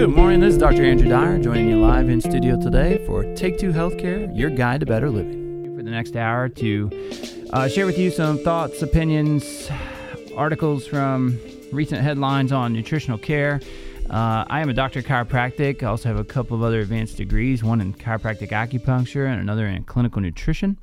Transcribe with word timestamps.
Good 0.00 0.16
morning. 0.16 0.40
This 0.40 0.54
is 0.54 0.58
Dr. 0.58 0.82
Andrew 0.82 1.10
Dyer 1.10 1.38
joining 1.38 1.68
you 1.68 1.78
live 1.78 2.08
in 2.08 2.22
studio 2.22 2.58
today 2.58 3.04
for 3.04 3.22
Take 3.34 3.58
Two 3.58 3.70
Healthcare, 3.70 4.34
your 4.34 4.48
guide 4.48 4.80
to 4.80 4.86
better 4.86 5.10
living. 5.10 5.76
For 5.76 5.82
the 5.82 5.90
next 5.90 6.16
hour 6.16 6.48
to 6.48 6.90
uh, 7.52 7.68
share 7.68 7.84
with 7.84 7.98
you 7.98 8.10
some 8.10 8.38
thoughts, 8.38 8.80
opinions, 8.80 9.70
articles 10.34 10.86
from 10.86 11.38
recent 11.70 12.00
headlines 12.00 12.50
on 12.50 12.72
nutritional 12.72 13.18
care. 13.18 13.60
Uh, 14.08 14.46
I 14.48 14.62
am 14.62 14.70
a 14.70 14.72
doctor 14.72 15.00
of 15.00 15.04
chiropractic. 15.04 15.82
I 15.82 15.88
also 15.88 16.08
have 16.08 16.18
a 16.18 16.24
couple 16.24 16.56
of 16.56 16.62
other 16.62 16.80
advanced 16.80 17.18
degrees, 17.18 17.62
one 17.62 17.82
in 17.82 17.92
chiropractic 17.92 18.52
acupuncture 18.52 19.30
and 19.30 19.38
another 19.38 19.66
in 19.66 19.84
clinical 19.84 20.22
nutrition. 20.22 20.78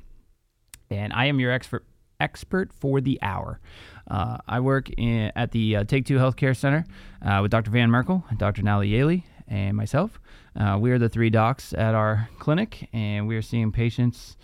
And 0.90 1.12
I 1.12 1.24
am 1.24 1.40
your 1.40 1.50
expert 1.50 1.84
expert 2.20 2.72
for 2.72 3.00
the 3.00 3.18
hour. 3.22 3.60
Uh, 4.08 4.38
I 4.46 4.60
work 4.60 4.88
in, 4.96 5.30
at 5.36 5.52
the 5.52 5.76
uh, 5.76 5.84
Take 5.84 6.06
Two 6.06 6.16
Healthcare 6.16 6.56
Center 6.56 6.84
uh, 7.22 7.40
with 7.42 7.50
Dr. 7.50 7.70
Van 7.70 7.90
Merkle, 7.90 8.24
Dr. 8.36 8.62
Nally 8.62 8.90
Yaley, 8.90 9.24
and 9.46 9.76
myself. 9.76 10.20
Uh, 10.56 10.78
we 10.80 10.90
are 10.90 10.98
the 10.98 11.08
three 11.08 11.30
docs 11.30 11.72
at 11.74 11.94
our 11.94 12.28
clinic, 12.38 12.88
and 12.92 13.28
we 13.28 13.36
are 13.36 13.42
seeing 13.42 13.70
patients 13.70 14.36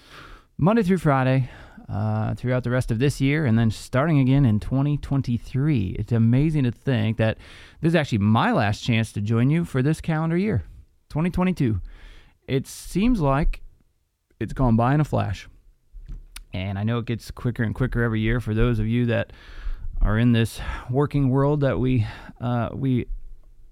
Monday 0.58 0.82
through 0.82 0.98
Friday 0.98 1.50
uh, 1.88 2.34
throughout 2.34 2.64
the 2.64 2.70
rest 2.70 2.90
of 2.90 2.98
this 2.98 3.20
year, 3.20 3.46
and 3.46 3.58
then 3.58 3.70
starting 3.70 4.18
again 4.18 4.44
in 4.44 4.60
2023. 4.60 5.96
It's 5.98 6.12
amazing 6.12 6.64
to 6.64 6.70
think 6.70 7.16
that 7.16 7.38
this 7.80 7.90
is 7.90 7.94
actually 7.94 8.18
my 8.18 8.52
last 8.52 8.80
chance 8.80 9.12
to 9.12 9.20
join 9.20 9.50
you 9.50 9.64
for 9.64 9.82
this 9.82 10.00
calendar 10.00 10.36
year, 10.36 10.64
2022. 11.10 11.80
It 12.46 12.66
seems 12.66 13.20
like 13.20 13.62
it's 14.38 14.52
gone 14.52 14.76
by 14.76 14.94
in 14.94 15.00
a 15.00 15.04
flash. 15.04 15.48
And 16.54 16.78
I 16.78 16.84
know 16.84 16.98
it 16.98 17.06
gets 17.06 17.32
quicker 17.32 17.64
and 17.64 17.74
quicker 17.74 18.02
every 18.04 18.20
year 18.20 18.38
for 18.38 18.54
those 18.54 18.78
of 18.78 18.86
you 18.86 19.06
that 19.06 19.32
are 20.00 20.16
in 20.16 20.32
this 20.32 20.60
working 20.88 21.28
world 21.28 21.60
that 21.62 21.80
we 21.80 22.06
uh, 22.40 22.68
we 22.72 23.06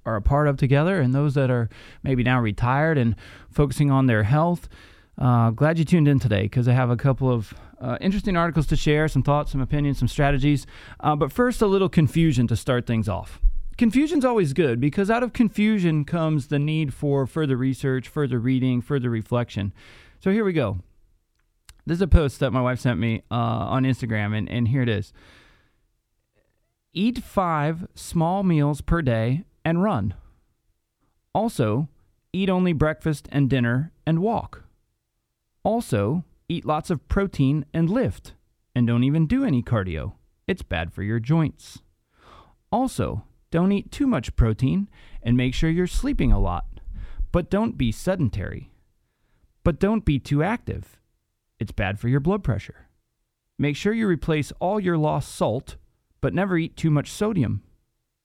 are 0.04 0.16
a 0.16 0.22
part 0.22 0.48
of 0.48 0.56
together, 0.56 1.00
and 1.00 1.14
those 1.14 1.34
that 1.34 1.48
are 1.48 1.68
maybe 2.02 2.24
now 2.24 2.40
retired 2.40 2.98
and 2.98 3.14
focusing 3.52 3.92
on 3.92 4.06
their 4.06 4.24
health. 4.24 4.68
Uh, 5.16 5.50
glad 5.50 5.78
you 5.78 5.84
tuned 5.84 6.08
in 6.08 6.18
today 6.18 6.42
because 6.42 6.66
I 6.66 6.72
have 6.72 6.90
a 6.90 6.96
couple 6.96 7.30
of 7.30 7.54
uh, 7.80 7.98
interesting 8.00 8.36
articles 8.36 8.66
to 8.68 8.76
share, 8.76 9.06
some 9.06 9.22
thoughts, 9.22 9.52
some 9.52 9.60
opinions, 9.60 10.00
some 10.00 10.08
strategies. 10.08 10.66
Uh, 10.98 11.14
but 11.14 11.30
first, 11.30 11.62
a 11.62 11.66
little 11.68 11.88
confusion 11.88 12.48
to 12.48 12.56
start 12.56 12.84
things 12.84 13.08
off. 13.08 13.40
Confusion's 13.78 14.24
always 14.24 14.52
good 14.52 14.80
because 14.80 15.08
out 15.08 15.22
of 15.22 15.32
confusion 15.32 16.04
comes 16.04 16.48
the 16.48 16.58
need 16.58 16.92
for 16.92 17.28
further 17.28 17.56
research, 17.56 18.08
further 18.08 18.40
reading, 18.40 18.80
further 18.80 19.08
reflection. 19.08 19.72
So 20.18 20.32
here 20.32 20.44
we 20.44 20.52
go. 20.52 20.80
This 21.84 21.96
is 21.96 22.02
a 22.02 22.08
post 22.08 22.38
that 22.40 22.52
my 22.52 22.60
wife 22.60 22.78
sent 22.78 23.00
me 23.00 23.22
uh, 23.30 23.34
on 23.34 23.84
Instagram, 23.84 24.36
and, 24.36 24.48
and 24.48 24.68
here 24.68 24.82
it 24.82 24.88
is. 24.88 25.12
Eat 26.92 27.18
five 27.18 27.86
small 27.94 28.42
meals 28.42 28.80
per 28.80 29.02
day 29.02 29.44
and 29.64 29.82
run. 29.82 30.14
Also, 31.34 31.88
eat 32.32 32.50
only 32.50 32.72
breakfast 32.72 33.28
and 33.32 33.50
dinner 33.50 33.92
and 34.06 34.20
walk. 34.20 34.64
Also, 35.64 36.24
eat 36.48 36.64
lots 36.64 36.90
of 36.90 37.08
protein 37.08 37.64
and 37.72 37.88
lift, 37.88 38.34
and 38.74 38.86
don't 38.86 39.04
even 39.04 39.26
do 39.26 39.44
any 39.44 39.62
cardio. 39.62 40.12
It's 40.46 40.62
bad 40.62 40.92
for 40.92 41.02
your 41.02 41.18
joints. 41.18 41.80
Also, 42.70 43.24
don't 43.50 43.72
eat 43.72 43.90
too 43.90 44.06
much 44.06 44.36
protein 44.36 44.88
and 45.22 45.36
make 45.36 45.54
sure 45.54 45.70
you're 45.70 45.86
sleeping 45.86 46.32
a 46.32 46.40
lot. 46.40 46.66
But 47.32 47.50
don't 47.50 47.78
be 47.78 47.92
sedentary. 47.92 48.70
But 49.64 49.80
don't 49.80 50.04
be 50.04 50.18
too 50.18 50.42
active 50.42 50.98
it's 51.62 51.72
bad 51.72 51.98
for 51.98 52.08
your 52.08 52.20
blood 52.20 52.44
pressure. 52.44 52.88
Make 53.58 53.76
sure 53.76 53.94
you 53.94 54.06
replace 54.06 54.52
all 54.58 54.80
your 54.80 54.98
lost 54.98 55.34
salt, 55.34 55.76
but 56.20 56.34
never 56.34 56.58
eat 56.58 56.76
too 56.76 56.90
much 56.90 57.10
sodium. 57.10 57.62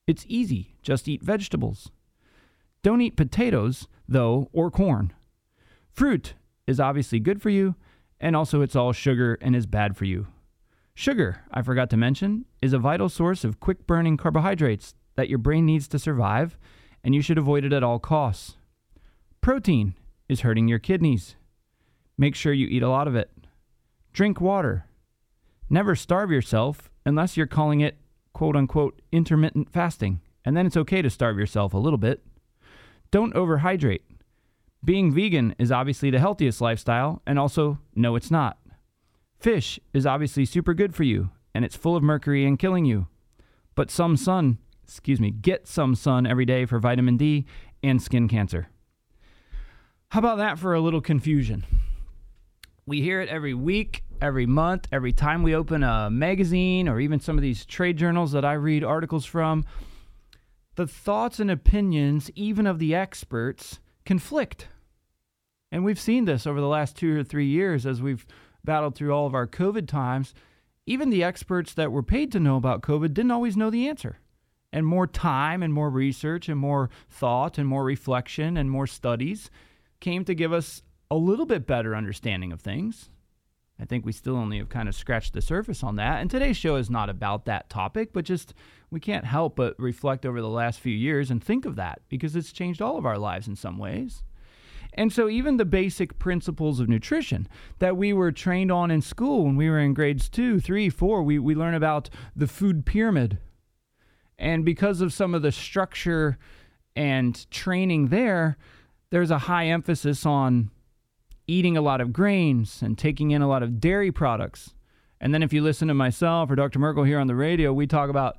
It's 0.06 0.26
easy, 0.28 0.76
just 0.82 1.08
eat 1.08 1.22
vegetables. 1.22 1.90
Don't 2.82 3.00
eat 3.00 3.16
potatoes, 3.16 3.88
though, 4.08 4.50
or 4.52 4.70
corn. 4.70 5.12
Fruit 5.92 6.34
is 6.66 6.80
obviously 6.80 7.20
good 7.20 7.40
for 7.40 7.50
you, 7.50 7.76
and 8.20 8.34
also 8.34 8.60
it's 8.60 8.76
all 8.76 8.92
sugar 8.92 9.38
and 9.40 9.54
is 9.54 9.66
bad 9.66 9.96
for 9.96 10.04
you. 10.04 10.26
Sugar, 10.94 11.44
I 11.52 11.62
forgot 11.62 11.90
to 11.90 11.96
mention, 11.96 12.44
is 12.60 12.72
a 12.72 12.78
vital 12.78 13.08
source 13.08 13.44
of 13.44 13.60
quick 13.60 13.86
burning 13.86 14.16
carbohydrates 14.16 14.96
that 15.14 15.28
your 15.28 15.38
brain 15.38 15.64
needs 15.64 15.86
to 15.88 15.98
survive, 15.98 16.58
and 17.04 17.14
you 17.14 17.22
should 17.22 17.38
avoid 17.38 17.64
it 17.64 17.72
at 17.72 17.84
all 17.84 18.00
costs. 18.00 18.56
Protein 19.40 19.94
is 20.28 20.40
hurting 20.40 20.66
your 20.66 20.80
kidneys. 20.80 21.36
Make 22.18 22.34
sure 22.34 22.52
you 22.52 22.66
eat 22.66 22.82
a 22.82 22.90
lot 22.90 23.06
of 23.06 23.14
it. 23.14 23.30
Drink 24.12 24.40
water. 24.40 24.86
Never 25.70 25.94
starve 25.94 26.30
yourself 26.30 26.90
unless 27.06 27.36
you're 27.36 27.46
calling 27.46 27.80
it 27.80 27.96
quote 28.32 28.56
unquote 28.56 29.00
intermittent 29.12 29.70
fasting, 29.70 30.20
and 30.44 30.56
then 30.56 30.66
it's 30.66 30.76
okay 30.76 31.02
to 31.02 31.10
starve 31.10 31.38
yourself 31.38 31.74
a 31.74 31.78
little 31.78 31.98
bit. 31.98 32.24
Don't 33.10 33.34
overhydrate. 33.34 34.02
Being 34.84 35.12
vegan 35.12 35.54
is 35.58 35.72
obviously 35.72 36.10
the 36.10 36.20
healthiest 36.20 36.60
lifestyle, 36.60 37.22
and 37.26 37.38
also, 37.38 37.78
no, 37.94 38.16
it's 38.16 38.30
not. 38.30 38.58
Fish 39.38 39.80
is 39.92 40.06
obviously 40.06 40.44
super 40.44 40.74
good 40.74 40.94
for 40.94 41.04
you, 41.04 41.30
and 41.54 41.64
it's 41.64 41.76
full 41.76 41.96
of 41.96 42.02
mercury 42.02 42.44
and 42.44 42.58
killing 42.58 42.84
you. 42.84 43.06
But 43.74 43.90
some 43.90 44.16
sun, 44.16 44.58
excuse 44.84 45.20
me, 45.20 45.30
get 45.30 45.66
some 45.66 45.94
sun 45.94 46.26
every 46.26 46.44
day 46.44 46.64
for 46.64 46.78
vitamin 46.78 47.16
D 47.16 47.46
and 47.82 48.02
skin 48.02 48.28
cancer. 48.28 48.68
How 50.10 50.20
about 50.20 50.38
that 50.38 50.58
for 50.58 50.74
a 50.74 50.80
little 50.80 51.00
confusion? 51.00 51.64
We 52.88 53.02
hear 53.02 53.20
it 53.20 53.28
every 53.28 53.52
week, 53.52 54.02
every 54.18 54.46
month, 54.46 54.88
every 54.90 55.12
time 55.12 55.42
we 55.42 55.54
open 55.54 55.82
a 55.82 56.08
magazine 56.08 56.88
or 56.88 56.98
even 56.98 57.20
some 57.20 57.36
of 57.36 57.42
these 57.42 57.66
trade 57.66 57.98
journals 57.98 58.32
that 58.32 58.46
I 58.46 58.54
read 58.54 58.82
articles 58.82 59.26
from. 59.26 59.66
The 60.76 60.86
thoughts 60.86 61.38
and 61.38 61.50
opinions, 61.50 62.30
even 62.34 62.66
of 62.66 62.78
the 62.78 62.94
experts, 62.94 63.78
conflict. 64.06 64.68
And 65.70 65.84
we've 65.84 66.00
seen 66.00 66.24
this 66.24 66.46
over 66.46 66.62
the 66.62 66.66
last 66.66 66.96
two 66.96 67.20
or 67.20 67.22
three 67.22 67.44
years 67.44 67.84
as 67.84 68.00
we've 68.00 68.24
battled 68.64 68.94
through 68.94 69.12
all 69.12 69.26
of 69.26 69.34
our 69.34 69.46
COVID 69.46 69.86
times. 69.86 70.32
Even 70.86 71.10
the 71.10 71.22
experts 71.22 71.74
that 71.74 71.92
were 71.92 72.02
paid 72.02 72.32
to 72.32 72.40
know 72.40 72.56
about 72.56 72.80
COVID 72.80 73.12
didn't 73.12 73.32
always 73.32 73.54
know 73.54 73.68
the 73.68 73.86
answer. 73.86 74.16
And 74.72 74.86
more 74.86 75.06
time 75.06 75.62
and 75.62 75.74
more 75.74 75.90
research 75.90 76.48
and 76.48 76.58
more 76.58 76.88
thought 77.10 77.58
and 77.58 77.68
more 77.68 77.84
reflection 77.84 78.56
and 78.56 78.70
more 78.70 78.86
studies 78.86 79.50
came 80.00 80.24
to 80.24 80.34
give 80.34 80.54
us 80.54 80.82
a 81.10 81.16
little 81.16 81.46
bit 81.46 81.66
better 81.66 81.96
understanding 81.96 82.52
of 82.52 82.60
things. 82.60 83.10
I 83.80 83.84
think 83.84 84.04
we 84.04 84.12
still 84.12 84.36
only 84.36 84.58
have 84.58 84.68
kind 84.68 84.88
of 84.88 84.94
scratched 84.94 85.32
the 85.32 85.40
surface 85.40 85.84
on 85.84 85.96
that. 85.96 86.20
And 86.20 86.30
today's 86.30 86.56
show 86.56 86.76
is 86.76 86.90
not 86.90 87.08
about 87.08 87.44
that 87.44 87.70
topic, 87.70 88.12
but 88.12 88.24
just 88.24 88.52
we 88.90 88.98
can't 88.98 89.24
help 89.24 89.56
but 89.56 89.78
reflect 89.78 90.26
over 90.26 90.40
the 90.40 90.48
last 90.48 90.80
few 90.80 90.94
years 90.94 91.30
and 91.30 91.42
think 91.42 91.64
of 91.64 91.76
that 91.76 92.00
because 92.08 92.34
it's 92.34 92.52
changed 92.52 92.82
all 92.82 92.98
of 92.98 93.06
our 93.06 93.18
lives 93.18 93.46
in 93.46 93.54
some 93.54 93.78
ways. 93.78 94.24
And 94.94 95.12
so, 95.12 95.28
even 95.28 95.58
the 95.58 95.64
basic 95.64 96.18
principles 96.18 96.80
of 96.80 96.88
nutrition 96.88 97.46
that 97.78 97.96
we 97.96 98.12
were 98.12 98.32
trained 98.32 98.72
on 98.72 98.90
in 98.90 99.00
school 99.00 99.44
when 99.44 99.54
we 99.54 99.70
were 99.70 99.78
in 99.78 99.94
grades 99.94 100.28
two, 100.28 100.58
three, 100.58 100.88
four, 100.88 101.22
we, 101.22 101.38
we 101.38 101.54
learn 101.54 101.74
about 101.74 102.10
the 102.34 102.48
food 102.48 102.84
pyramid. 102.84 103.38
And 104.38 104.64
because 104.64 105.00
of 105.00 105.12
some 105.12 105.34
of 105.34 105.42
the 105.42 105.52
structure 105.52 106.38
and 106.96 107.48
training 107.50 108.08
there, 108.08 108.56
there's 109.10 109.30
a 109.30 109.38
high 109.38 109.66
emphasis 109.66 110.26
on 110.26 110.70
eating 111.48 111.76
a 111.76 111.82
lot 111.82 112.00
of 112.00 112.12
grains 112.12 112.82
and 112.82 112.96
taking 112.96 113.32
in 113.32 113.42
a 113.42 113.48
lot 113.48 113.62
of 113.62 113.80
dairy 113.80 114.12
products. 114.12 114.74
And 115.20 115.34
then 115.34 115.42
if 115.42 115.52
you 115.52 115.62
listen 115.62 115.88
to 115.88 115.94
myself 115.94 116.50
or 116.50 116.54
Dr. 116.54 116.78
Merkle 116.78 117.04
here 117.04 117.18
on 117.18 117.26
the 117.26 117.34
radio, 117.34 117.72
we 117.72 117.86
talk 117.88 118.10
about 118.10 118.38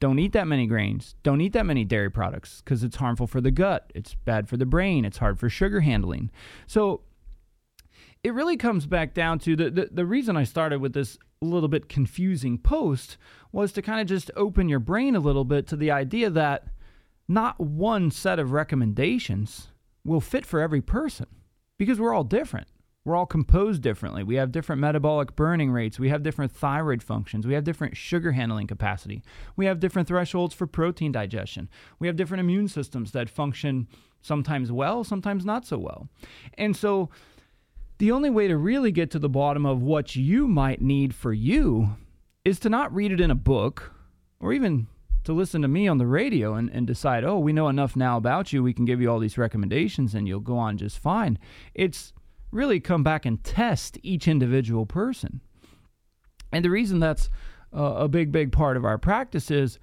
don't 0.00 0.18
eat 0.18 0.32
that 0.32 0.48
many 0.48 0.66
grains, 0.66 1.14
don't 1.22 1.40
eat 1.40 1.54
that 1.54 1.64
many 1.64 1.84
dairy 1.84 2.10
products 2.10 2.60
because 2.60 2.82
it's 2.82 2.96
harmful 2.96 3.26
for 3.26 3.40
the 3.40 3.52
gut, 3.52 3.90
it's 3.94 4.14
bad 4.14 4.48
for 4.48 4.58
the 4.58 4.66
brain, 4.66 5.04
it's 5.04 5.18
hard 5.18 5.38
for 5.38 5.48
sugar 5.48 5.80
handling. 5.80 6.30
So 6.66 7.02
it 8.22 8.34
really 8.34 8.56
comes 8.56 8.86
back 8.86 9.14
down 9.14 9.38
to 9.40 9.56
the, 9.56 9.70
the, 9.70 9.88
the 9.92 10.04
reason 10.04 10.36
I 10.36 10.44
started 10.44 10.80
with 10.80 10.92
this 10.92 11.16
little 11.40 11.68
bit 11.68 11.88
confusing 11.88 12.58
post 12.58 13.16
was 13.52 13.72
to 13.72 13.82
kind 13.82 14.00
of 14.00 14.06
just 14.06 14.30
open 14.36 14.68
your 14.68 14.80
brain 14.80 15.14
a 15.14 15.20
little 15.20 15.44
bit 15.44 15.66
to 15.68 15.76
the 15.76 15.90
idea 15.90 16.28
that 16.30 16.66
not 17.28 17.60
one 17.60 18.10
set 18.10 18.38
of 18.38 18.52
recommendations 18.52 19.68
will 20.04 20.20
fit 20.20 20.44
for 20.44 20.60
every 20.60 20.82
person 20.82 21.26
because 21.78 22.00
we're 22.00 22.14
all 22.14 22.24
different. 22.24 22.68
We're 23.04 23.16
all 23.16 23.26
composed 23.26 23.82
differently. 23.82 24.22
We 24.22 24.36
have 24.36 24.50
different 24.50 24.80
metabolic 24.80 25.36
burning 25.36 25.70
rates. 25.70 25.98
We 25.98 26.08
have 26.08 26.22
different 26.22 26.52
thyroid 26.52 27.02
functions. 27.02 27.46
We 27.46 27.52
have 27.52 27.64
different 27.64 27.98
sugar 27.98 28.32
handling 28.32 28.66
capacity. 28.66 29.22
We 29.56 29.66
have 29.66 29.78
different 29.78 30.08
thresholds 30.08 30.54
for 30.54 30.66
protein 30.66 31.12
digestion. 31.12 31.68
We 31.98 32.06
have 32.06 32.16
different 32.16 32.40
immune 32.40 32.68
systems 32.68 33.12
that 33.12 33.28
function 33.28 33.88
sometimes 34.22 34.72
well, 34.72 35.04
sometimes 35.04 35.44
not 35.44 35.66
so 35.66 35.76
well. 35.76 36.08
And 36.56 36.74
so, 36.74 37.10
the 37.98 38.10
only 38.10 38.30
way 38.30 38.48
to 38.48 38.56
really 38.56 38.90
get 38.90 39.10
to 39.12 39.18
the 39.18 39.28
bottom 39.28 39.66
of 39.66 39.82
what 39.82 40.16
you 40.16 40.48
might 40.48 40.80
need 40.80 41.14
for 41.14 41.32
you 41.32 41.90
is 42.44 42.58
to 42.60 42.68
not 42.68 42.92
read 42.92 43.12
it 43.12 43.20
in 43.20 43.30
a 43.30 43.36
book 43.36 43.92
or 44.40 44.52
even 44.52 44.88
to 45.24 45.32
listen 45.32 45.62
to 45.62 45.68
me 45.68 45.88
on 45.88 45.98
the 45.98 46.06
radio 46.06 46.54
and, 46.54 46.70
and 46.70 46.86
decide, 46.86 47.24
oh, 47.24 47.38
we 47.38 47.52
know 47.52 47.68
enough 47.68 47.96
now 47.96 48.16
about 48.16 48.52
you, 48.52 48.62
we 48.62 48.72
can 48.72 48.84
give 48.84 49.00
you 49.00 49.10
all 49.10 49.18
these 49.18 49.38
recommendations 49.38 50.14
and 50.14 50.28
you'll 50.28 50.40
go 50.40 50.56
on 50.56 50.76
just 50.76 50.98
fine. 50.98 51.38
It's 51.74 52.12
really 52.50 52.78
come 52.80 53.02
back 53.02 53.26
and 53.26 53.42
test 53.42 53.98
each 54.02 54.28
individual 54.28 54.86
person. 54.86 55.40
And 56.52 56.64
the 56.64 56.70
reason 56.70 57.00
that's 57.00 57.28
uh, 57.74 57.94
a 57.96 58.08
big, 58.08 58.30
big 58.30 58.52
part 58.52 58.76
of 58.76 58.84
our 58.84 58.98
practice 58.98 59.50
is 59.50 59.78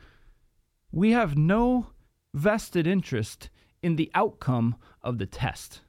we 0.92 1.12
have 1.12 1.38
no 1.38 1.88
vested 2.34 2.88
interest 2.88 3.50
in 3.84 3.96
the 3.96 4.12
outcome 4.14 4.76
of 5.02 5.18
the 5.18 5.26
test. 5.26 5.82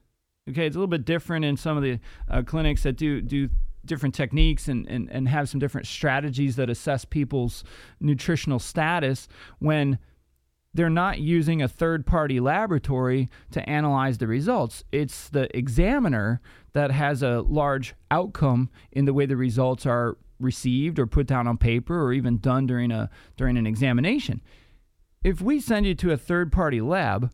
Okay, 0.49 0.65
it's 0.65 0.75
a 0.75 0.79
little 0.79 0.87
bit 0.87 1.05
different 1.05 1.45
in 1.45 1.55
some 1.55 1.77
of 1.77 1.83
the 1.83 1.99
uh, 2.29 2.41
clinics 2.41 2.83
that 2.83 2.97
do 2.97 3.21
do 3.21 3.49
different 3.85 4.15
techniques 4.15 4.67
and, 4.67 4.87
and, 4.87 5.09
and 5.11 5.27
have 5.27 5.49
some 5.49 5.59
different 5.59 5.87
strategies 5.87 6.55
that 6.55 6.69
assess 6.69 7.05
people's 7.05 7.63
nutritional 7.99 8.59
status 8.59 9.27
when 9.59 9.99
they're 10.73 10.89
not 10.89 11.19
using 11.19 11.61
a 11.61 11.67
third 11.67 12.05
party 12.05 12.39
laboratory 12.39 13.29
to 13.51 13.67
analyze 13.69 14.17
the 14.17 14.27
results. 14.27 14.83
It's 14.91 15.29
the 15.29 15.55
examiner 15.55 16.41
that 16.73 16.91
has 16.91 17.21
a 17.21 17.41
large 17.41 17.93
outcome 18.09 18.69
in 18.91 19.05
the 19.05 19.13
way 19.13 19.25
the 19.25 19.37
results 19.37 19.85
are 19.85 20.17
received 20.39 20.99
or 20.99 21.05
put 21.05 21.27
down 21.27 21.47
on 21.47 21.57
paper 21.57 22.01
or 22.01 22.11
even 22.11 22.39
done 22.39 22.65
during 22.65 22.91
a 22.91 23.09
during 23.37 23.57
an 23.57 23.67
examination. 23.67 24.41
If 25.23 25.41
we 25.41 25.59
send 25.59 25.85
you 25.85 25.95
to 25.95 26.11
a 26.11 26.17
third 26.17 26.51
party 26.51 26.81
lab, 26.81 27.31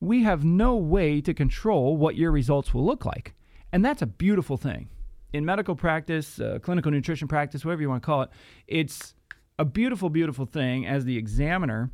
we 0.00 0.22
have 0.22 0.44
no 0.44 0.76
way 0.76 1.20
to 1.20 1.34
control 1.34 1.96
what 1.96 2.16
your 2.16 2.30
results 2.30 2.72
will 2.72 2.84
look 2.84 3.04
like. 3.04 3.34
And 3.72 3.84
that's 3.84 4.02
a 4.02 4.06
beautiful 4.06 4.56
thing. 4.56 4.88
In 5.32 5.44
medical 5.44 5.74
practice, 5.74 6.40
uh, 6.40 6.58
clinical 6.62 6.90
nutrition 6.90 7.28
practice, 7.28 7.64
whatever 7.64 7.82
you 7.82 7.88
want 7.88 8.02
to 8.02 8.06
call 8.06 8.22
it, 8.22 8.30
it's 8.66 9.14
a 9.58 9.64
beautiful, 9.64 10.08
beautiful 10.08 10.46
thing 10.46 10.86
as 10.86 11.04
the 11.04 11.16
examiner 11.16 11.90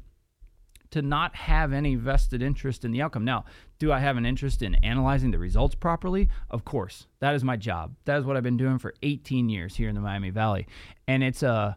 to 0.90 1.02
not 1.02 1.34
have 1.34 1.72
any 1.72 1.96
vested 1.96 2.40
interest 2.40 2.84
in 2.84 2.92
the 2.92 3.02
outcome. 3.02 3.24
Now, 3.24 3.46
do 3.80 3.90
I 3.90 3.98
have 3.98 4.16
an 4.16 4.24
interest 4.24 4.62
in 4.62 4.76
analyzing 4.76 5.32
the 5.32 5.38
results 5.38 5.74
properly? 5.74 6.28
Of 6.50 6.64
course. 6.64 7.08
That 7.18 7.34
is 7.34 7.42
my 7.42 7.56
job. 7.56 7.96
That 8.04 8.18
is 8.18 8.24
what 8.24 8.36
I've 8.36 8.44
been 8.44 8.56
doing 8.56 8.78
for 8.78 8.94
18 9.02 9.48
years 9.48 9.74
here 9.74 9.88
in 9.88 9.96
the 9.96 10.00
Miami 10.00 10.30
Valley. 10.30 10.68
And 11.08 11.24
it's 11.24 11.42
a 11.42 11.76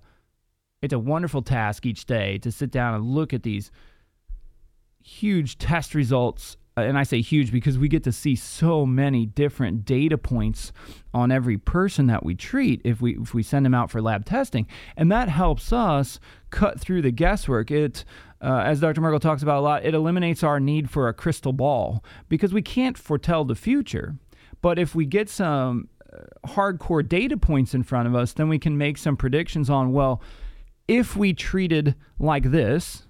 it's 0.83 0.93
a 0.93 0.99
wonderful 0.99 1.41
task 1.41 1.87
each 1.87 2.05
day 2.05 2.37
to 2.37 2.51
sit 2.51 2.69
down 2.69 2.93
and 2.93 3.03
look 3.03 3.33
at 3.33 3.41
these 3.41 3.71
huge 5.01 5.57
test 5.57 5.95
results 5.95 6.57
and 6.77 6.97
I 6.97 7.03
say 7.03 7.21
huge 7.21 7.51
because 7.51 7.77
we 7.77 7.87
get 7.87 8.03
to 8.03 8.11
see 8.11 8.35
so 8.35 8.85
many 8.85 9.25
different 9.25 9.83
data 9.83 10.17
points 10.17 10.71
on 11.13 11.31
every 11.31 11.57
person 11.57 12.07
that 12.07 12.23
we 12.23 12.35
treat 12.35 12.81
if 12.83 13.01
we 13.01 13.17
if 13.17 13.33
we 13.33 13.43
send 13.43 13.65
them 13.65 13.73
out 13.73 13.89
for 13.89 14.01
lab 14.01 14.25
testing, 14.25 14.67
and 14.95 15.11
that 15.11 15.29
helps 15.29 15.73
us 15.73 16.19
cut 16.49 16.79
through 16.79 17.01
the 17.01 17.11
guesswork. 17.11 17.71
It, 17.71 18.05
uh, 18.41 18.61
as 18.63 18.79
Dr. 18.79 19.01
Merkle 19.01 19.19
talks 19.19 19.41
about 19.41 19.57
a 19.57 19.61
lot, 19.61 19.85
it 19.85 19.95
eliminates 19.95 20.43
our 20.43 20.59
need 20.59 20.89
for 20.89 21.07
a 21.07 21.13
crystal 21.13 21.53
ball 21.53 22.03
because 22.29 22.53
we 22.53 22.61
can't 22.61 22.97
foretell 22.97 23.43
the 23.43 23.55
future. 23.55 24.15
But 24.61 24.77
if 24.77 24.93
we 24.93 25.05
get 25.05 25.29
some 25.29 25.89
uh, 26.13 26.47
hardcore 26.47 27.07
data 27.07 27.37
points 27.37 27.73
in 27.73 27.81
front 27.81 28.07
of 28.07 28.13
us, 28.15 28.33
then 28.33 28.49
we 28.49 28.59
can 28.59 28.77
make 28.77 28.97
some 28.97 29.17
predictions 29.17 29.69
on 29.69 29.91
well, 29.91 30.21
if 30.87 31.15
we 31.17 31.33
treated 31.33 31.95
like 32.19 32.51
this, 32.51 33.07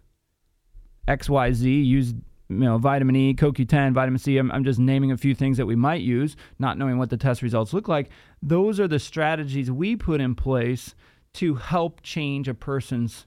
XYZ, 1.08 1.86
used 1.86 2.16
you 2.50 2.56
know, 2.58 2.78
vitamin 2.78 3.16
E, 3.16 3.34
CoQ10, 3.34 3.94
vitamin 3.94 4.20
C. 4.20 4.38
I'm, 4.38 4.52
I'm 4.52 4.64
just 4.64 4.80
naming 4.80 5.12
a 5.12 5.18
few 5.18 5.36
things 5.36 5.58
that 5.58 5.66
we 5.66 5.76
might 5.76 6.02
use, 6.02 6.36
not 6.60 6.78
knowing 6.78 6.98
what 6.98 7.10
the 7.10 7.18
test 7.18 7.42
results 7.42 7.74
look 7.74 7.88
like. 7.88 8.10
Those 8.42 8.80
are 8.80 8.88
the 8.88 9.00
strategies 9.00 9.70
we 9.70 9.96
put 9.96 10.22
in 10.22 10.36
place 10.36 10.96
to 11.34 11.56
help 11.56 12.02
change 12.02 12.48
a 12.48 12.54
person's 12.54 13.26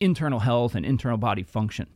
internal 0.00 0.40
health 0.40 0.74
and 0.74 0.86
internal 0.86 1.18
body 1.18 1.42
function. 1.42 1.88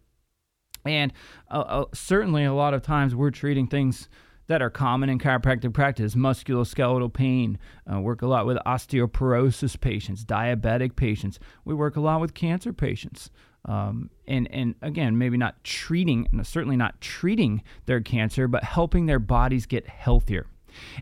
And 0.84 1.12
uh, 1.50 1.60
uh, 1.60 1.84
certainly, 1.94 2.44
a 2.44 2.52
lot 2.52 2.74
of 2.74 2.82
times 2.82 3.14
we're 3.14 3.30
treating 3.30 3.66
things 3.66 4.08
that 4.48 4.60
are 4.60 4.70
common 4.70 5.08
in 5.08 5.18
chiropractic 5.18 5.72
practice 5.72 6.14
musculoskeletal 6.14 7.12
pain. 7.12 7.58
Uh, 7.90 8.00
work 8.00 8.22
a 8.22 8.26
lot 8.26 8.44
with 8.44 8.58
osteoporosis 8.66 9.80
patients, 9.80 10.24
diabetic 10.24 10.96
patients. 10.96 11.38
We 11.64 11.74
work 11.74 11.96
a 11.96 12.00
lot 12.00 12.20
with 12.20 12.34
cancer 12.34 12.72
patients. 12.72 13.30
Um, 13.64 14.10
and 14.26 14.48
and 14.50 14.74
again, 14.82 15.18
maybe 15.18 15.36
not 15.36 15.62
treating, 15.62 16.28
certainly 16.42 16.76
not 16.76 17.00
treating 17.00 17.62
their 17.86 18.00
cancer, 18.00 18.48
but 18.48 18.64
helping 18.64 19.06
their 19.06 19.20
bodies 19.20 19.66
get 19.66 19.86
healthier. 19.88 20.46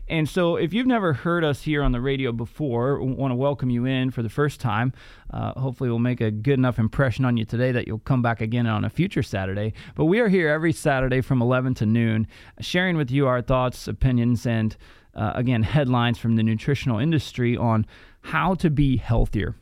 And 0.07 0.27
so, 0.27 0.55
if 0.55 0.73
you've 0.73 0.87
never 0.87 1.13
heard 1.13 1.43
us 1.43 1.61
here 1.61 1.83
on 1.83 1.91
the 1.91 2.01
radio 2.01 2.31
before, 2.31 3.01
want 3.01 3.31
to 3.31 3.35
welcome 3.35 3.69
you 3.69 3.85
in 3.85 4.11
for 4.11 4.21
the 4.21 4.29
first 4.29 4.59
time. 4.59 4.93
Uh, 5.29 5.59
hopefully, 5.59 5.89
we'll 5.89 5.99
make 5.99 6.21
a 6.21 6.31
good 6.31 6.59
enough 6.59 6.79
impression 6.79 7.25
on 7.25 7.37
you 7.37 7.45
today 7.45 7.71
that 7.71 7.87
you'll 7.87 7.99
come 7.99 8.21
back 8.21 8.41
again 8.41 8.67
on 8.67 8.83
a 8.83 8.89
future 8.89 9.23
Saturday. 9.23 9.73
But 9.95 10.05
we 10.05 10.19
are 10.19 10.29
here 10.29 10.49
every 10.49 10.73
Saturday 10.73 11.21
from 11.21 11.41
11 11.41 11.75
to 11.75 11.85
noon, 11.85 12.27
sharing 12.59 12.97
with 12.97 13.11
you 13.11 13.27
our 13.27 13.41
thoughts, 13.41 13.87
opinions, 13.87 14.45
and 14.45 14.75
uh, 15.15 15.33
again, 15.35 15.63
headlines 15.63 16.17
from 16.17 16.35
the 16.35 16.43
nutritional 16.43 16.99
industry 16.99 17.57
on 17.57 17.85
how 18.21 18.55
to 18.55 18.69
be 18.69 18.97
healthier. 18.97 19.55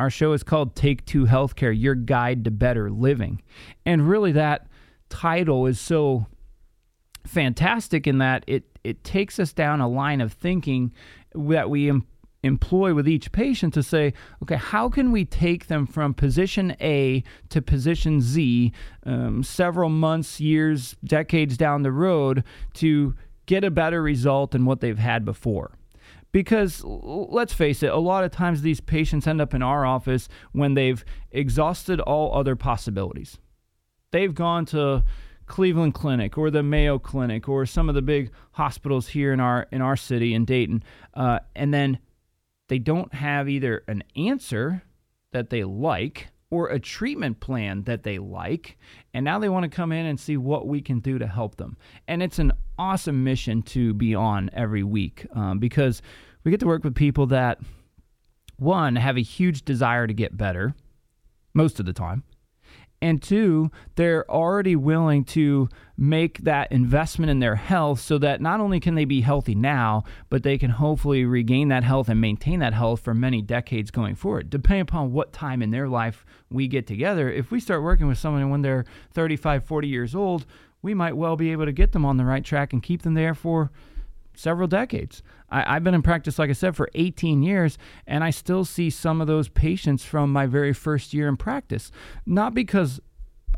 Our 0.00 0.08
show 0.08 0.32
is 0.32 0.42
called 0.42 0.74
Take 0.74 1.04
Two 1.04 1.26
Healthcare 1.26 1.78
Your 1.78 1.94
Guide 1.94 2.44
to 2.44 2.50
Better 2.50 2.90
Living. 2.90 3.42
And 3.84 4.08
really, 4.08 4.32
that 4.32 4.66
title 5.10 5.66
is 5.66 5.78
so 5.78 6.24
fantastic 7.26 8.06
in 8.06 8.16
that 8.16 8.42
it, 8.46 8.64
it 8.82 9.04
takes 9.04 9.38
us 9.38 9.52
down 9.52 9.82
a 9.82 9.88
line 9.88 10.22
of 10.22 10.32
thinking 10.32 10.94
that 11.34 11.68
we 11.68 11.90
em- 11.90 12.06
employ 12.42 12.94
with 12.94 13.06
each 13.06 13.30
patient 13.30 13.74
to 13.74 13.82
say, 13.82 14.14
okay, 14.42 14.56
how 14.56 14.88
can 14.88 15.12
we 15.12 15.26
take 15.26 15.66
them 15.66 15.86
from 15.86 16.14
position 16.14 16.74
A 16.80 17.22
to 17.50 17.60
position 17.60 18.22
Z 18.22 18.72
um, 19.04 19.42
several 19.42 19.90
months, 19.90 20.40
years, 20.40 20.96
decades 21.04 21.58
down 21.58 21.82
the 21.82 21.92
road 21.92 22.42
to 22.72 23.14
get 23.44 23.64
a 23.64 23.70
better 23.70 24.00
result 24.00 24.52
than 24.52 24.64
what 24.64 24.80
they've 24.80 24.98
had 24.98 25.26
before? 25.26 25.72
Because 26.32 26.82
let's 26.84 27.52
face 27.52 27.82
it, 27.82 27.90
a 27.90 27.98
lot 27.98 28.24
of 28.24 28.30
times 28.30 28.62
these 28.62 28.80
patients 28.80 29.26
end 29.26 29.40
up 29.40 29.52
in 29.52 29.62
our 29.62 29.84
office 29.84 30.28
when 30.52 30.74
they've 30.74 31.04
exhausted 31.30 32.00
all 32.00 32.34
other 32.34 32.54
possibilities. 32.54 33.38
They've 34.12 34.34
gone 34.34 34.64
to 34.66 35.04
Cleveland 35.46 35.94
Clinic 35.94 36.38
or 36.38 36.50
the 36.50 36.62
Mayo 36.62 36.98
Clinic 36.98 37.48
or 37.48 37.66
some 37.66 37.88
of 37.88 37.96
the 37.96 38.02
big 38.02 38.30
hospitals 38.52 39.08
here 39.08 39.32
in 39.32 39.40
our 39.40 39.66
in 39.72 39.82
our 39.82 39.96
city 39.96 40.32
in 40.32 40.44
Dayton, 40.44 40.84
uh, 41.14 41.40
and 41.56 41.74
then 41.74 41.98
they 42.68 42.78
don't 42.78 43.12
have 43.14 43.48
either 43.48 43.82
an 43.88 44.04
answer 44.14 44.84
that 45.32 45.50
they 45.50 45.64
like 45.64 46.28
or 46.50 46.68
a 46.68 46.80
treatment 46.80 47.40
plan 47.40 47.84
that 47.84 48.02
they 48.02 48.18
like, 48.18 48.76
and 49.14 49.24
now 49.24 49.38
they 49.38 49.48
want 49.48 49.62
to 49.62 49.68
come 49.68 49.92
in 49.92 50.06
and 50.06 50.18
see 50.18 50.36
what 50.36 50.66
we 50.66 50.80
can 50.80 50.98
do 51.00 51.18
to 51.18 51.26
help 51.26 51.56
them. 51.56 51.76
And 52.08 52.22
it's 52.22 52.38
an 52.38 52.52
awesome 52.78 53.22
mission 53.22 53.62
to 53.62 53.94
be 53.94 54.14
on 54.14 54.50
every 54.52 54.82
week 54.82 55.26
um, 55.34 55.58
because 55.58 56.02
we 56.42 56.50
get 56.50 56.60
to 56.60 56.66
work 56.66 56.82
with 56.82 56.94
people 56.94 57.26
that, 57.26 57.58
one, 58.56 58.96
have 58.96 59.16
a 59.16 59.22
huge 59.22 59.64
desire 59.64 60.06
to 60.06 60.14
get 60.14 60.36
better 60.36 60.74
most 61.54 61.78
of 61.78 61.86
the 61.86 61.92
time. 61.92 62.24
And 63.02 63.22
two, 63.22 63.70
they're 63.94 64.30
already 64.30 64.76
willing 64.76 65.24
to 65.24 65.68
make 65.96 66.38
that 66.38 66.70
investment 66.70 67.30
in 67.30 67.38
their 67.38 67.56
health 67.56 68.00
so 68.00 68.18
that 68.18 68.42
not 68.42 68.60
only 68.60 68.78
can 68.78 68.94
they 68.94 69.06
be 69.06 69.22
healthy 69.22 69.54
now, 69.54 70.04
but 70.28 70.42
they 70.42 70.58
can 70.58 70.70
hopefully 70.70 71.24
regain 71.24 71.68
that 71.68 71.82
health 71.82 72.10
and 72.10 72.20
maintain 72.20 72.60
that 72.60 72.74
health 72.74 73.00
for 73.00 73.14
many 73.14 73.40
decades 73.40 73.90
going 73.90 74.14
forward. 74.14 74.50
Depending 74.50 74.82
upon 74.82 75.12
what 75.12 75.32
time 75.32 75.62
in 75.62 75.70
their 75.70 75.88
life 75.88 76.26
we 76.50 76.68
get 76.68 76.86
together, 76.86 77.30
if 77.30 77.50
we 77.50 77.58
start 77.58 77.82
working 77.82 78.06
with 78.06 78.18
someone 78.18 78.50
when 78.50 78.62
they're 78.62 78.84
35, 79.12 79.64
40 79.64 79.88
years 79.88 80.14
old, 80.14 80.44
we 80.82 80.92
might 80.92 81.16
well 81.16 81.36
be 81.36 81.52
able 81.52 81.64
to 81.66 81.72
get 81.72 81.92
them 81.92 82.04
on 82.04 82.18
the 82.18 82.24
right 82.24 82.44
track 82.44 82.72
and 82.72 82.82
keep 82.82 83.02
them 83.02 83.14
there 83.14 83.34
for 83.34 83.70
several 84.34 84.68
decades. 84.68 85.22
I, 85.50 85.74
have 85.74 85.84
been 85.84 85.94
in 85.94 86.02
practice, 86.02 86.38
like 86.38 86.50
I 86.50 86.54
said, 86.54 86.76
for 86.76 86.88
18 86.94 87.42
years, 87.42 87.76
and 88.06 88.22
I 88.22 88.30
still 88.30 88.64
see 88.64 88.88
some 88.88 89.20
of 89.20 89.26
those 89.26 89.48
patients 89.48 90.04
from 90.04 90.32
my 90.32 90.46
very 90.46 90.72
first 90.72 91.12
year 91.12 91.28
in 91.28 91.36
practice. 91.36 91.90
Not 92.24 92.54
because 92.54 93.00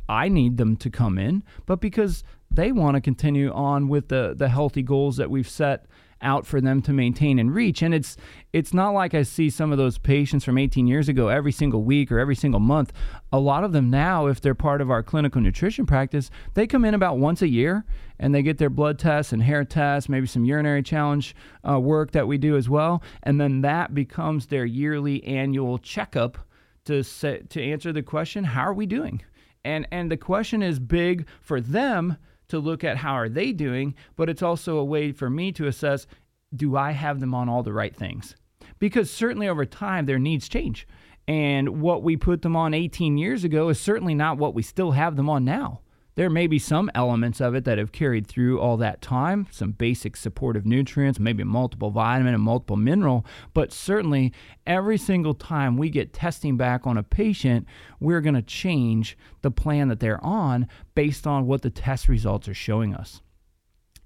I 0.09 0.29
need 0.29 0.57
them 0.57 0.77
to 0.77 0.91
come 0.91 1.19
in, 1.19 1.43
but 1.67 1.81
because 1.81 2.25
they 2.51 2.73
want 2.73 2.95
to 2.95 3.01
continue 3.01 3.53
on 3.53 3.89
with 3.89 4.09
the, 4.09 4.35
the 4.37 4.49
healthy 4.49 4.83
goals 4.83 5.17
that 5.19 5.31
we've 5.31 5.49
set 5.49 5.87
out 6.23 6.47
for 6.47 6.61
them 6.61 6.81
to 6.83 6.93
maintain 6.93 7.39
and 7.39 7.55
reach. 7.55 7.83
And 7.83 7.93
it's 7.93 8.17
it's 8.53 8.73
not 8.73 8.91
like 8.91 9.15
I 9.15 9.23
see 9.23 9.51
some 9.51 9.73
of 9.73 9.79
those 9.79 9.99
patients 9.99 10.45
from 10.45 10.57
18 10.57 10.87
years 10.87 11.09
ago 11.09 11.29
every 11.29 11.53
single 11.53 11.83
week 11.83 12.13
or 12.13 12.19
every 12.19 12.37
single 12.37 12.61
month. 12.61 12.93
A 13.33 13.41
lot 13.41 13.65
of 13.65 13.73
them 13.73 13.91
now, 13.91 14.27
if 14.27 14.41
they're 14.41 14.55
part 14.55 14.81
of 14.81 14.91
our 14.91 15.03
clinical 15.03 15.41
nutrition 15.41 15.85
practice, 15.85 16.31
they 16.55 16.67
come 16.67 16.85
in 16.85 16.95
about 16.95 17.19
once 17.19 17.43
a 17.43 17.49
year 17.49 17.85
and 18.23 18.33
they 18.33 18.41
get 18.41 18.57
their 18.57 18.71
blood 18.71 19.01
tests 19.01 19.33
and 19.33 19.43
hair 19.43 19.65
tests, 19.65 20.09
maybe 20.09 20.27
some 20.27 20.45
urinary 20.45 20.83
challenge 20.83 21.35
uh, 21.69 21.79
work 21.79 22.13
that 22.13 22.29
we 22.29 22.39
do 22.39 22.57
as 22.57 22.69
well, 22.69 23.03
and 23.25 23.41
then 23.41 23.63
that 23.63 23.95
becomes 23.95 24.47
their 24.47 24.65
yearly 24.65 25.23
annual 25.25 25.77
checkup 25.77 26.39
to 26.85 27.03
say, 27.03 27.41
to 27.49 27.61
answer 27.61 27.93
the 27.93 28.03
question, 28.03 28.45
how 28.45 28.63
are 28.63 28.73
we 28.73 28.87
doing? 28.87 29.21
And 29.65 29.87
and 29.91 30.11
the 30.11 30.17
question 30.17 30.63
is 30.63 30.79
big 30.79 31.27
for 31.41 31.61
them 31.61 32.17
to 32.49 32.59
look 32.61 32.85
at 32.85 32.99
how 32.99 33.15
are 33.15 33.29
they 33.29 33.53
doing, 33.53 33.95
but 34.17 34.29
it's 34.29 34.43
also 34.43 34.79
a 34.79 34.85
way 34.85 35.11
for 35.11 35.29
me 35.29 35.51
to 35.53 35.67
assess 35.67 36.07
do 36.55 36.77
I 36.77 36.93
have 36.93 37.19
them 37.19 37.35
on 37.35 37.49
all 37.49 37.63
the 37.63 37.73
right 37.73 37.95
things? 37.95 38.37
Because 38.79 39.11
certainly 39.11 39.49
over 39.49 39.65
time 39.65 40.07
their 40.07 40.19
needs 40.19 40.49
change. 40.49 40.87
And 41.27 41.81
what 41.81 42.03
we 42.03 42.17
put 42.17 42.43
them 42.43 42.57
on 42.57 42.75
18 42.75 43.17
years 43.19 43.43
ago 43.43 43.69
is 43.69 43.81
certainly 43.81 44.15
not 44.15 44.39
what 44.39 44.55
we 44.55 44.63
still 44.63 44.93
have 44.93 45.17
them 45.17 45.31
on 45.31 45.45
now. 45.45 45.81
There 46.15 46.29
may 46.29 46.47
be 46.47 46.59
some 46.59 46.91
elements 46.95 47.41
of 47.41 47.55
it 47.55 47.65
that 47.65 47.79
have 47.79 47.93
carried 47.93 48.27
through 48.27 48.61
all 48.61 48.77
that 48.77 49.01
time, 49.01 49.47
some 49.51 49.73
basic 49.73 50.17
supportive 50.17 50.67
nutrients, 50.67 51.19
maybe 51.19 51.45
multiple 51.45 51.91
vitamin 51.91 52.35
and 52.35 52.43
multiple 52.43 52.77
mineral, 52.77 53.25
but 53.55 53.73
certainly 53.73 54.33
every 54.67 54.99
single 54.99 55.35
time 55.35 55.77
we 55.77 55.89
get 55.89 56.13
testing 56.13 56.57
back 56.57 56.87
on 56.87 56.99
a 56.99 57.03
patient, 57.03 57.67
we're 57.99 58.21
going 58.21 58.35
to 58.35 58.43
change 58.43 59.17
the 59.41 59.51
plan 59.51 59.89
that 59.89 60.01
they're 60.01 60.23
on 60.25 60.69
based 60.95 61.27
on 61.27 61.47
what 61.47 61.63
the 61.63 61.71
test 61.71 62.09
results 62.09 62.47
are 62.47 62.55
showing 62.55 62.95
us. 62.95 63.23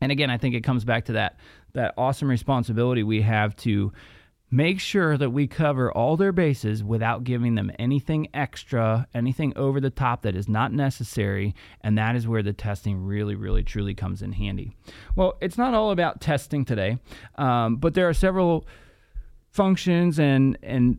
And 0.00 0.12
again, 0.12 0.30
I 0.30 0.38
think 0.38 0.54
it 0.54 0.62
comes 0.62 0.84
back 0.84 1.06
to 1.06 1.12
that 1.12 1.38
that 1.72 1.92
awesome 1.98 2.28
responsibility 2.28 3.02
we 3.02 3.20
have 3.20 3.54
to 3.54 3.92
make 4.50 4.78
sure 4.78 5.18
that 5.18 5.30
we 5.30 5.46
cover 5.46 5.90
all 5.90 6.16
their 6.16 6.32
bases 6.32 6.84
without 6.84 7.24
giving 7.24 7.56
them 7.56 7.70
anything 7.78 8.28
extra, 8.32 9.06
anything 9.12 9.52
over 9.56 9.80
the 9.80 9.90
top 9.90 10.22
that 10.22 10.36
is 10.36 10.48
not 10.48 10.72
necessary. 10.72 11.54
And 11.80 11.98
that 11.98 12.14
is 12.14 12.28
where 12.28 12.42
the 12.42 12.52
testing 12.52 13.04
really, 13.04 13.34
really, 13.34 13.64
truly 13.64 13.94
comes 13.94 14.22
in 14.22 14.32
handy. 14.32 14.72
Well, 15.16 15.36
it's 15.40 15.58
not 15.58 15.74
all 15.74 15.90
about 15.90 16.20
testing 16.20 16.64
today, 16.64 16.98
um, 17.36 17.76
but 17.76 17.94
there 17.94 18.08
are 18.08 18.14
several 18.14 18.66
functions 19.50 20.18
and, 20.20 20.56
and 20.62 20.98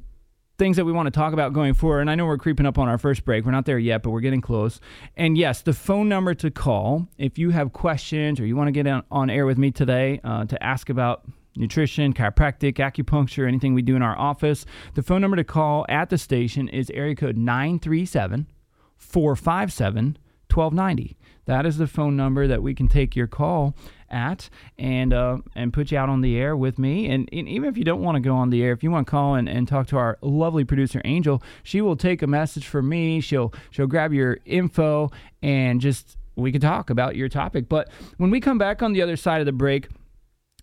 things 0.57 0.75
that 0.75 0.85
we 0.85 0.91
want 0.91 1.05
to 1.05 1.11
talk 1.11 1.33
about 1.33 1.53
going 1.53 1.73
forward. 1.73 2.01
And 2.01 2.09
I 2.09 2.15
know 2.15 2.25
we're 2.25 2.37
creeping 2.37 2.65
up 2.65 2.77
on 2.77 2.89
our 2.89 2.97
first 2.97 3.23
break. 3.23 3.45
We're 3.45 3.51
not 3.51 3.65
there 3.65 3.79
yet, 3.79 4.03
but 4.03 4.09
we're 4.09 4.21
getting 4.21 4.41
close. 4.41 4.81
And 5.15 5.37
yes, 5.37 5.61
the 5.61 5.73
phone 5.73 6.09
number 6.09 6.33
to 6.35 6.51
call 6.51 7.07
if 7.17 7.37
you 7.37 7.51
have 7.51 7.73
questions 7.73 8.39
or 8.39 8.45
you 8.45 8.55
want 8.55 8.67
to 8.67 8.71
get 8.71 8.87
on, 8.87 9.03
on 9.11 9.29
air 9.29 9.45
with 9.45 9.57
me 9.57 9.71
today 9.71 10.19
uh, 10.23 10.45
to 10.45 10.61
ask 10.61 10.89
about 10.89 11.23
nutrition, 11.57 12.13
chiropractic, 12.13 12.75
acupuncture, 12.75 13.47
anything 13.47 13.73
we 13.73 13.81
do 13.81 13.95
in 13.95 14.01
our 14.01 14.17
office. 14.17 14.65
The 14.93 15.03
phone 15.03 15.21
number 15.21 15.37
to 15.37 15.43
call 15.43 15.85
at 15.89 16.09
the 16.09 16.17
station 16.17 16.69
is 16.69 16.89
area 16.91 17.15
code 17.15 17.37
937 17.37 18.47
457 18.95 20.17
1290. 20.53 21.17
That 21.45 21.65
is 21.65 21.77
the 21.77 21.87
phone 21.87 22.17
number 22.17 22.47
that 22.47 22.61
we 22.61 22.73
can 22.73 22.87
take 22.87 23.15
your 23.15 23.27
call 23.27 23.73
at 24.09 24.49
and 24.77 25.13
uh, 25.13 25.39
and 25.55 25.73
put 25.73 25.91
you 25.91 25.97
out 25.97 26.09
on 26.09 26.21
the 26.21 26.37
air 26.37 26.55
with 26.55 26.77
me. 26.77 27.09
And, 27.09 27.29
and 27.31 27.47
even 27.47 27.69
if 27.69 27.77
you 27.77 27.83
don't 27.83 28.01
want 28.01 28.15
to 28.15 28.19
go 28.19 28.35
on 28.35 28.49
the 28.49 28.63
air, 28.63 28.71
if 28.71 28.83
you 28.83 28.91
want 28.91 29.07
to 29.07 29.11
call 29.11 29.35
and, 29.35 29.47
and 29.47 29.67
talk 29.67 29.87
to 29.87 29.97
our 29.97 30.17
lovely 30.21 30.65
producer 30.65 31.01
Angel, 31.05 31.41
she 31.63 31.81
will 31.81 31.95
take 31.95 32.21
a 32.21 32.27
message 32.27 32.67
from 32.67 32.89
me. 32.89 33.21
She'll 33.21 33.53
she'll 33.71 33.87
grab 33.87 34.13
your 34.13 34.39
info 34.45 35.11
and 35.41 35.79
just 35.79 36.17
we 36.35 36.51
can 36.51 36.61
talk 36.61 36.89
about 36.89 37.15
your 37.15 37.29
topic. 37.29 37.67
But 37.67 37.89
when 38.17 38.29
we 38.29 38.39
come 38.39 38.57
back 38.57 38.81
on 38.81 38.93
the 38.93 39.01
other 39.01 39.15
side 39.15 39.39
of 39.39 39.45
the 39.45 39.51
break, 39.51 39.87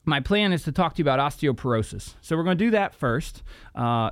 my 0.04 0.20
plan 0.20 0.52
is 0.52 0.62
to 0.64 0.72
talk 0.72 0.94
to 0.94 1.02
you 1.02 1.04
about 1.04 1.18
osteoporosis. 1.18 2.14
So 2.20 2.36
we're 2.36 2.44
going 2.44 2.58
to 2.58 2.64
do 2.64 2.70
that 2.72 2.94
first. 2.94 3.42
Uh, 3.74 4.10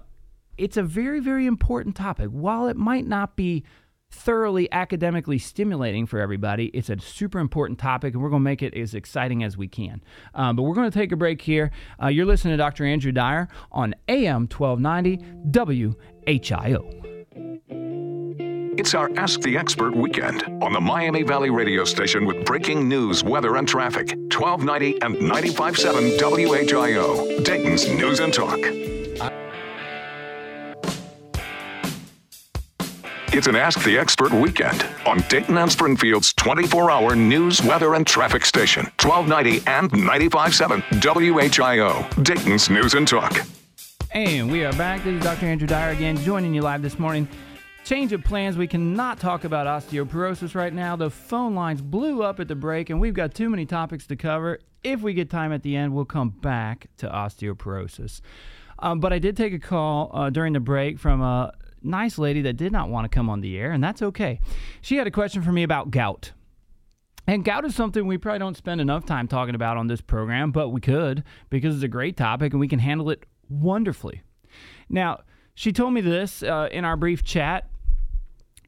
it's 0.59 0.77
a 0.77 0.83
very, 0.83 1.21
very 1.21 1.47
important 1.47 1.97
topic. 1.97 2.29
While 2.29 2.69
it 2.69 2.77
might 2.77 3.07
not 3.07 3.37
be 3.37 3.65
thoroughly 4.11 4.71
academically 4.73 5.39
stimulating 5.39 6.07
for 6.07 6.21
everybody, 6.21 6.67
it's 6.67 6.91
a 6.91 7.01
super 7.01 7.39
important 7.39 7.79
topic, 7.79 8.15
and 8.15 8.23
we're 8.23 8.29
going 8.29 8.43
to 8.43 8.45
make 8.45 8.63
it 8.63 8.75
as 8.75 8.95
exciting 8.95 9.43
as 9.43 9.57
we 9.57 9.69
can. 9.69 10.03
Um, 10.35 10.57
but 10.57 10.63
we're 10.63 10.75
going 10.75 10.91
to 10.91 10.99
take 10.99 11.13
a 11.13 11.17
break 11.17 11.43
here. 11.43 11.71
Uh, 12.03 12.09
you're 12.09 12.27
listening 12.27 12.53
to 12.53 12.59
Dr. 12.59 12.85
Andrew 12.85 13.13
Dyer 13.13 13.49
on 13.71 13.95
AM 14.09 14.49
1290 14.49 15.19
WHIO. 15.51 17.72
It's 18.79 18.95
our 18.95 19.11
Ask 19.19 19.43
the 19.43 19.59
Expert 19.59 19.95
weekend 19.95 20.45
on 20.63 20.73
the 20.73 20.81
Miami 20.81 21.23
Valley 21.23 21.51
radio 21.51 21.85
station 21.85 22.25
with 22.25 22.43
breaking 22.47 22.89
news, 22.89 23.23
weather, 23.23 23.57
and 23.57 23.69
traffic. 23.69 24.13
1290 24.33 25.03
and 25.03 25.15
95.7 25.17 26.19
WHIO, 26.19 27.45
Dayton's 27.45 27.87
News 27.87 28.21
and 28.21 28.33
Talk. 28.33 28.59
It's 33.35 33.47
an 33.47 33.57
Ask 33.57 33.85
the 33.85 33.99
Expert 33.99 34.33
weekend 34.33 34.87
on 35.05 35.19
Dayton 35.29 35.59
and 35.59 35.71
Springfield's 35.71 36.33
24 36.33 36.91
hour 36.91 37.15
news, 37.15 37.63
weather, 37.63 37.93
and 37.93 38.07
traffic 38.07 38.47
station. 38.47 38.85
1290 39.03 39.69
and 39.71 39.91
95.7 39.91 40.83
WHIO, 41.03 42.25
Dayton's 42.25 42.71
News 42.71 42.95
and 42.95 43.07
Talk. 43.07 43.43
Hey 44.11 44.39
and 44.39 44.51
we 44.51 44.65
are 44.65 44.73
back. 44.73 45.05
This 45.05 45.15
is 45.17 45.23
Dr. 45.23 45.45
Andrew 45.45 45.67
Dyer 45.67 45.91
again, 45.91 46.17
joining 46.17 46.55
you 46.55 46.63
live 46.63 46.81
this 46.81 46.99
morning. 46.99 47.29
Change 47.93 48.15
of 48.15 48.25
plans. 48.25 48.57
We 48.57 48.67
cannot 48.67 49.21
talk 49.21 49.45
about 49.45 49.67
osteoporosis 49.67 50.55
right 50.55 50.73
now. 50.73 50.97
The 50.97 51.11
phone 51.11 51.55
lines 51.55 51.83
blew 51.83 52.23
up 52.23 52.41
at 52.41 52.49
the 52.49 52.55
break, 52.55 52.89
and 52.89 52.99
we've 52.99 53.13
got 53.13 53.35
too 53.35 53.51
many 53.51 53.67
topics 53.67 54.07
to 54.07 54.17
cover. 54.17 54.61
If 54.83 55.03
we 55.03 55.13
get 55.13 55.29
time 55.29 55.53
at 55.53 55.63
the 55.63 55.77
end, 55.77 55.93
we'll 55.93 56.07
come 56.07 56.31
back 56.31 56.87
to 56.97 57.07
osteoporosis. 57.07 58.23
Um, 58.79 58.99
but 59.01 59.13
I 59.13 59.19
did 59.19 59.37
take 59.37 59.53
a 59.53 59.59
call 59.59 60.11
uh, 60.15 60.31
during 60.31 60.55
the 60.55 60.59
break 60.59 60.99
from 60.99 61.21
a 61.21 61.53
nice 61.83 62.17
lady 62.17 62.41
that 62.41 62.55
did 62.55 62.73
not 62.73 62.89
want 62.89 63.05
to 63.05 63.15
come 63.15 63.29
on 63.29 63.43
the 63.43 63.59
air, 63.59 63.73
and 63.73 63.85
that's 63.85 64.01
okay. 64.01 64.41
She 64.81 64.97
had 64.97 65.07
a 65.07 65.11
question 65.11 65.43
for 65.43 65.53
me 65.53 65.63
about 65.63 65.91
gout. 65.91 66.33
And 67.27 67.45
gout 67.45 67.67
is 67.67 67.75
something 67.75 68.07
we 68.07 68.17
probably 68.17 68.39
don't 68.39 68.57
spend 68.57 68.81
enough 68.81 69.05
time 69.05 69.29
talking 69.29 69.55
about 69.55 69.77
on 69.77 69.89
this 69.89 70.01
program, 70.01 70.51
but 70.51 70.71
we 70.71 70.81
could 70.81 71.25
because 71.51 71.75
it's 71.75 71.85
a 71.85 71.89
great 71.89 72.17
topic 72.17 72.55
and 72.55 72.61
we 72.61 72.69
can 72.69 72.79
handle 72.79 73.11
it 73.11 73.27
wonderfully. 73.51 74.23
Now, 74.89 75.25
she 75.55 75.73
told 75.73 75.93
me 75.93 76.01
this 76.01 76.43
uh, 76.43 76.71
in 76.73 76.87
our 76.87 76.97
brief 76.97 77.23
chat, 77.23 77.69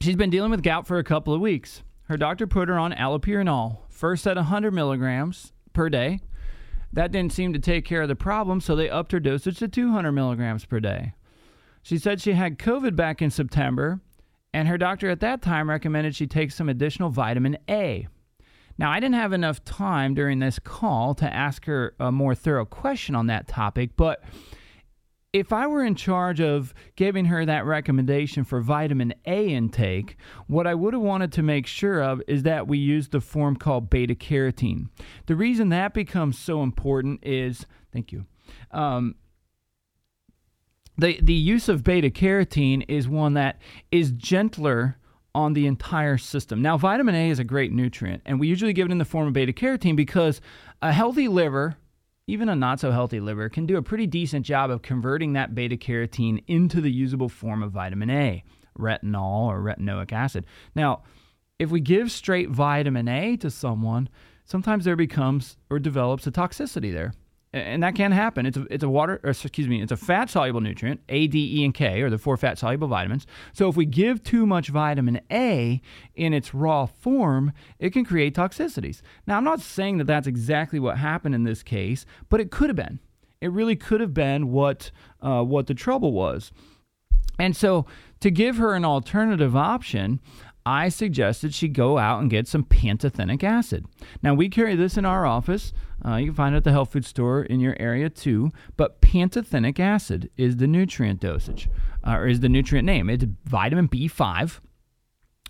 She's 0.01 0.15
been 0.15 0.29
dealing 0.29 0.51
with 0.51 0.63
gout 0.63 0.85
for 0.85 0.97
a 0.97 1.03
couple 1.03 1.33
of 1.33 1.41
weeks. 1.41 1.81
Her 2.03 2.17
doctor 2.17 2.45
put 2.45 2.69
her 2.69 2.77
on 2.77 2.93
allopurinol, 2.93 3.79
first 3.89 4.27
at 4.27 4.35
100 4.35 4.71
milligrams 4.71 5.53
per 5.73 5.89
day. 5.89 6.19
That 6.93 7.11
didn't 7.11 7.33
seem 7.33 7.53
to 7.53 7.59
take 7.59 7.85
care 7.85 8.03
of 8.03 8.07
the 8.07 8.15
problem, 8.15 8.61
so 8.61 8.75
they 8.75 8.89
upped 8.89 9.11
her 9.11 9.19
dosage 9.19 9.57
to 9.59 9.67
200 9.67 10.11
milligrams 10.11 10.65
per 10.65 10.79
day. 10.79 11.13
She 11.81 11.97
said 11.97 12.21
she 12.21 12.33
had 12.33 12.57
COVID 12.57 12.95
back 12.95 13.21
in 13.21 13.29
September, 13.29 13.99
and 14.53 14.67
her 14.67 14.77
doctor 14.77 15.09
at 15.09 15.19
that 15.19 15.41
time 15.41 15.69
recommended 15.69 16.15
she 16.15 16.27
take 16.27 16.51
some 16.51 16.69
additional 16.69 17.09
vitamin 17.09 17.57
A. 17.69 18.07
Now, 18.77 18.91
I 18.91 18.99
didn't 18.99 19.15
have 19.15 19.33
enough 19.33 19.63
time 19.63 20.13
during 20.13 20.39
this 20.39 20.59
call 20.59 21.15
to 21.15 21.33
ask 21.33 21.65
her 21.65 21.95
a 21.99 22.11
more 22.11 22.35
thorough 22.35 22.65
question 22.65 23.15
on 23.15 23.27
that 23.27 23.47
topic, 23.47 23.91
but 23.95 24.23
if 25.35 25.51
I 25.51 25.67
were 25.67 25.83
in 25.83 25.95
charge 25.95 26.39
of 26.39 26.73
giving 26.95 27.25
her 27.25 27.45
that 27.45 27.65
recommendation 27.65 28.45
for 28.45 28.61
vitamin 28.61 29.13
A 29.25 29.49
intake, 29.49 30.15
what 30.47 30.65
I 30.65 30.73
would 30.73 30.93
have 30.93 31.03
wanted 31.03 31.33
to 31.33 31.43
make 31.43 31.67
sure 31.67 32.01
of 32.01 32.21
is 32.25 32.43
that 32.43 32.69
we 32.69 32.77
use 32.77 33.09
the 33.09 33.19
form 33.19 33.57
called 33.57 33.89
beta 33.89 34.15
carotene. 34.15 34.87
The 35.25 35.35
reason 35.35 35.67
that 35.69 35.93
becomes 35.93 36.39
so 36.39 36.63
important 36.63 37.19
is, 37.21 37.65
thank 37.91 38.13
you. 38.13 38.25
Um, 38.71 39.15
the, 40.97 41.19
the 41.21 41.33
use 41.33 41.67
of 41.67 41.83
beta 41.83 42.09
carotene 42.09 42.85
is 42.87 43.09
one 43.09 43.33
that 43.33 43.59
is 43.91 44.11
gentler 44.11 44.97
on 45.33 45.51
the 45.51 45.67
entire 45.67 46.17
system. 46.17 46.61
Now, 46.61 46.77
vitamin 46.77 47.13
A 47.13 47.29
is 47.29 47.39
a 47.39 47.43
great 47.43 47.73
nutrient, 47.73 48.21
and 48.25 48.39
we 48.39 48.47
usually 48.47 48.71
give 48.71 48.87
it 48.87 48.93
in 48.93 48.99
the 48.99 49.03
form 49.03 49.27
of 49.27 49.33
beta 49.33 49.51
carotene 49.51 49.97
because 49.97 50.39
a 50.81 50.93
healthy 50.93 51.27
liver 51.27 51.75
even 52.27 52.49
a 52.49 52.55
not 52.55 52.79
so 52.79 52.91
healthy 52.91 53.19
liver 53.19 53.49
can 53.49 53.65
do 53.65 53.77
a 53.77 53.81
pretty 53.81 54.07
decent 54.07 54.45
job 54.45 54.71
of 54.71 54.81
converting 54.81 55.33
that 55.33 55.53
beta 55.53 55.77
carotene 55.77 56.43
into 56.47 56.81
the 56.81 56.91
usable 56.91 57.29
form 57.29 57.61
of 57.61 57.71
vitamin 57.71 58.09
A, 58.09 58.43
retinol 58.77 59.47
or 59.47 59.61
retinoic 59.61 60.11
acid. 60.11 60.45
Now, 60.75 61.03
if 61.59 61.69
we 61.69 61.79
give 61.79 62.11
straight 62.11 62.49
vitamin 62.49 63.07
A 63.07 63.37
to 63.37 63.49
someone, 63.49 64.09
sometimes 64.43 64.85
there 64.85 64.95
becomes 64.95 65.57
or 65.69 65.79
develops 65.79 66.27
a 66.27 66.31
toxicity 66.31 66.91
there 66.91 67.13
and 67.55 67.83
that 67.83 67.95
can 67.95 68.11
happen. 68.11 68.45
It's 68.45 68.57
a 68.57 68.65
it's 68.69 68.83
a 68.83 68.89
water 68.89 69.19
excuse 69.23 69.67
me, 69.67 69.81
it's 69.81 69.91
a 69.91 69.97
fat 69.97 70.29
soluble 70.29 70.61
nutrient, 70.61 71.01
A, 71.09 71.27
D, 71.27 71.61
E, 71.61 71.65
and 71.65 71.73
K, 71.73 72.01
or 72.01 72.09
the 72.09 72.17
four 72.17 72.37
fat 72.37 72.57
soluble 72.57 72.87
vitamins. 72.87 73.25
So 73.53 73.69
if 73.69 73.77
we 73.77 73.85
give 73.85 74.23
too 74.23 74.45
much 74.45 74.67
vitamin 74.67 75.21
A 75.31 75.81
in 76.15 76.33
its 76.33 76.53
raw 76.53 76.85
form, 76.85 77.53
it 77.79 77.91
can 77.91 78.03
create 78.03 78.35
toxicities. 78.35 79.01
Now 79.25 79.37
I'm 79.37 79.43
not 79.43 79.61
saying 79.61 79.97
that 79.99 80.07
that's 80.07 80.27
exactly 80.27 80.79
what 80.79 80.97
happened 80.97 81.33
in 81.33 81.43
this 81.43 81.63
case, 81.63 82.05
but 82.29 82.39
it 82.39 82.51
could 82.51 82.69
have 82.69 82.75
been. 82.75 82.99
It 83.39 83.51
really 83.51 83.75
could 83.75 84.01
have 84.01 84.13
been 84.13 84.51
what 84.51 84.91
uh, 85.21 85.43
what 85.43 85.67
the 85.67 85.73
trouble 85.73 86.11
was. 86.11 86.51
And 87.39 87.55
so 87.55 87.85
to 88.21 88.31
give 88.31 88.57
her 88.57 88.73
an 88.73 88.85
alternative 88.85 89.55
option, 89.55 90.19
I 90.65 90.89
suggested 90.89 91.53
she 91.53 91.67
go 91.67 91.97
out 91.99 92.21
and 92.21 92.29
get 92.29 92.47
some 92.47 92.63
pantothenic 92.63 93.43
acid. 93.43 93.85
Now, 94.23 94.33
we 94.33 94.49
carry 94.49 94.75
this 94.75 94.97
in 94.97 95.05
our 95.05 95.25
office. 95.25 95.71
Uh, 96.03 96.15
you 96.15 96.27
can 96.27 96.35
find 96.35 96.55
it 96.55 96.59
at 96.59 96.63
the 96.63 96.71
health 96.71 96.91
food 96.91 97.05
store 97.05 97.43
in 97.43 97.59
your 97.59 97.75
area 97.79 98.09
too. 98.09 98.51
But 98.75 98.99
pantothenic 99.01 99.79
acid 99.79 100.31
is 100.37 100.57
the 100.57 100.67
nutrient 100.67 101.19
dosage, 101.19 101.69
uh, 102.05 102.13
or 102.17 102.27
is 102.27 102.39
the 102.39 102.49
nutrient 102.49 102.85
name. 102.85 103.09
It's 103.09 103.25
vitamin 103.45 103.87
B5. 103.87 104.59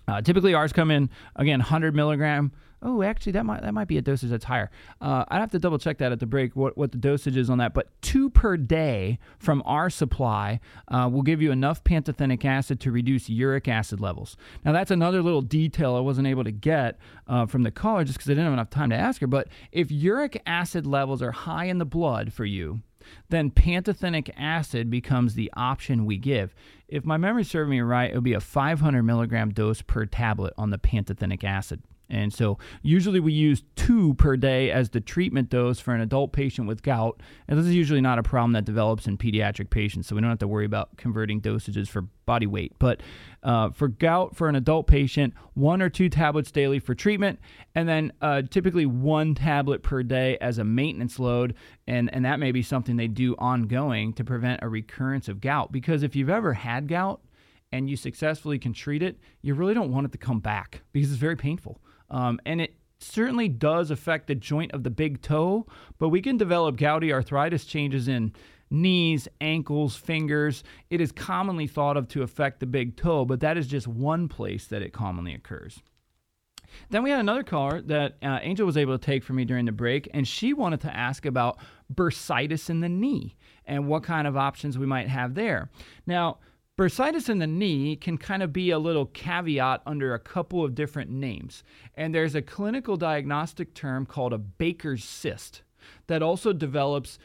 Uh, 0.08 0.20
typically, 0.20 0.54
ours 0.54 0.72
come 0.72 0.90
in, 0.90 1.10
again, 1.34 1.60
100 1.60 1.94
milligram 1.94 2.52
Oh, 2.88 3.02
actually, 3.02 3.32
that 3.32 3.44
might 3.44 3.62
that 3.62 3.74
might 3.74 3.88
be 3.88 3.98
a 3.98 4.00
dosage 4.00 4.30
that's 4.30 4.44
higher. 4.44 4.70
Uh, 5.00 5.24
I'd 5.26 5.40
have 5.40 5.50
to 5.50 5.58
double 5.58 5.76
check 5.76 5.98
that 5.98 6.12
at 6.12 6.20
the 6.20 6.26
break 6.26 6.54
what, 6.54 6.78
what 6.78 6.92
the 6.92 6.98
dosage 6.98 7.36
is 7.36 7.50
on 7.50 7.58
that. 7.58 7.74
But 7.74 7.88
two 8.00 8.30
per 8.30 8.56
day 8.56 9.18
from 9.40 9.60
our 9.66 9.90
supply 9.90 10.60
uh, 10.86 11.10
will 11.12 11.22
give 11.22 11.42
you 11.42 11.50
enough 11.50 11.82
pantothenic 11.82 12.44
acid 12.44 12.78
to 12.82 12.92
reduce 12.92 13.28
uric 13.28 13.66
acid 13.66 14.00
levels. 14.00 14.36
Now, 14.64 14.70
that's 14.70 14.92
another 14.92 15.20
little 15.20 15.42
detail 15.42 15.96
I 15.96 16.00
wasn't 16.00 16.28
able 16.28 16.44
to 16.44 16.52
get 16.52 16.96
uh, 17.26 17.46
from 17.46 17.64
the 17.64 17.72
caller 17.72 18.04
just 18.04 18.18
because 18.18 18.30
I 18.30 18.34
didn't 18.34 18.44
have 18.44 18.52
enough 18.52 18.70
time 18.70 18.90
to 18.90 18.96
ask 18.96 19.20
her. 19.20 19.26
But 19.26 19.48
if 19.72 19.90
uric 19.90 20.40
acid 20.46 20.86
levels 20.86 21.20
are 21.22 21.32
high 21.32 21.64
in 21.64 21.78
the 21.78 21.84
blood 21.84 22.32
for 22.32 22.44
you, 22.44 22.82
then 23.30 23.50
pantothenic 23.50 24.30
acid 24.36 24.90
becomes 24.90 25.34
the 25.34 25.52
option 25.56 26.06
we 26.06 26.18
give. 26.18 26.54
If 26.86 27.04
my 27.04 27.16
memory 27.16 27.42
serves 27.42 27.68
me 27.68 27.80
right, 27.80 28.12
it 28.12 28.14
would 28.14 28.22
be 28.22 28.34
a 28.34 28.40
500 28.40 29.02
milligram 29.02 29.50
dose 29.50 29.82
per 29.82 30.06
tablet 30.06 30.54
on 30.56 30.70
the 30.70 30.78
pantothenic 30.78 31.42
acid. 31.42 31.82
And 32.08 32.32
so 32.32 32.58
usually 32.82 33.18
we 33.18 33.32
use 33.32 33.64
two 33.74 34.14
per 34.14 34.36
day 34.36 34.70
as 34.70 34.90
the 34.90 35.00
treatment 35.00 35.50
dose 35.50 35.80
for 35.80 35.94
an 35.94 36.00
adult 36.00 36.32
patient 36.32 36.68
with 36.68 36.82
gout. 36.82 37.20
And 37.48 37.58
this 37.58 37.66
is 37.66 37.74
usually 37.74 38.00
not 38.00 38.18
a 38.18 38.22
problem 38.22 38.52
that 38.52 38.64
develops 38.64 39.06
in 39.06 39.18
pediatric 39.18 39.70
patients, 39.70 40.06
so 40.06 40.14
we 40.14 40.20
don't 40.20 40.30
have 40.30 40.38
to 40.40 40.48
worry 40.48 40.64
about 40.64 40.96
converting 40.96 41.40
dosages 41.40 41.88
for 41.88 42.02
body 42.24 42.46
weight. 42.46 42.72
But 42.78 43.00
uh, 43.42 43.70
for 43.70 43.88
gout, 43.88 44.36
for 44.36 44.48
an 44.48 44.56
adult 44.56 44.86
patient, 44.86 45.34
one 45.54 45.82
or 45.82 45.88
two 45.88 46.08
tablets 46.08 46.50
daily 46.50 46.78
for 46.78 46.94
treatment, 46.94 47.40
and 47.74 47.88
then 47.88 48.12
uh, 48.20 48.42
typically 48.42 48.86
one 48.86 49.34
tablet 49.34 49.82
per 49.82 50.02
day 50.02 50.38
as 50.40 50.58
a 50.58 50.64
maintenance 50.64 51.18
load. 51.18 51.54
And, 51.86 52.12
and 52.12 52.24
that 52.24 52.38
may 52.38 52.52
be 52.52 52.62
something 52.62 52.96
they 52.96 53.08
do 53.08 53.34
ongoing 53.38 54.12
to 54.14 54.24
prevent 54.24 54.62
a 54.62 54.68
recurrence 54.68 55.28
of 55.28 55.40
gout. 55.40 55.72
Because 55.72 56.02
if 56.02 56.14
you've 56.14 56.30
ever 56.30 56.52
had 56.52 56.88
gout, 56.88 57.20
and 57.72 57.90
you 57.90 57.96
successfully 57.96 58.58
can 58.58 58.72
treat 58.72 59.02
it, 59.02 59.18
you 59.42 59.52
really 59.52 59.74
don't 59.74 59.90
want 59.90 60.06
it 60.06 60.12
to 60.12 60.18
come 60.18 60.40
back 60.40 60.82
because 60.92 61.10
it's 61.10 61.20
very 61.20 61.36
painful. 61.36 61.80
Um, 62.10 62.40
and 62.46 62.60
it 62.60 62.74
certainly 62.98 63.48
does 63.48 63.90
affect 63.90 64.26
the 64.26 64.34
joint 64.34 64.72
of 64.72 64.82
the 64.82 64.90
big 64.90 65.22
toe, 65.22 65.66
but 65.98 66.08
we 66.08 66.22
can 66.22 66.36
develop 66.36 66.76
gouty 66.76 67.12
arthritis 67.12 67.64
changes 67.64 68.08
in 68.08 68.32
knees, 68.70 69.28
ankles, 69.40 69.96
fingers. 69.96 70.64
It 70.90 71.00
is 71.00 71.12
commonly 71.12 71.66
thought 71.66 71.96
of 71.96 72.08
to 72.08 72.22
affect 72.22 72.60
the 72.60 72.66
big 72.66 72.96
toe, 72.96 73.24
but 73.24 73.40
that 73.40 73.56
is 73.56 73.66
just 73.66 73.86
one 73.86 74.28
place 74.28 74.66
that 74.68 74.82
it 74.82 74.92
commonly 74.92 75.34
occurs. 75.34 75.80
Then 76.90 77.02
we 77.02 77.10
had 77.10 77.20
another 77.20 77.44
caller 77.44 77.80
that 77.82 78.16
uh, 78.22 78.38
Angel 78.42 78.66
was 78.66 78.76
able 78.76 78.98
to 78.98 79.04
take 79.04 79.22
for 79.22 79.32
me 79.32 79.44
during 79.44 79.66
the 79.66 79.72
break, 79.72 80.08
and 80.12 80.26
she 80.26 80.52
wanted 80.52 80.80
to 80.82 80.94
ask 80.94 81.24
about 81.24 81.58
bursitis 81.94 82.68
in 82.68 82.80
the 82.80 82.88
knee 82.88 83.36
and 83.64 83.86
what 83.86 84.02
kind 84.02 84.26
of 84.26 84.36
options 84.36 84.76
we 84.76 84.86
might 84.86 85.08
have 85.08 85.34
there. 85.34 85.70
Now, 86.06 86.38
Bursitis 86.78 87.30
in 87.30 87.38
the 87.38 87.46
knee 87.46 87.96
can 87.96 88.18
kind 88.18 88.42
of 88.42 88.52
be 88.52 88.70
a 88.70 88.78
little 88.78 89.06
caveat 89.06 89.80
under 89.86 90.12
a 90.12 90.18
couple 90.18 90.62
of 90.62 90.74
different 90.74 91.10
names. 91.10 91.64
And 91.94 92.14
there's 92.14 92.34
a 92.34 92.42
clinical 92.42 92.98
diagnostic 92.98 93.72
term 93.72 94.04
called 94.04 94.34
a 94.34 94.38
Baker's 94.38 95.02
cyst 95.02 95.62
that 96.06 96.22
also 96.22 96.52
develops 96.52 97.18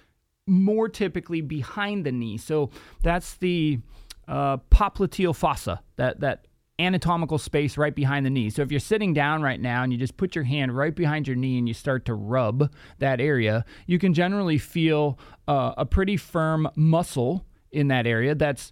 more 0.47 0.87
typically 0.87 1.41
behind 1.41 2.05
the 2.05 2.13
knee. 2.13 2.37
So 2.37 2.69
that's 3.03 3.35
the 3.35 3.79
uh, 4.25 4.57
popliteal 4.69 5.35
fossa, 5.35 5.81
that, 5.97 6.21
that 6.21 6.47
anatomical 6.79 7.37
space 7.37 7.77
right 7.77 7.93
behind 7.93 8.25
the 8.25 8.29
knee. 8.29 8.49
So 8.49 8.61
if 8.61 8.71
you're 8.71 8.79
sitting 8.79 9.13
down 9.13 9.41
right 9.41 9.59
now 9.59 9.83
and 9.83 9.91
you 9.91 9.99
just 9.99 10.15
put 10.15 10.33
your 10.33 10.45
hand 10.45 10.77
right 10.77 10.95
behind 10.95 11.27
your 11.27 11.35
knee 11.35 11.57
and 11.57 11.67
you 11.67 11.73
start 11.73 12.05
to 12.05 12.13
rub 12.13 12.71
that 12.99 13.19
area, 13.19 13.65
you 13.85 13.99
can 13.99 14.13
generally 14.13 14.57
feel 14.57 15.19
uh, 15.49 15.73
a 15.77 15.85
pretty 15.85 16.15
firm 16.15 16.69
muscle 16.77 17.45
in 17.69 17.89
that 17.89 18.07
area 18.07 18.33
that's 18.33 18.71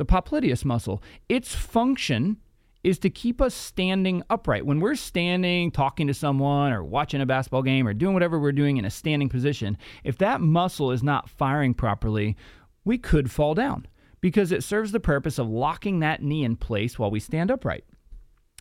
the 0.00 0.06
popliteus 0.06 0.64
muscle. 0.64 1.02
Its 1.28 1.54
function 1.54 2.38
is 2.82 2.98
to 2.98 3.10
keep 3.10 3.42
us 3.42 3.54
standing 3.54 4.22
upright. 4.30 4.64
When 4.64 4.80
we're 4.80 4.94
standing, 4.94 5.70
talking 5.70 6.06
to 6.06 6.14
someone, 6.14 6.72
or 6.72 6.82
watching 6.82 7.20
a 7.20 7.26
basketball 7.26 7.62
game, 7.62 7.86
or 7.86 7.92
doing 7.92 8.14
whatever 8.14 8.40
we're 8.40 8.52
doing 8.52 8.78
in 8.78 8.86
a 8.86 8.90
standing 8.90 9.28
position, 9.28 9.76
if 10.02 10.16
that 10.16 10.40
muscle 10.40 10.90
is 10.90 11.02
not 11.02 11.28
firing 11.28 11.74
properly, 11.74 12.34
we 12.82 12.96
could 12.96 13.30
fall 13.30 13.52
down 13.52 13.86
because 14.22 14.52
it 14.52 14.64
serves 14.64 14.90
the 14.90 15.00
purpose 15.00 15.38
of 15.38 15.50
locking 15.50 16.00
that 16.00 16.22
knee 16.22 16.44
in 16.44 16.56
place 16.56 16.98
while 16.98 17.10
we 17.10 17.20
stand 17.20 17.50
upright. 17.50 17.84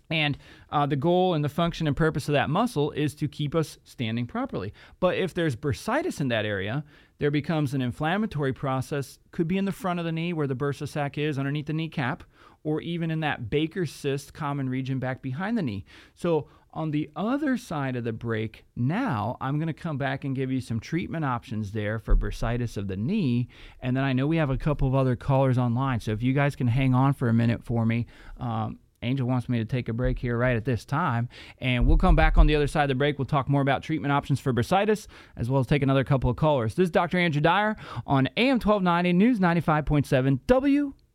And 0.10 0.38
uh, 0.72 0.88
the 0.88 0.96
goal 0.96 1.36
and 1.36 1.44
the 1.44 1.50
function 1.50 1.86
and 1.86 1.96
purpose 1.96 2.28
of 2.28 2.34
that 2.34 2.50
muscle 2.50 2.92
is 2.92 3.14
to 3.16 3.28
keep 3.28 3.54
us 3.54 3.78
standing 3.84 4.26
properly. 4.26 4.74
But 5.00 5.18
if 5.18 5.36
there's 5.36 5.56
bursitis 5.56 6.20
in 6.20 6.30
that 6.30 6.46
area, 6.46 6.84
there 7.20 7.30
becomes 7.30 7.74
an 7.74 7.82
inflammatory 7.82 8.54
process, 8.54 9.20
could 9.32 9.48
be 9.48 9.58
in 9.58 9.66
the 9.66 9.72
front 9.72 10.00
of 10.00 10.06
the 10.06 10.12
knee 10.12 10.34
where 10.34 10.48
the 10.48 10.56
bursa 10.56 10.88
sac 10.88 11.18
is, 11.18 11.38
underneath 11.38 11.68
the 11.68 11.74
kneecap, 11.74 12.24
or 12.64 12.82
even 12.82 13.12
in 13.12 13.20
that 13.20 13.50
Baker's 13.50 13.92
cyst 13.92 14.34
common 14.34 14.68
region 14.68 15.00
back 15.00 15.22
behind 15.22 15.58
the 15.58 15.62
knee. 15.62 15.86
So, 16.16 16.48
on 16.72 16.92
the 16.92 17.10
other 17.16 17.58
side 17.58 17.96
of 17.96 18.04
the 18.04 18.14
break, 18.14 18.64
now 18.76 19.38
I'm 19.42 19.58
going 19.58 19.68
to 19.68 19.74
come 19.74 19.98
back 19.98 20.24
and 20.24 20.36
give 20.36 20.52
you 20.52 20.62
some 20.62 20.80
treatment 20.80 21.26
options 21.26 21.72
there 21.72 21.98
for 21.98 22.16
bursitis 22.16 22.78
of 22.78 22.88
the 22.88 22.96
knee. 22.96 23.48
And 23.82 23.98
then 23.98 24.04
I 24.04 24.14
know 24.14 24.28
we 24.28 24.38
have 24.38 24.52
a 24.52 24.58
couple 24.58 24.88
of 24.88 24.94
other 24.94 25.16
callers 25.16 25.58
online. 25.58 26.00
So, 26.00 26.12
if 26.12 26.22
you 26.22 26.34
guys 26.34 26.56
can 26.56 26.68
hang 26.68 26.94
on 26.94 27.14
for 27.14 27.28
a 27.28 27.34
minute 27.34 27.64
for 27.64 27.86
me, 27.86 28.06
um, 28.38 28.80
Angel 29.02 29.28
wants 29.28 29.48
me 29.48 29.60
to 29.60 29.66
take 29.66 29.90
a 29.90 29.94
break 29.94 30.20
here 30.20 30.38
right 30.38 30.56
at 30.56 30.66
this 30.66 30.86
time. 30.86 31.30
And 31.60 31.88
we'll 31.88 31.98
come 31.98 32.16
back 32.16 32.38
on 32.38 32.48
the 32.48 32.56
other 32.56 32.68
side 32.68 32.84
of 32.84 32.90
the 32.90 32.96
break. 32.96 33.18
We'll 33.18 33.26
talk 33.26 33.50
more 33.50 33.62
about 33.62 33.84
treatment 33.84 34.12
options 34.12 34.40
for 34.40 34.54
bursitis, 34.54 35.08
as 35.38 35.50
well 35.50 35.62
as 35.62 35.68
take 35.68 35.84
another 35.84 36.04
couple 36.04 36.30
of 36.30 36.36
callers. 36.36 36.76
This 36.76 36.86
is 36.86 36.92
Dr. 36.92 37.18
Andrew 37.18 37.42
Dyer 37.42 37.76
on 38.06 38.28
AM 38.38 38.60
1290 38.60 39.14
News 39.14 39.40
95.7 39.40 40.40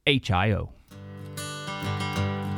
WHIO. 0.06 0.68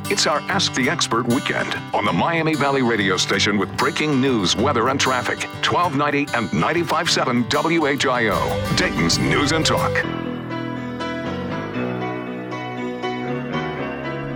It's 0.09 0.25
our 0.25 0.39
Ask 0.41 0.73
the 0.73 0.89
Expert 0.89 1.27
weekend 1.27 1.75
on 1.93 2.05
the 2.05 2.13
Miami 2.13 2.55
Valley 2.55 2.81
radio 2.81 3.17
station 3.17 3.57
with 3.57 3.75
breaking 3.75 4.21
news, 4.21 4.55
weather, 4.55 4.87
and 4.87 4.97
traffic. 4.97 5.39
1290 5.67 6.33
and 6.33 6.47
95.7 6.49 7.49
WHIO, 7.49 8.77
Dayton's 8.77 9.19
News 9.19 9.51
and 9.51 9.65
Talk. 9.65 10.26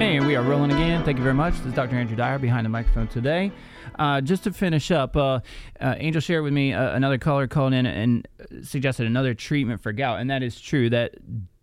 Hey, 0.02 0.20
we 0.20 0.36
are 0.36 0.42
rolling 0.42 0.72
again. 0.72 1.04
Thank 1.06 1.20
you 1.20 1.24
very 1.24 1.36
much. 1.36 1.54
This 1.58 1.68
is 1.68 1.74
Dr. 1.74 1.96
Andrew 1.96 2.16
Dyer 2.16 2.40
behind 2.40 2.66
the 2.66 2.70
microphone 2.70 3.08
today. 3.08 3.52
Uh, 4.00 4.20
just 4.20 4.44
to 4.46 4.52
finish 4.52 4.90
up, 4.90 5.16
uh, 5.16 5.42
uh, 5.80 5.94
Angel 6.00 6.20
shared 6.20 6.44
with 6.44 6.54
me 6.54 6.74
uh, 6.74 6.96
another 6.96 7.20
caller 7.20 7.48
called 7.48 7.72
in 7.72 7.86
and 7.86 8.28
suggested 8.64 9.06
another 9.06 9.36
treatment 9.36 9.80
for 9.80 9.92
gout, 9.92 10.20
and 10.20 10.28
that 10.32 10.42
is 10.42 10.60
true. 10.60 10.90
That 10.90 11.18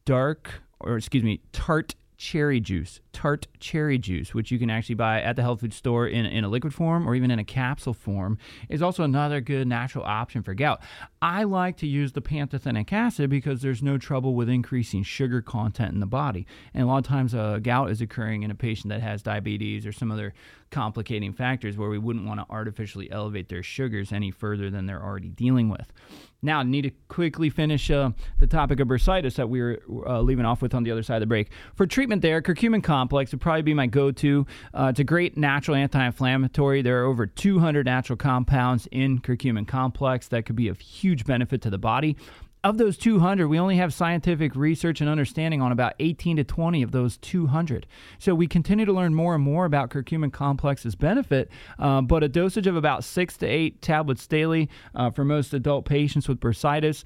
dark, 0.05 0.63
or 0.79 0.97
excuse 0.97 1.25
me, 1.25 1.41
tart 1.51 1.97
cherry 2.19 2.61
juice, 2.61 3.01
tart 3.13 3.47
cherry 3.61 3.97
juice, 3.97 4.35
which 4.35 4.51
you 4.51 4.59
can 4.59 4.69
actually 4.69 4.97
buy 4.97 5.23
at 5.23 5.37
the 5.37 5.43
health 5.43 5.61
food 5.61 5.73
store 5.73 6.07
in, 6.07 6.27
in 6.27 6.43
a 6.43 6.49
liquid 6.49 6.75
form 6.75 7.09
or 7.09 7.15
even 7.15 7.31
in 7.31 7.39
a 7.39 7.45
capsule 7.45 7.95
form, 7.95 8.37
is 8.69 8.83
also 8.83 9.05
another 9.05 9.41
good 9.41 9.69
natural 9.69 10.05
option 10.05 10.43
for 10.43 10.53
gout. 10.53 10.83
I 11.23 11.45
like 11.45 11.77
to 11.79 11.87
use 11.87 12.13
the 12.13 12.21
pantothenic 12.21 12.93
acid 12.93 13.31
because 13.31 13.63
there's 13.63 13.83
no 13.83 13.99
trouble 13.99 14.35
with 14.35 14.49
increasing 14.49 15.05
sugar 15.05 15.41
content 15.41 15.95
in 15.95 16.01
the 16.01 16.07
body. 16.07 16.45
And 16.75 16.83
a 16.83 16.87
lot 16.87 16.99
of 16.99 17.05
times, 17.05 17.35
uh, 17.35 17.61
gout 17.63 17.91
is 17.91 18.01
occurring 18.01 18.43
in 18.43 18.51
a 18.51 18.57
patient 18.57 18.89
that 18.91 19.01
has 19.01 19.23
diabetes 19.23 19.87
or 19.87 19.93
some 19.93 20.11
other 20.11 20.35
complicating 20.71 21.33
factors 21.33 21.77
where 21.77 21.89
we 21.89 21.99
wouldn't 21.99 22.27
want 22.27 22.41
to 22.41 22.47
artificially 22.51 23.11
elevate 23.11 23.49
their 23.49 23.63
sugars 23.63 24.13
any 24.13 24.31
further 24.31 24.71
than 24.71 24.87
they're 24.87 25.03
already 25.03 25.29
dealing 25.29 25.69
with. 25.69 25.93
Now, 26.41 26.63
need 26.63 26.83
to 26.83 26.91
quickly 27.09 27.51
finish 27.51 27.91
uh, 27.91 28.11
the 28.39 28.47
topic 28.47 28.79
of 28.79 28.87
bursitis 28.87 29.35
that 29.35 29.49
we 29.49 29.61
were 29.61 29.81
uh, 30.07 30.21
leaving 30.21 30.45
off 30.45 30.63
with 30.63 30.73
on 30.73 30.85
the 30.85 30.93
other 30.93 31.03
side 31.03 31.17
of 31.17 31.21
the 31.21 31.27
break. 31.27 31.51
For 31.75 31.85
treatment 31.85 32.23
there, 32.23 32.41
curcumin 32.41 32.83
complex 32.83 33.33
would 33.33 33.41
probably 33.41 33.63
be 33.63 33.75
my 33.75 33.87
go 33.87 34.13
to. 34.13 34.47
Uh, 34.73 34.87
it's 34.91 35.01
a 35.01 35.05
great 35.05 35.37
natural 35.37 35.77
anti 35.77 36.05
inflammatory. 36.05 36.81
There 36.81 37.03
are 37.03 37.07
over 37.07 37.27
200 37.27 37.87
natural 37.87 38.17
compounds 38.17 38.87
in 38.93 39.19
curcumin 39.19 39.67
complex 39.67 40.29
that 40.29 40.47
could 40.47 40.55
be 40.55 40.69
of 40.69 40.79
huge 40.79 41.25
benefit 41.25 41.61
to 41.63 41.71
the 41.71 41.79
body 41.79 42.17
of 42.65 42.79
those 42.79 42.99
200, 42.99 43.49
we 43.49 43.59
only 43.59 43.77
have 43.77 43.95
scientific 43.95 44.55
research 44.57 45.01
and 45.01 45.09
understanding 45.09 45.63
on 45.63 45.73
about 45.73 45.95
18 46.01 46.37
to 46.37 46.45
20 46.45 46.83
of 46.83 46.91
those 46.91 47.17
200. 47.19 47.87
So 48.19 48.35
we 48.35 48.47
continue 48.47 48.85
to 48.85 48.93
learn 48.93 49.15
more 49.15 49.35
and 49.35 49.45
more 49.45 49.65
about 49.65 49.91
curcumin 49.91 50.33
complex's 50.33 50.95
benefit, 50.95 51.51
uh, 51.79 52.01
but 52.01 52.25
a 52.25 52.29
dosage 52.29 52.67
of 52.67 52.77
about 52.77 53.05
six 53.05 53.37
to 53.39 53.47
eight 53.47 53.81
tablets 53.81 54.27
daily 54.27 54.69
uh, 54.95 55.11
for 55.11 55.25
most 55.25 55.55
adult 55.55 55.85
patients 55.85 56.29
with 56.29 56.41
bursitis 56.41 57.05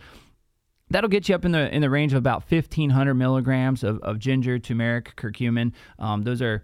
that'll 0.91 1.09
get 1.09 1.29
you 1.29 1.35
up 1.35 1.45
in 1.45 1.53
the 1.53 1.75
in 1.75 1.81
the 1.81 1.88
range 1.91 2.12
of 2.12 2.19
about 2.19 2.43
1500 2.51 3.15
milligrams 3.15 3.83
of, 3.83 3.99
of 4.03 4.19
ginger 4.19 4.59
turmeric 4.59 5.17
curcumin 5.17 5.73
um, 5.99 6.23
those 6.23 6.43
are 6.43 6.62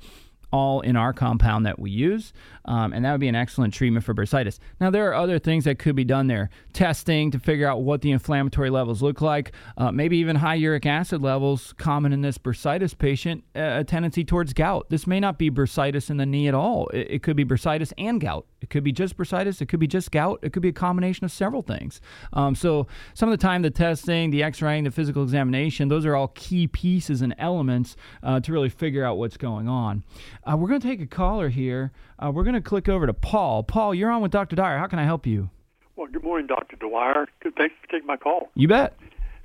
all 0.52 0.80
in 0.80 0.96
our 0.96 1.12
compound 1.12 1.66
that 1.66 1.78
we 1.78 1.90
use, 1.90 2.32
um, 2.64 2.92
and 2.92 3.04
that 3.04 3.12
would 3.12 3.20
be 3.20 3.28
an 3.28 3.34
excellent 3.34 3.74
treatment 3.74 4.04
for 4.04 4.14
bursitis. 4.14 4.58
Now, 4.80 4.90
there 4.90 5.08
are 5.10 5.14
other 5.14 5.38
things 5.38 5.64
that 5.64 5.78
could 5.78 5.94
be 5.94 6.04
done 6.04 6.26
there 6.26 6.50
testing 6.72 7.30
to 7.30 7.38
figure 7.38 7.68
out 7.68 7.82
what 7.82 8.02
the 8.02 8.10
inflammatory 8.10 8.70
levels 8.70 9.02
look 9.02 9.20
like, 9.20 9.52
uh, 9.76 9.92
maybe 9.92 10.16
even 10.18 10.36
high 10.36 10.54
uric 10.54 10.86
acid 10.86 11.22
levels, 11.22 11.74
common 11.74 12.12
in 12.12 12.22
this 12.22 12.38
bursitis 12.38 12.96
patient, 12.96 13.44
a 13.54 13.84
tendency 13.84 14.24
towards 14.24 14.52
gout. 14.52 14.88
This 14.90 15.06
may 15.06 15.20
not 15.20 15.38
be 15.38 15.50
bursitis 15.50 16.10
in 16.10 16.16
the 16.16 16.26
knee 16.26 16.48
at 16.48 16.54
all, 16.54 16.88
it, 16.88 17.08
it 17.10 17.22
could 17.22 17.36
be 17.36 17.44
bursitis 17.44 17.92
and 17.98 18.20
gout. 18.20 18.46
It 18.60 18.70
could 18.70 18.82
be 18.82 18.90
just 18.90 19.16
bursitis, 19.16 19.60
it 19.60 19.66
could 19.66 19.80
be 19.80 19.86
just 19.86 20.10
gout, 20.10 20.40
it 20.42 20.52
could 20.52 20.62
be 20.62 20.68
a 20.68 20.72
combination 20.72 21.24
of 21.24 21.30
several 21.30 21.62
things. 21.62 22.00
Um, 22.32 22.54
so, 22.54 22.86
some 23.14 23.28
of 23.28 23.38
the 23.38 23.42
time, 23.42 23.62
the 23.62 23.70
testing, 23.70 24.30
the 24.30 24.42
x 24.42 24.60
raying, 24.60 24.84
the 24.84 24.90
physical 24.90 25.22
examination, 25.22 25.88
those 25.88 26.04
are 26.04 26.16
all 26.16 26.28
key 26.28 26.66
pieces 26.66 27.22
and 27.22 27.34
elements 27.38 27.96
uh, 28.22 28.40
to 28.40 28.52
really 28.52 28.68
figure 28.68 29.04
out 29.04 29.16
what's 29.18 29.36
going 29.36 29.68
on. 29.68 30.02
Uh, 30.48 30.56
we're 30.56 30.68
going 30.68 30.80
to 30.80 30.86
take 30.86 31.00
a 31.00 31.06
caller 31.06 31.50
here. 31.50 31.92
Uh, 32.18 32.30
we're 32.32 32.44
going 32.44 32.54
to 32.54 32.60
click 32.62 32.88
over 32.88 33.06
to 33.06 33.12
Paul. 33.12 33.62
Paul, 33.62 33.94
you're 33.94 34.10
on 34.10 34.22
with 34.22 34.30
Dr. 34.30 34.56
Dyer. 34.56 34.78
How 34.78 34.86
can 34.86 34.98
I 34.98 35.04
help 35.04 35.26
you? 35.26 35.50
Well, 35.96 36.06
good 36.06 36.22
morning, 36.22 36.46
Dr. 36.46 36.76
Dwyer. 36.76 37.26
Good, 37.42 37.54
thanks 37.56 37.74
for 37.82 37.88
taking 37.88 38.06
my 38.06 38.16
call. 38.16 38.48
You 38.54 38.68
bet. 38.68 38.96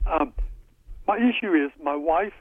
Um, 0.09 0.33
my 1.07 1.17
issue 1.17 1.53
is 1.53 1.71
my 1.83 1.95
wife 1.95 2.33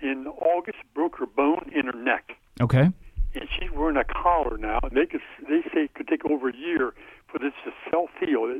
in 0.00 0.26
August 0.26 0.78
broke 0.94 1.18
her 1.18 1.26
bone 1.26 1.70
in 1.72 1.86
her 1.86 1.92
neck. 1.92 2.32
Okay. 2.60 2.90
And 3.34 3.48
she's 3.56 3.70
wearing 3.70 3.96
a 3.96 4.04
collar 4.04 4.58
now. 4.58 4.80
They 4.92 5.06
could, 5.06 5.20
they 5.48 5.60
say 5.72 5.84
it 5.84 5.94
could 5.94 6.08
take 6.08 6.24
over 6.24 6.48
a 6.48 6.56
year 6.56 6.94
for 7.30 7.38
this 7.38 7.52
to 7.64 7.70
self 7.88 8.10
heal 8.18 8.52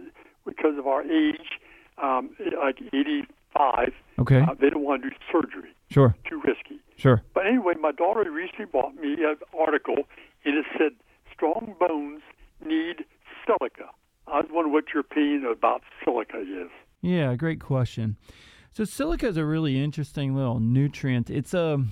because 0.47 0.79
of 0.79 0.87
our 0.87 1.03
age, 1.03 1.59
um, 2.01 2.31
like 2.63 2.79
five. 3.57 3.93
Okay. 4.19 4.41
Uh, 4.41 4.55
they 4.61 4.71
don't 4.71 4.85
want 4.85 5.03
to 5.03 5.11
do 5.11 5.17
surgery. 5.31 5.71
Sure. 5.91 6.15
Too 6.29 6.41
risky. 6.45 6.81
Sure. 6.97 7.23
But 7.35 7.47
anyway, 7.47 7.75
my 7.81 7.93
daughter 7.93 8.31
recently 8.31 8.67
bought 8.67 8.95
me 8.95 9.15
an 9.25 9.37
article, 9.59 9.97
and 10.45 10.59
it 10.59 10.67
said 10.79 10.93
strong 11.35 11.75
bones 11.81 12.23
need 12.65 13.05
silica. 13.47 13.91
I 14.27 14.41
was 14.41 14.47
wondering 14.51 14.73
what 14.73 14.85
your 14.95 15.01
opinion 15.01 15.45
about 15.47 15.83
silica 16.05 16.41
is. 16.41 16.71
Yeah, 17.01 17.35
great 17.35 17.61
question. 17.61 18.17
So 18.73 18.85
silica 18.85 19.27
is 19.27 19.37
a 19.37 19.45
really 19.45 19.83
interesting 19.83 20.35
little 20.35 20.61
nutrient. 20.61 21.29
It's 21.29 21.53
a 21.53 21.85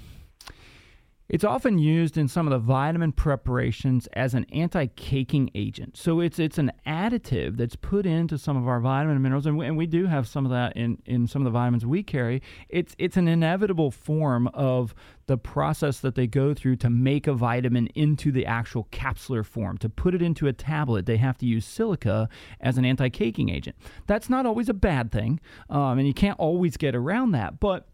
it's 1.30 1.44
often 1.44 1.78
used 1.78 2.18
in 2.18 2.26
some 2.26 2.46
of 2.46 2.50
the 2.50 2.58
vitamin 2.58 3.12
preparations 3.12 4.08
as 4.14 4.34
an 4.34 4.44
anti-caking 4.52 5.48
agent. 5.54 5.96
So 5.96 6.18
it's 6.18 6.38
it's 6.40 6.58
an 6.58 6.72
additive 6.86 7.56
that's 7.56 7.76
put 7.76 8.04
into 8.04 8.36
some 8.36 8.56
of 8.56 8.66
our 8.66 8.80
vitamin 8.80 9.14
and 9.14 9.22
minerals, 9.22 9.46
and 9.46 9.56
we, 9.56 9.64
and 9.64 9.76
we 9.76 9.86
do 9.86 10.06
have 10.06 10.26
some 10.26 10.44
of 10.44 10.50
that 10.50 10.76
in, 10.76 10.98
in 11.06 11.28
some 11.28 11.40
of 11.40 11.44
the 11.44 11.50
vitamins 11.50 11.86
we 11.86 12.02
carry. 12.02 12.42
It's 12.68 12.96
it's 12.98 13.16
an 13.16 13.28
inevitable 13.28 13.92
form 13.92 14.48
of 14.48 14.94
the 15.26 15.38
process 15.38 16.00
that 16.00 16.16
they 16.16 16.26
go 16.26 16.52
through 16.52 16.74
to 16.74 16.90
make 16.90 17.28
a 17.28 17.32
vitamin 17.32 17.86
into 17.94 18.32
the 18.32 18.44
actual 18.44 18.88
capsular 18.90 19.46
form. 19.46 19.78
To 19.78 19.88
put 19.88 20.12
it 20.12 20.22
into 20.22 20.48
a 20.48 20.52
tablet, 20.52 21.06
they 21.06 21.18
have 21.18 21.38
to 21.38 21.46
use 21.46 21.64
silica 21.64 22.28
as 22.60 22.76
an 22.76 22.84
anti-caking 22.84 23.48
agent. 23.48 23.76
That's 24.08 24.28
not 24.28 24.44
always 24.44 24.68
a 24.68 24.74
bad 24.74 25.12
thing, 25.12 25.38
um, 25.68 25.98
and 25.98 26.08
you 26.08 26.14
can't 26.14 26.38
always 26.40 26.76
get 26.76 26.96
around 26.96 27.30
that, 27.30 27.60
but 27.60 27.86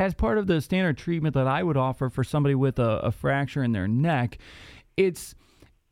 as 0.00 0.14
part 0.14 0.38
of 0.38 0.46
the 0.46 0.62
standard 0.62 0.96
treatment 0.96 1.34
that 1.34 1.46
I 1.46 1.62
would 1.62 1.76
offer 1.76 2.08
for 2.08 2.24
somebody 2.24 2.54
with 2.54 2.78
a, 2.78 3.00
a 3.00 3.12
fracture 3.12 3.62
in 3.62 3.72
their 3.72 3.86
neck, 3.86 4.38
it's 4.96 5.34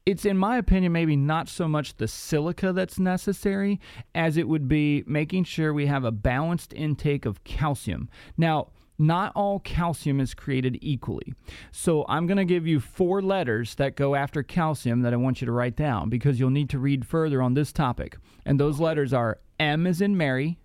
it's 0.06 0.24
in 0.24 0.38
my 0.38 0.56
opinion 0.56 0.92
maybe 0.92 1.14
not 1.14 1.50
so 1.50 1.68
much 1.68 1.98
the 1.98 2.08
silica 2.08 2.72
that's 2.72 2.98
necessary 2.98 3.78
as 4.14 4.38
it 4.38 4.48
would 4.48 4.66
be 4.66 5.04
making 5.06 5.44
sure 5.44 5.74
we 5.74 5.84
have 5.84 6.04
a 6.04 6.10
balanced 6.10 6.72
intake 6.72 7.26
of 7.26 7.44
calcium. 7.44 8.08
Now, 8.38 8.68
not 8.98 9.32
all 9.36 9.60
calcium 9.60 10.18
is 10.18 10.32
created 10.32 10.78
equally. 10.80 11.34
So 11.70 12.06
I'm 12.08 12.26
going 12.26 12.38
to 12.38 12.46
give 12.46 12.66
you 12.66 12.80
four 12.80 13.20
letters 13.20 13.74
that 13.74 13.96
go 13.96 14.14
after 14.14 14.42
calcium 14.42 15.02
that 15.02 15.12
I 15.12 15.16
want 15.16 15.42
you 15.42 15.46
to 15.46 15.52
write 15.52 15.76
down 15.76 16.08
because 16.08 16.40
you'll 16.40 16.48
need 16.48 16.70
to 16.70 16.78
read 16.78 17.06
further 17.06 17.42
on 17.42 17.52
this 17.52 17.70
topic. 17.70 18.16
And 18.46 18.58
those 18.58 18.80
letters 18.80 19.12
are 19.12 19.40
M 19.60 19.86
is 19.86 20.00
in 20.00 20.16
Mary, 20.16 20.58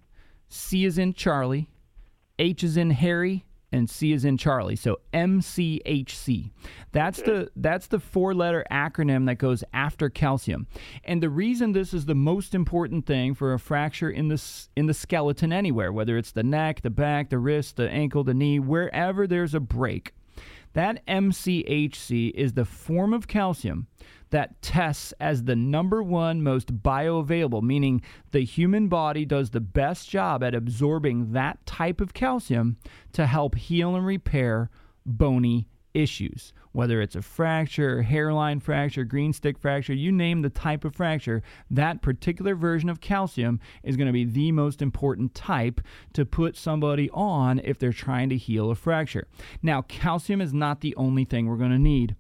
C 0.48 0.86
is 0.86 0.98
in 0.98 1.14
Charlie, 1.14 1.70
H 2.40 2.64
is 2.64 2.78
in 2.78 2.92
Harry, 2.92 3.46
and 3.72 3.90
C 3.90 4.14
is 4.14 4.24
in 4.24 4.38
Charlie. 4.38 4.76
So 4.76 5.00
MCHC. 5.14 6.52
That's 6.92 7.22
the 7.22 7.50
that's 7.56 7.88
the 7.88 8.00
four-letter 8.00 8.66
acronym 8.72 9.26
that 9.26 9.36
goes 9.36 9.64
after 9.74 10.10
calcium. 10.10 10.68
And 11.04 11.22
the 11.22 11.30
reason 11.30 11.72
this 11.72 11.94
is 11.94 12.06
the 12.06 12.16
most 12.16 12.54
important 12.54 13.06
thing 13.06 13.34
for 13.34 13.54
a 13.54 13.60
fracture 13.60 14.10
in 14.10 14.28
the 14.28 14.42
in 14.76 14.86
the 14.86 14.94
skeleton 14.94 15.52
anywhere, 15.52 15.92
whether 15.92 16.18
it's 16.18 16.32
the 16.32 16.44
neck, 16.44 16.82
the 16.82 16.90
back, 16.90 17.30
the 17.30 17.40
wrist, 17.40 17.76
the 17.78 17.90
ankle, 17.90 18.24
the 18.24 18.34
knee, 18.34 18.60
wherever 18.60 19.28
there's 19.28 19.56
a 19.56 19.60
break. 19.60 20.14
That 20.74 21.06
MCHC 21.06 22.32
is 22.34 22.54
the 22.54 22.66
form 22.66 23.14
of 23.14 23.28
calcium 23.28 23.88
that 24.34 24.60
tests 24.64 25.14
as 25.20 25.44
the 25.44 25.56
number 25.56 26.02
one 26.02 26.42
most 26.42 26.82
bioavailable, 26.82 27.62
meaning 27.62 28.02
the 28.32 28.44
human 28.44 28.88
body 28.88 29.26
does 29.26 29.52
the 29.52 29.62
best 29.62 30.10
job 30.10 30.44
at 30.44 30.56
absorbing 30.56 31.34
that 31.34 31.64
type 31.68 32.02
of 32.02 32.16
calcium 32.16 32.76
to 33.12 33.28
help 33.28 33.54
heal 33.54 33.96
and 33.96 34.08
repair 34.08 34.72
bony 35.06 35.68
issues. 35.94 36.52
Whether 36.72 37.00
it's 37.00 37.16
a 37.16 37.22
fracture, 37.22 38.02
hairline 38.02 38.60
fracture, 38.60 39.04
green 39.04 39.34
stick 39.34 39.60
fracture, 39.60 39.94
you 39.94 40.12
name 40.12 40.42
the 40.42 40.50
type 40.50 40.84
of 40.84 40.96
fracture, 40.96 41.44
that 41.70 42.02
particular 42.02 42.56
version 42.56 42.90
of 42.90 43.02
calcium 43.02 43.60
is 43.84 43.96
going 43.96 44.08
to 44.08 44.14
be 44.14 44.26
the 44.26 44.52
most 44.52 44.82
important 44.82 45.36
type 45.36 45.80
to 46.14 46.26
put 46.26 46.58
somebody 46.58 47.08
on 47.12 47.60
if 47.64 47.78
they're 47.78 47.94
trying 47.94 48.30
to 48.30 48.38
heal 48.38 48.72
a 48.72 48.76
fracture. 48.76 49.28
Now, 49.62 49.84
calcium 49.84 50.42
is 50.42 50.56
not 50.56 50.82
the 50.82 50.96
only 50.96 51.24
thing 51.24 51.46
we're 51.46 51.58
going 51.58 51.70
to 51.70 51.78
need 51.78 52.16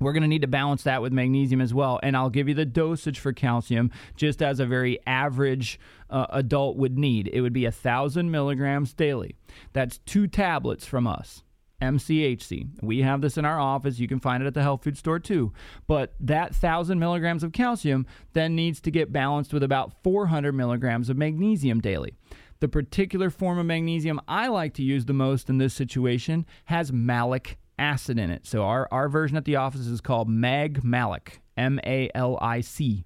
we're 0.00 0.12
going 0.12 0.22
to 0.22 0.28
need 0.28 0.42
to 0.42 0.48
balance 0.48 0.82
that 0.84 1.02
with 1.02 1.12
magnesium 1.12 1.60
as 1.60 1.74
well. 1.74 2.00
And 2.02 2.16
I'll 2.16 2.30
give 2.30 2.48
you 2.48 2.54
the 2.54 2.64
dosage 2.64 3.18
for 3.18 3.32
calcium 3.32 3.90
just 4.16 4.42
as 4.42 4.58
a 4.58 4.66
very 4.66 4.98
average 5.06 5.78
uh, 6.08 6.26
adult 6.30 6.76
would 6.76 6.98
need. 6.98 7.28
It 7.28 7.42
would 7.42 7.52
be 7.52 7.64
a 7.64 7.68
1,000 7.68 8.30
milligrams 8.30 8.94
daily. 8.94 9.36
That's 9.72 9.98
two 9.98 10.26
tablets 10.26 10.86
from 10.86 11.06
us. 11.06 11.42
MCHC. 11.80 12.82
We 12.82 13.00
have 13.00 13.22
this 13.22 13.38
in 13.38 13.44
our 13.44 13.58
office. 13.58 13.98
You 13.98 14.08
can 14.08 14.20
find 14.20 14.42
it 14.42 14.46
at 14.46 14.54
the 14.54 14.62
health 14.62 14.84
food 14.84 14.98
store 14.98 15.18
too. 15.18 15.52
But 15.86 16.14
that 16.20 16.50
1,000 16.50 16.98
milligrams 16.98 17.42
of 17.42 17.52
calcium 17.52 18.06
then 18.32 18.54
needs 18.54 18.80
to 18.82 18.90
get 18.90 19.12
balanced 19.12 19.52
with 19.52 19.62
about 19.62 20.02
400 20.02 20.52
milligrams 20.52 21.08
of 21.08 21.16
magnesium 21.16 21.80
daily. 21.80 22.14
The 22.60 22.68
particular 22.68 23.30
form 23.30 23.58
of 23.58 23.64
magnesium 23.64 24.20
I 24.28 24.48
like 24.48 24.74
to 24.74 24.82
use 24.82 25.06
the 25.06 25.14
most 25.14 25.48
in 25.48 25.56
this 25.56 25.72
situation 25.72 26.44
has 26.66 26.92
malic 26.92 27.58
acid 27.80 28.18
in 28.18 28.30
it. 28.30 28.46
So 28.46 28.62
our, 28.62 28.86
our 28.92 29.08
version 29.08 29.36
at 29.36 29.44
the 29.44 29.56
office 29.56 29.86
is 29.86 30.00
called 30.00 30.28
Mag 30.28 30.84
Malic, 30.84 31.40
M 31.56 31.80
A 31.84 32.10
L 32.14 32.38
I 32.40 32.60
C. 32.60 33.04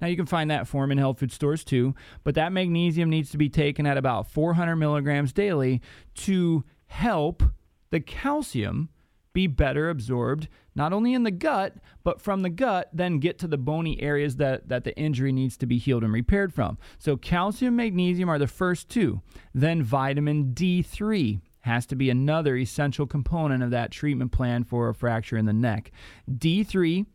Now 0.00 0.08
you 0.08 0.16
can 0.16 0.26
find 0.26 0.50
that 0.50 0.68
form 0.68 0.92
in 0.92 0.98
health 0.98 1.20
food 1.20 1.32
stores 1.32 1.64
too, 1.64 1.94
but 2.24 2.34
that 2.34 2.52
magnesium 2.52 3.08
needs 3.08 3.30
to 3.30 3.38
be 3.38 3.48
taken 3.48 3.86
at 3.86 3.96
about 3.96 4.30
400 4.30 4.76
milligrams 4.76 5.32
daily 5.32 5.80
to 6.16 6.64
help 6.86 7.42
the 7.90 8.00
calcium 8.00 8.90
be 9.32 9.46
better 9.46 9.90
absorbed 9.90 10.48
not 10.74 10.94
only 10.94 11.12
in 11.12 11.22
the 11.22 11.30
gut 11.30 11.74
but 12.02 12.22
from 12.22 12.40
the 12.40 12.48
gut 12.48 12.88
then 12.90 13.18
get 13.18 13.38
to 13.38 13.46
the 13.46 13.58
bony 13.58 14.00
areas 14.00 14.36
that, 14.36 14.66
that 14.70 14.84
the 14.84 14.96
injury 14.96 15.30
needs 15.30 15.58
to 15.58 15.66
be 15.66 15.76
healed 15.76 16.02
and 16.02 16.14
repaired 16.14 16.54
from 16.54 16.78
so 16.98 17.18
calcium 17.18 17.76
magnesium 17.76 18.30
are 18.30 18.38
the 18.38 18.46
first 18.46 18.88
two 18.88 19.20
then 19.52 19.82
vitamin 19.82 20.54
d3 20.54 21.42
has 21.66 21.84
to 21.86 21.96
be 21.96 22.08
another 22.10 22.56
essential 22.56 23.06
component 23.06 23.62
of 23.62 23.70
that 23.70 23.90
treatment 23.90 24.32
plan 24.32 24.64
for 24.64 24.88
a 24.88 24.94
fracture 24.94 25.36
in 25.36 25.46
the 25.46 25.52
neck. 25.52 25.90
D3 26.30 27.06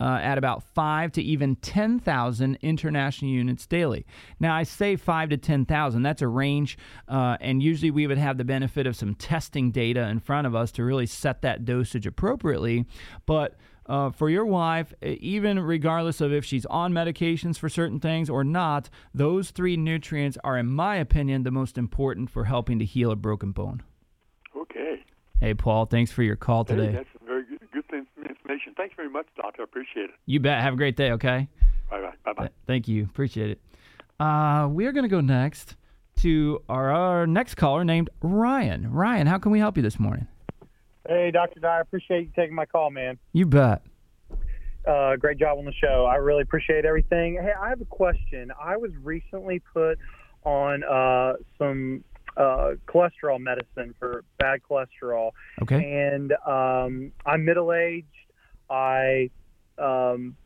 uh, 0.00 0.20
at 0.22 0.38
about 0.38 0.62
5 0.62 1.12
to 1.12 1.22
even 1.22 1.56
10,000 1.56 2.58
international 2.62 3.30
units 3.30 3.66
daily. 3.66 4.06
Now, 4.38 4.54
I 4.54 4.62
say 4.62 4.94
5 4.94 5.30
to 5.30 5.36
10,000, 5.36 6.02
that's 6.02 6.22
a 6.22 6.28
range, 6.28 6.78
uh, 7.08 7.36
and 7.40 7.60
usually 7.62 7.90
we 7.90 8.06
would 8.06 8.18
have 8.18 8.38
the 8.38 8.44
benefit 8.44 8.86
of 8.86 8.94
some 8.94 9.16
testing 9.16 9.72
data 9.72 10.08
in 10.08 10.20
front 10.20 10.46
of 10.46 10.54
us 10.54 10.70
to 10.72 10.84
really 10.84 11.06
set 11.06 11.42
that 11.42 11.64
dosage 11.64 12.06
appropriately. 12.06 12.86
But 13.26 13.56
uh, 13.88 14.10
for 14.10 14.28
your 14.28 14.44
wife, 14.44 14.92
even 15.02 15.58
regardless 15.58 16.20
of 16.20 16.32
if 16.32 16.44
she's 16.44 16.66
on 16.66 16.92
medications 16.92 17.58
for 17.58 17.68
certain 17.68 18.00
things 18.00 18.28
or 18.28 18.44
not, 18.44 18.90
those 19.14 19.50
three 19.50 19.76
nutrients 19.76 20.36
are, 20.44 20.58
in 20.58 20.66
my 20.66 20.96
opinion, 20.96 21.42
the 21.42 21.50
most 21.50 21.78
important 21.78 22.30
for 22.30 22.44
helping 22.44 22.78
to 22.78 22.84
heal 22.84 23.10
a 23.10 23.16
broken 23.16 23.52
bone. 23.52 23.82
Okay. 24.56 25.02
Hey, 25.40 25.54
Paul, 25.54 25.86
thanks 25.86 26.12
for 26.12 26.22
your 26.22 26.36
call 26.36 26.64
today. 26.64 26.86
Hey, 26.86 26.92
that's 26.92 27.08
very 27.26 27.44
good, 27.44 27.60
good 27.72 28.06
information. 28.28 28.74
Thanks 28.76 28.94
very 28.96 29.08
much, 29.08 29.26
Doctor. 29.36 29.62
I 29.62 29.64
appreciate 29.64 30.04
it. 30.04 30.16
You 30.26 30.40
bet. 30.40 30.60
Have 30.60 30.74
a 30.74 30.76
great 30.76 30.96
day, 30.96 31.12
okay? 31.12 31.48
Bye 31.90 32.00
bye. 32.00 32.12
Bye 32.24 32.32
bye. 32.32 32.50
Thank 32.66 32.88
you. 32.88 33.04
Appreciate 33.04 33.50
it. 33.50 33.60
Uh, 34.20 34.68
we 34.70 34.86
are 34.86 34.92
going 34.92 35.04
to 35.04 35.08
go 35.08 35.20
next 35.20 35.76
to 36.20 36.62
our, 36.68 36.90
our 36.90 37.26
next 37.26 37.54
caller 37.54 37.84
named 37.84 38.10
Ryan. 38.20 38.90
Ryan, 38.90 39.26
how 39.26 39.38
can 39.38 39.52
we 39.52 39.60
help 39.60 39.76
you 39.76 39.82
this 39.82 39.98
morning? 39.98 40.26
Hey, 41.08 41.30
Dr. 41.30 41.60
Dyer, 41.60 41.78
I 41.78 41.80
appreciate 41.80 42.26
you 42.26 42.30
taking 42.36 42.54
my 42.54 42.66
call, 42.66 42.90
man. 42.90 43.18
You 43.32 43.46
bet. 43.46 43.80
Uh, 44.86 45.16
great 45.16 45.38
job 45.38 45.56
on 45.56 45.64
the 45.64 45.72
show. 45.72 46.04
I 46.04 46.16
really 46.16 46.42
appreciate 46.42 46.84
everything. 46.84 47.38
Hey, 47.40 47.52
I 47.58 47.70
have 47.70 47.80
a 47.80 47.86
question. 47.86 48.52
I 48.60 48.76
was 48.76 48.90
recently 49.02 49.60
put 49.72 49.98
on 50.44 50.84
uh, 50.84 51.34
some 51.56 52.04
uh, 52.36 52.72
cholesterol 52.86 53.40
medicine 53.40 53.94
for 53.98 54.22
bad 54.38 54.60
cholesterol. 54.68 55.30
Okay. 55.62 55.76
And 55.92 56.32
um, 56.46 57.12
I'm 57.24 57.42
middle 57.42 57.72
aged. 57.72 58.06
I 58.68 59.30
um, 59.78 60.36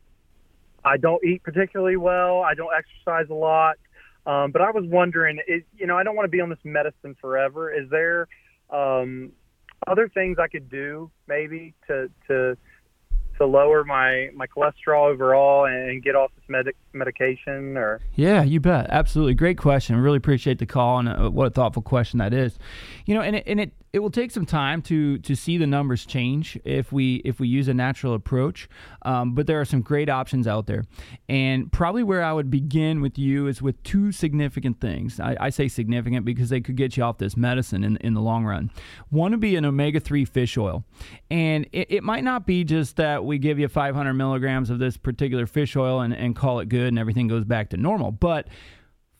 I 0.85 0.95
don't 0.95 1.23
eat 1.25 1.43
particularly 1.43 1.97
well. 1.97 2.41
I 2.41 2.53
don't 2.53 2.71
exercise 2.73 3.29
a 3.29 3.33
lot. 3.33 3.75
Um, 4.25 4.51
but 4.51 4.61
I 4.61 4.71
was 4.71 4.85
wondering, 4.85 5.39
is, 5.45 5.63
you 5.77 5.87
know, 5.87 5.97
I 5.97 6.03
don't 6.03 6.15
want 6.15 6.25
to 6.25 6.31
be 6.31 6.39
on 6.39 6.49
this 6.49 6.59
medicine 6.63 7.17
forever. 7.19 7.73
Is 7.73 7.89
there 7.89 8.29
um, 8.69 9.33
other 9.87 10.09
things 10.09 10.37
I 10.39 10.47
could 10.47 10.69
do 10.69 11.11
maybe 11.27 11.73
to 11.87 12.09
to 12.27 12.57
to 13.37 13.45
lower 13.45 13.83
my 13.83 14.29
my 14.35 14.47
cholesterol 14.47 15.11
overall 15.11 15.65
and 15.65 16.03
get 16.03 16.15
off 16.15 16.31
this 16.35 16.45
medic, 16.47 16.75
medication 16.93 17.77
or? 17.77 17.99
Yeah 18.15 18.43
you 18.43 18.59
bet. 18.59 18.87
Absolutely. 18.89 19.33
Great 19.33 19.57
question. 19.57 19.95
Really 19.95 20.17
appreciate 20.17 20.59
the 20.59 20.65
call 20.65 20.99
and 20.99 21.09
uh, 21.09 21.29
what 21.29 21.47
a 21.47 21.51
thoughtful 21.51 21.81
question 21.81 22.19
that 22.19 22.33
is. 22.33 22.57
You 23.05 23.15
know 23.15 23.21
and 23.21 23.37
it, 23.37 23.43
and 23.47 23.59
it 23.59 23.73
it 23.91 23.99
will 23.99 24.11
take 24.11 24.31
some 24.31 24.45
time 24.45 24.81
to 24.83 25.17
to 25.19 25.35
see 25.35 25.57
the 25.57 25.67
numbers 25.67 26.05
change 26.05 26.59
if 26.63 26.91
we 26.91 27.15
if 27.25 27.39
we 27.39 27.47
use 27.47 27.67
a 27.67 27.73
natural 27.73 28.13
approach 28.13 28.67
um, 29.03 29.33
but 29.33 29.47
there 29.47 29.59
are 29.59 29.65
some 29.65 29.81
great 29.81 30.09
options 30.09 30.47
out 30.47 30.65
there. 30.67 30.85
And 31.29 31.71
probably 31.71 32.03
where 32.03 32.23
i 32.23 32.31
would 32.33 32.49
begin 32.49 33.01
with 33.01 33.17
you 33.17 33.47
is 33.47 33.61
with 33.61 33.81
two 33.83 34.11
significant 34.11 34.79
things. 34.79 35.19
I, 35.19 35.35
I 35.39 35.49
say 35.49 35.67
significant 35.67 36.25
because 36.25 36.49
they 36.49 36.61
could 36.61 36.75
get 36.75 36.97
you 36.97 37.03
off 37.03 37.17
this 37.17 37.37
medicine 37.37 37.83
in, 37.83 37.97
in 37.97 38.13
the 38.13 38.21
long 38.21 38.45
run. 38.45 38.71
One 39.09 39.31
would 39.31 39.39
be 39.39 39.55
an 39.55 39.65
omega-3 39.65 40.27
fish 40.27 40.57
oil. 40.57 40.83
And 41.29 41.67
it, 41.71 41.87
it 41.89 42.03
might 42.03 42.23
not 42.23 42.45
be 42.45 42.63
just 42.63 42.95
that 42.97 43.25
we 43.25 43.37
give 43.37 43.59
you 43.59 43.67
500 43.67 44.13
milligrams 44.13 44.69
of 44.69 44.79
this 44.79 44.97
particular 44.97 45.45
fish 45.45 45.75
oil 45.75 46.01
and, 46.01 46.13
and 46.13 46.35
call 46.35 46.59
it 46.59 46.69
good 46.69 46.82
and 46.85 46.99
everything 46.99 47.27
goes 47.27 47.45
back 47.45 47.69
to 47.69 47.77
normal. 47.77 48.11
But 48.11 48.47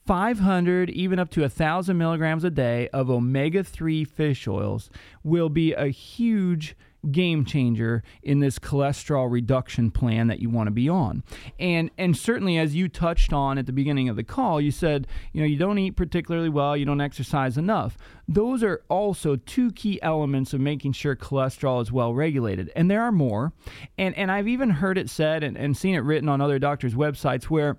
500, 0.06 0.90
even 0.90 1.20
up 1.20 1.30
to 1.32 1.42
1,000 1.42 1.98
milligrams 1.98 2.44
a 2.44 2.50
day 2.50 2.90
of 2.90 3.10
omega 3.10 3.64
3 3.64 4.04
fish 4.04 4.48
oils 4.48 4.90
will 5.24 5.50
be 5.50 5.74
a 5.74 5.88
huge 5.88 6.76
game 7.12 7.46
changer 7.46 8.04
in 8.22 8.40
this 8.40 8.60
cholesterol 8.60 9.30
reduction 9.32 9.92
plan 9.92 10.28
that 10.28 10.40
you 10.40 10.50
want 10.50 10.68
to 10.68 10.72
be 10.72 10.88
on. 10.88 11.24
And 11.60 11.92
and 11.98 12.16
certainly 12.16 12.58
as 12.58 12.76
you 12.76 12.88
touched 12.88 13.34
on 13.34 13.58
at 13.58 13.66
the 13.66 13.74
beginning 13.74 14.10
of 14.10 14.16
the 14.16 14.24
call, 14.24 14.62
you 14.62 14.72
said, 14.72 15.08
you 15.32 15.42
know, 15.42 15.48
you 15.48 15.58
don't 15.58 15.78
eat 15.78 15.92
particularly 15.92 16.50
well, 16.50 16.78
you 16.78 16.86
don't 16.86 17.02
exercise 17.02 17.58
enough. 17.58 17.98
Those 18.28 18.64
are 18.64 18.82
also 18.90 19.36
two 19.36 19.72
key 19.72 20.02
elements 20.02 20.54
of 20.54 20.62
making 20.62 20.94
sure 20.94 21.16
cholesterol 21.16 21.82
is 21.82 21.92
well 21.92 22.14
regulated. 22.14 22.72
And 22.76 22.90
there 22.90 23.02
are 23.02 23.12
more. 23.12 23.54
And 23.98 24.16
and 24.18 24.32
I've 24.32 24.48
even 24.48 24.70
heard 24.70 24.98
it 24.98 25.10
said 25.10 25.44
and, 25.44 25.58
and 25.58 25.76
seen 25.76 25.96
it 25.96 26.00
written 26.00 26.30
on 26.30 26.42
other 26.42 26.60
doctors' 26.60 26.96
websites 26.96 27.46
where 27.46 27.78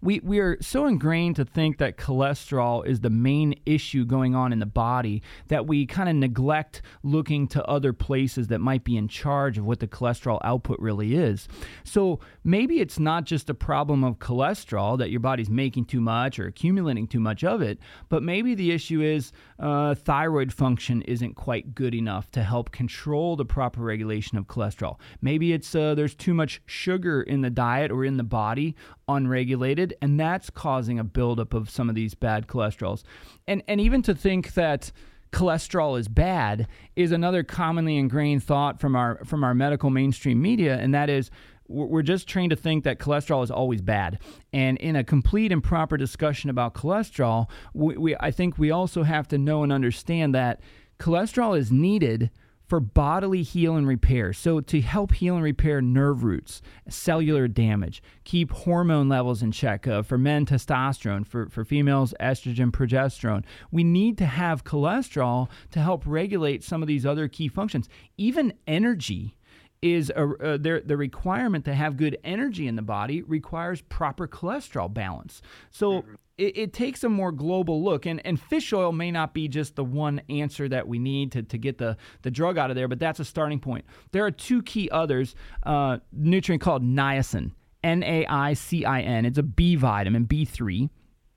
we, 0.00 0.20
we 0.20 0.38
are 0.38 0.56
so 0.60 0.86
ingrained 0.86 1.36
to 1.36 1.44
think 1.44 1.78
that 1.78 1.96
cholesterol 1.96 2.86
is 2.86 3.00
the 3.00 3.10
main 3.10 3.54
issue 3.66 4.04
going 4.04 4.34
on 4.34 4.52
in 4.52 4.58
the 4.58 4.66
body 4.66 5.22
that 5.48 5.66
we 5.66 5.86
kind 5.86 6.08
of 6.08 6.14
neglect 6.14 6.82
looking 7.02 7.48
to 7.48 7.64
other 7.64 7.92
places 7.92 8.48
that 8.48 8.60
might 8.60 8.84
be 8.84 8.96
in 8.96 9.08
charge 9.08 9.58
of 9.58 9.64
what 9.64 9.80
the 9.80 9.88
cholesterol 9.88 10.38
output 10.44 10.78
really 10.78 11.14
is. 11.14 11.48
So 11.84 12.20
maybe 12.44 12.80
it's 12.80 12.98
not 12.98 13.24
just 13.24 13.50
a 13.50 13.54
problem 13.54 14.04
of 14.04 14.18
cholesterol 14.18 14.98
that 14.98 15.10
your 15.10 15.20
body's 15.20 15.50
making 15.50 15.86
too 15.86 16.00
much 16.00 16.38
or 16.38 16.46
accumulating 16.46 17.06
too 17.06 17.20
much 17.20 17.42
of 17.42 17.60
it, 17.60 17.78
but 18.08 18.22
maybe 18.22 18.54
the 18.54 18.70
issue 18.70 19.00
is 19.00 19.32
uh, 19.58 19.94
thyroid 19.94 20.52
function 20.52 21.02
isn't 21.02 21.34
quite 21.34 21.74
good 21.74 21.94
enough 21.94 22.30
to 22.30 22.42
help 22.42 22.70
control 22.70 23.36
the 23.36 23.44
proper 23.44 23.80
regulation 23.80 24.38
of 24.38 24.46
cholesterol. 24.46 24.98
Maybe 25.20 25.52
it's 25.52 25.74
uh, 25.74 25.94
there's 25.94 26.14
too 26.14 26.34
much 26.34 26.60
sugar 26.66 27.22
in 27.22 27.40
the 27.40 27.50
diet 27.50 27.90
or 27.90 28.04
in 28.04 28.16
the 28.16 28.22
body 28.22 28.76
unregulated, 29.08 29.87
and 30.00 30.18
that's 30.18 30.50
causing 30.50 30.98
a 30.98 31.04
buildup 31.04 31.54
of 31.54 31.70
some 31.70 31.88
of 31.88 31.94
these 31.94 32.14
bad 32.14 32.46
cholesterols. 32.46 33.02
And 33.46 33.62
and 33.68 33.80
even 33.80 34.02
to 34.02 34.14
think 34.14 34.54
that 34.54 34.92
cholesterol 35.32 35.98
is 35.98 36.08
bad 36.08 36.66
is 36.96 37.12
another 37.12 37.42
commonly 37.42 37.96
ingrained 37.96 38.42
thought 38.42 38.80
from 38.80 38.96
our 38.96 39.24
from 39.24 39.44
our 39.44 39.54
medical 39.54 39.90
mainstream 39.90 40.40
media, 40.40 40.78
and 40.78 40.94
that 40.94 41.10
is 41.10 41.30
we're 41.68 42.02
just 42.02 42.26
trained 42.26 42.48
to 42.50 42.56
think 42.56 42.84
that 42.84 42.98
cholesterol 42.98 43.44
is 43.44 43.50
always 43.50 43.82
bad. 43.82 44.18
And 44.54 44.78
in 44.78 44.96
a 44.96 45.04
complete 45.04 45.52
and 45.52 45.62
proper 45.62 45.98
discussion 45.98 46.48
about 46.48 46.72
cholesterol, 46.72 47.48
we, 47.74 47.96
we 47.96 48.16
I 48.18 48.30
think 48.30 48.58
we 48.58 48.70
also 48.70 49.02
have 49.02 49.28
to 49.28 49.38
know 49.38 49.62
and 49.62 49.72
understand 49.72 50.34
that 50.34 50.60
cholesterol 50.98 51.58
is 51.58 51.70
needed 51.70 52.30
for 52.68 52.80
bodily 52.80 53.42
heal 53.42 53.76
and 53.76 53.88
repair. 53.88 54.32
So, 54.32 54.60
to 54.60 54.80
help 54.80 55.14
heal 55.14 55.34
and 55.34 55.44
repair 55.44 55.80
nerve 55.80 56.22
roots, 56.22 56.62
cellular 56.88 57.48
damage, 57.48 58.02
keep 58.24 58.52
hormone 58.52 59.08
levels 59.08 59.42
in 59.42 59.52
check. 59.52 59.86
Uh, 59.86 60.02
for 60.02 60.18
men, 60.18 60.46
testosterone. 60.46 61.26
For, 61.26 61.48
for 61.48 61.64
females, 61.64 62.14
estrogen, 62.20 62.70
progesterone. 62.70 63.44
We 63.70 63.84
need 63.84 64.18
to 64.18 64.26
have 64.26 64.64
cholesterol 64.64 65.48
to 65.70 65.80
help 65.80 66.02
regulate 66.06 66.62
some 66.62 66.82
of 66.82 66.88
these 66.88 67.06
other 67.06 67.26
key 67.28 67.48
functions. 67.48 67.88
Even 68.16 68.52
energy 68.66 69.36
is 69.80 70.10
a, 70.10 70.24
uh, 70.24 70.58
the 70.58 70.96
requirement 70.96 71.64
to 71.64 71.74
have 71.74 71.96
good 71.96 72.18
energy 72.24 72.66
in 72.66 72.76
the 72.76 72.82
body 72.82 73.22
requires 73.22 73.80
proper 73.82 74.26
cholesterol 74.26 74.92
balance. 74.92 75.40
So 75.70 76.02
mm-hmm. 76.02 76.14
It, 76.38 76.56
it, 76.56 76.72
takes 76.72 77.04
a 77.04 77.08
more 77.08 77.32
global 77.32 77.82
look, 77.82 78.06
and, 78.06 78.24
and 78.24 78.40
fish 78.40 78.72
oil 78.72 78.92
may 78.92 79.10
not 79.10 79.34
be 79.34 79.48
just 79.48 79.76
the 79.76 79.84
one 79.84 80.22
answer 80.28 80.68
that 80.68 80.86
we 80.86 80.98
need 80.98 81.32
to, 81.32 81.42
to 81.42 81.58
get 81.58 81.78
the, 81.78 81.96
the 82.22 82.30
drug 82.30 82.56
out 82.56 82.70
of 82.70 82.76
there, 82.76 82.88
but 82.88 82.98
that's 82.98 83.20
a 83.20 83.24
starting 83.24 83.58
point. 83.58 83.84
There 84.12 84.24
are 84.24 84.30
two 84.30 84.62
key 84.62 84.88
others 84.90 85.34
uh, 85.64 85.98
nutrient 86.12 86.62
called 86.62 86.82
niacin, 86.82 87.50
N 87.82 88.02
A 88.04 88.24
I 88.26 88.54
C 88.54 88.84
I 88.84 89.00
N. 89.00 89.26
It's 89.26 89.38
a 89.38 89.42
B 89.42 89.74
vitamin, 89.74 90.26
B3. 90.26 90.88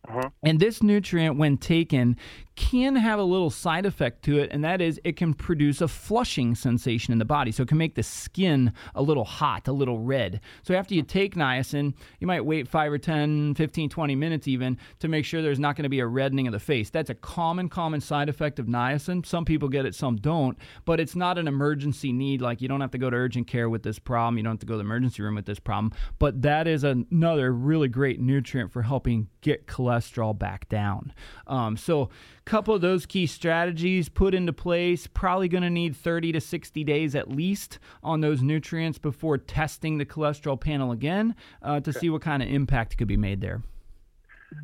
Uh-huh. 0.07 0.29
And 0.43 0.59
this 0.59 0.81
nutrient, 0.81 1.37
when 1.37 1.57
taken, 1.57 2.17
can 2.55 2.95
have 2.95 3.19
a 3.19 3.23
little 3.23 3.49
side 3.49 3.85
effect 3.85 4.23
to 4.23 4.37
it, 4.37 4.51
and 4.51 4.63
that 4.63 4.81
is 4.81 4.99
it 5.03 5.15
can 5.15 5.33
produce 5.33 5.81
a 5.81 5.87
flushing 5.87 6.55
sensation 6.55 7.11
in 7.11 7.19
the 7.19 7.25
body. 7.25 7.51
So 7.51 7.63
it 7.63 7.69
can 7.69 7.77
make 7.77 7.95
the 7.95 8.03
skin 8.03 8.73
a 8.95 9.01
little 9.01 9.23
hot, 9.23 9.67
a 9.67 9.71
little 9.71 9.99
red. 9.99 10.41
So 10.63 10.73
after 10.75 10.93
you 10.93 11.01
take 11.01 11.35
niacin, 11.35 11.93
you 12.19 12.27
might 12.27 12.45
wait 12.45 12.67
5 12.67 12.91
or 12.91 12.97
10, 12.97 13.55
15, 13.55 13.89
20 13.89 14.15
minutes 14.15 14.47
even 14.47 14.77
to 14.99 15.07
make 15.07 15.25
sure 15.25 15.41
there's 15.41 15.59
not 15.59 15.75
going 15.75 15.83
to 15.83 15.89
be 15.89 15.99
a 15.99 16.07
reddening 16.07 16.47
of 16.47 16.53
the 16.53 16.59
face. 16.59 16.89
That's 16.89 17.09
a 17.09 17.15
common, 17.15 17.69
common 17.69 18.01
side 18.01 18.29
effect 18.29 18.59
of 18.59 18.67
niacin. 18.67 19.25
Some 19.25 19.45
people 19.45 19.69
get 19.69 19.85
it, 19.85 19.95
some 19.95 20.17
don't, 20.17 20.57
but 20.85 20.99
it's 20.99 21.15
not 21.15 21.37
an 21.37 21.47
emergency 21.47 22.11
need. 22.11 22.41
Like 22.41 22.61
you 22.61 22.67
don't 22.67 22.81
have 22.81 22.91
to 22.91 22.97
go 22.97 23.09
to 23.09 23.15
urgent 23.15 23.47
care 23.47 23.69
with 23.69 23.83
this 23.83 23.99
problem, 23.99 24.37
you 24.37 24.43
don't 24.43 24.53
have 24.53 24.59
to 24.59 24.65
go 24.65 24.73
to 24.73 24.77
the 24.77 24.83
emergency 24.83 25.23
room 25.23 25.35
with 25.35 25.45
this 25.45 25.59
problem. 25.59 25.93
But 26.19 26.41
that 26.41 26.67
is 26.67 26.83
another 26.83 27.53
really 27.53 27.87
great 27.87 28.19
nutrient 28.19 28.71
for 28.71 28.81
helping 28.81 29.29
get 29.41 29.67
cholesterol 29.67 30.37
back 30.37 30.67
down. 30.69 31.13
Um, 31.47 31.77
so 31.77 32.09
couple 32.45 32.73
of 32.73 32.81
those 32.81 33.05
key 33.05 33.27
strategies 33.27 34.09
put 34.09 34.33
into 34.33 34.53
place. 34.53 35.07
Probably 35.07 35.47
going 35.47 35.63
to 35.63 35.69
need 35.69 35.95
30 35.95 36.33
to 36.33 36.41
60 36.41 36.83
days 36.83 37.15
at 37.15 37.29
least 37.29 37.79
on 38.03 38.21
those 38.21 38.41
nutrients 38.41 38.97
before 38.97 39.37
testing 39.37 39.97
the 39.97 40.05
cholesterol 40.05 40.59
panel 40.59 40.91
again 40.91 41.35
uh, 41.61 41.79
to 41.79 41.91
okay. 41.91 41.99
see 41.99 42.09
what 42.09 42.21
kind 42.21 42.41
of 42.41 42.49
impact 42.49 42.97
could 42.97 43.07
be 43.07 43.17
made 43.17 43.41
there. 43.41 43.61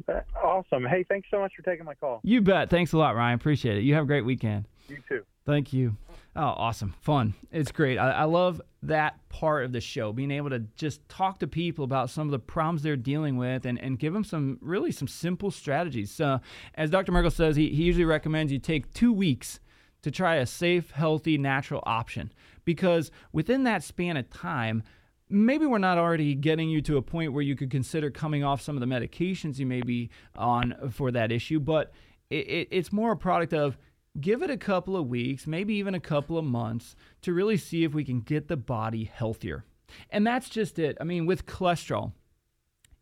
Uh, 0.08 0.22
awesome. 0.44 0.86
Hey, 0.86 1.06
thanks 1.08 1.30
so 1.32 1.40
much 1.40 1.54
for 1.56 1.62
taking 1.62 1.86
my 1.86 1.94
call. 1.94 2.20
You 2.24 2.42
bet. 2.42 2.70
Thanks 2.70 2.94
a 2.94 2.98
lot, 2.98 3.16
Ryan. 3.16 3.36
Appreciate 3.36 3.78
it. 3.78 3.84
You 3.84 3.94
have 3.94 4.04
a 4.04 4.08
great 4.08 4.26
weekend. 4.26 4.66
You 4.90 4.98
too. 5.08 5.24
Thank 5.46 5.72
you. 5.72 5.96
Oh, 6.40 6.54
awesome. 6.56 6.94
Fun. 7.02 7.34
It's 7.52 7.72
great. 7.72 7.98
I, 7.98 8.12
I, 8.12 8.24
love 8.26 8.62
that 8.84 9.28
part 9.28 9.66
of 9.66 9.72
the 9.72 9.82
show, 9.82 10.14
being 10.14 10.30
able 10.30 10.52
to 10.52 10.60
just 10.76 11.08
talk 11.10 11.40
to 11.40 11.48
people 11.48 11.84
about 11.84 12.12
some 12.12 12.28
of 12.28 12.32
the 12.32 12.38
problems 12.38 12.84
they're 12.84 12.96
dealing 12.96 13.38
with 13.38 13.66
and, 13.66 13.82
and 13.82 13.98
give 13.98 14.14
them 14.14 14.24
some 14.24 14.60
really 14.62 14.92
some 14.92 15.08
simple 15.08 15.50
strategies. 15.50 16.12
So, 16.12 16.40
as 16.76 16.92
Dr. 16.92 17.12
Merkle 17.12 17.32
says, 17.32 17.56
he, 17.56 17.70
he 17.70 17.86
usually 17.86 18.06
recommends 18.06 18.52
you 18.52 18.60
take 18.60 18.94
two 18.94 19.12
weeks 19.12 19.60
to 20.04 20.12
try 20.12 20.36
a 20.36 20.46
safe, 20.46 20.92
healthy, 20.92 21.40
natural 21.40 21.82
option 21.88 22.32
because 22.66 23.10
within 23.32 23.64
that 23.64 23.82
span 23.82 24.16
of 24.16 24.30
time, 24.30 24.84
maybe 25.30 25.66
we're 25.66 25.80
not 25.80 25.98
already 25.98 26.36
getting 26.36 26.70
you 26.70 26.84
to 26.84 26.98
a 26.98 27.02
point 27.02 27.34
where 27.34 27.42
you 27.42 27.56
could 27.56 27.72
consider 27.72 28.12
coming 28.12 28.44
off 28.44 28.62
some 28.62 28.80
of 28.80 28.82
the 28.82 28.86
medications 28.86 29.58
you 29.58 29.66
may 29.66 29.82
be 29.82 30.12
on 30.36 30.76
for 30.92 31.10
that 31.10 31.32
issue, 31.32 31.60
but 31.60 31.92
it, 32.30 32.48
it, 32.48 32.68
it's 32.70 32.94
more 32.94 33.14
a 33.14 33.18
product 33.18 33.56
of 33.56 33.76
give 34.20 34.42
it 34.42 34.50
a 34.50 34.58
couple 34.58 34.96
of 34.96 35.08
weeks, 35.08 35.48
maybe 35.48 35.76
even 35.76 35.96
a 35.96 36.00
couple 36.00 36.38
of 36.38 36.46
months 36.46 36.96
to 37.22 37.34
really 37.34 37.58
see 37.58 37.84
if 37.84 37.94
we 37.94 38.04
can 38.04 38.22
get 38.22 38.48
the 38.48 38.58
body 38.58 39.04
healthier. 39.04 39.64
And 40.10 40.26
that's 40.26 40.50
just 40.50 40.80
it. 40.80 40.98
I 41.00 41.04
mean, 41.04 41.26
with 41.26 41.46
cholesterol, 41.46 42.14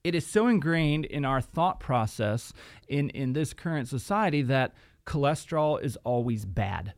it 0.03 0.13
is 0.13 0.25
so 0.27 0.47
ingrained 0.47 1.05
in 1.05 1.25
our 1.25 1.41
thought 1.41 1.79
process 1.79 2.53
in, 2.87 3.09
in 3.09 3.33
this 3.33 3.53
current 3.53 3.87
society 3.87 4.43
that 4.43 4.75
cholesterol 5.05 5.81
is 5.81 5.97
always 6.03 6.45
bad. 6.45 6.93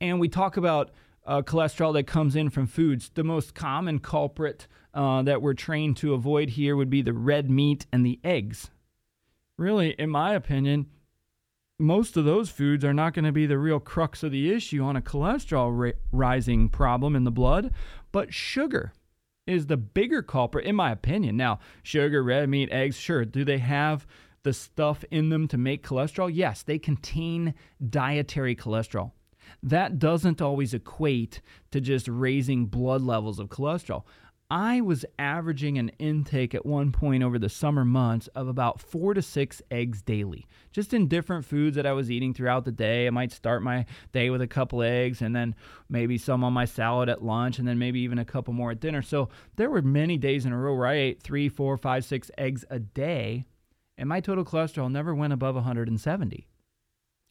And 0.00 0.18
we 0.18 0.28
talk 0.28 0.56
about 0.56 0.90
uh, 1.26 1.42
cholesterol 1.42 1.92
that 1.94 2.06
comes 2.06 2.34
in 2.34 2.50
from 2.50 2.66
foods. 2.66 3.10
The 3.14 3.24
most 3.24 3.54
common 3.54 3.98
culprit 3.98 4.66
uh, 4.94 5.22
that 5.22 5.42
we're 5.42 5.54
trained 5.54 5.96
to 5.98 6.14
avoid 6.14 6.50
here 6.50 6.76
would 6.76 6.90
be 6.90 7.02
the 7.02 7.12
red 7.12 7.50
meat 7.50 7.86
and 7.92 8.04
the 8.04 8.18
eggs. 8.24 8.70
Really, 9.58 9.90
in 9.90 10.10
my 10.10 10.34
opinion, 10.34 10.86
most 11.82 12.16
of 12.16 12.24
those 12.24 12.48
foods 12.48 12.84
are 12.84 12.94
not 12.94 13.12
going 13.12 13.24
to 13.24 13.32
be 13.32 13.44
the 13.44 13.58
real 13.58 13.80
crux 13.80 14.22
of 14.22 14.30
the 14.30 14.52
issue 14.52 14.82
on 14.82 14.96
a 14.96 15.02
cholesterol 15.02 15.70
ra- 15.76 15.98
rising 16.12 16.68
problem 16.68 17.16
in 17.16 17.24
the 17.24 17.30
blood, 17.30 17.72
but 18.12 18.32
sugar 18.32 18.92
is 19.46 19.66
the 19.66 19.76
bigger 19.76 20.22
culprit, 20.22 20.64
in 20.64 20.76
my 20.76 20.92
opinion. 20.92 21.36
Now, 21.36 21.58
sugar, 21.82 22.22
red 22.22 22.48
meat, 22.48 22.70
eggs, 22.70 22.96
sure, 22.96 23.24
do 23.24 23.44
they 23.44 23.58
have 23.58 24.06
the 24.44 24.52
stuff 24.52 25.04
in 25.10 25.28
them 25.28 25.48
to 25.48 25.58
make 25.58 25.86
cholesterol? 25.86 26.30
Yes, 26.32 26.62
they 26.62 26.78
contain 26.78 27.54
dietary 27.90 28.54
cholesterol. 28.54 29.12
That 29.62 29.98
doesn't 29.98 30.40
always 30.40 30.74
equate 30.74 31.40
to 31.72 31.80
just 31.80 32.08
raising 32.08 32.66
blood 32.66 33.02
levels 33.02 33.38
of 33.38 33.48
cholesterol. 33.48 34.04
I 34.52 34.82
was 34.82 35.06
averaging 35.18 35.78
an 35.78 35.92
intake 35.98 36.54
at 36.54 36.66
one 36.66 36.92
point 36.92 37.22
over 37.22 37.38
the 37.38 37.48
summer 37.48 37.86
months 37.86 38.26
of 38.34 38.48
about 38.48 38.82
four 38.82 39.14
to 39.14 39.22
six 39.22 39.62
eggs 39.70 40.02
daily, 40.02 40.46
just 40.72 40.92
in 40.92 41.08
different 41.08 41.46
foods 41.46 41.74
that 41.76 41.86
I 41.86 41.92
was 41.92 42.10
eating 42.10 42.34
throughout 42.34 42.66
the 42.66 42.70
day. 42.70 43.06
I 43.06 43.10
might 43.10 43.32
start 43.32 43.62
my 43.62 43.86
day 44.12 44.28
with 44.28 44.42
a 44.42 44.46
couple 44.46 44.82
eggs 44.82 45.22
and 45.22 45.34
then 45.34 45.54
maybe 45.88 46.18
some 46.18 46.44
on 46.44 46.52
my 46.52 46.66
salad 46.66 47.08
at 47.08 47.24
lunch 47.24 47.58
and 47.58 47.66
then 47.66 47.78
maybe 47.78 48.00
even 48.00 48.18
a 48.18 48.26
couple 48.26 48.52
more 48.52 48.72
at 48.72 48.80
dinner. 48.80 49.00
So 49.00 49.30
there 49.56 49.70
were 49.70 49.80
many 49.80 50.18
days 50.18 50.44
in 50.44 50.52
a 50.52 50.58
row 50.58 50.74
where 50.74 50.86
I 50.86 50.96
ate 50.96 51.22
three, 51.22 51.48
four, 51.48 51.78
five, 51.78 52.04
six 52.04 52.30
eggs 52.36 52.62
a 52.68 52.78
day, 52.78 53.46
and 53.96 54.06
my 54.06 54.20
total 54.20 54.44
cholesterol 54.44 54.92
never 54.92 55.14
went 55.14 55.32
above 55.32 55.54
170. 55.54 56.46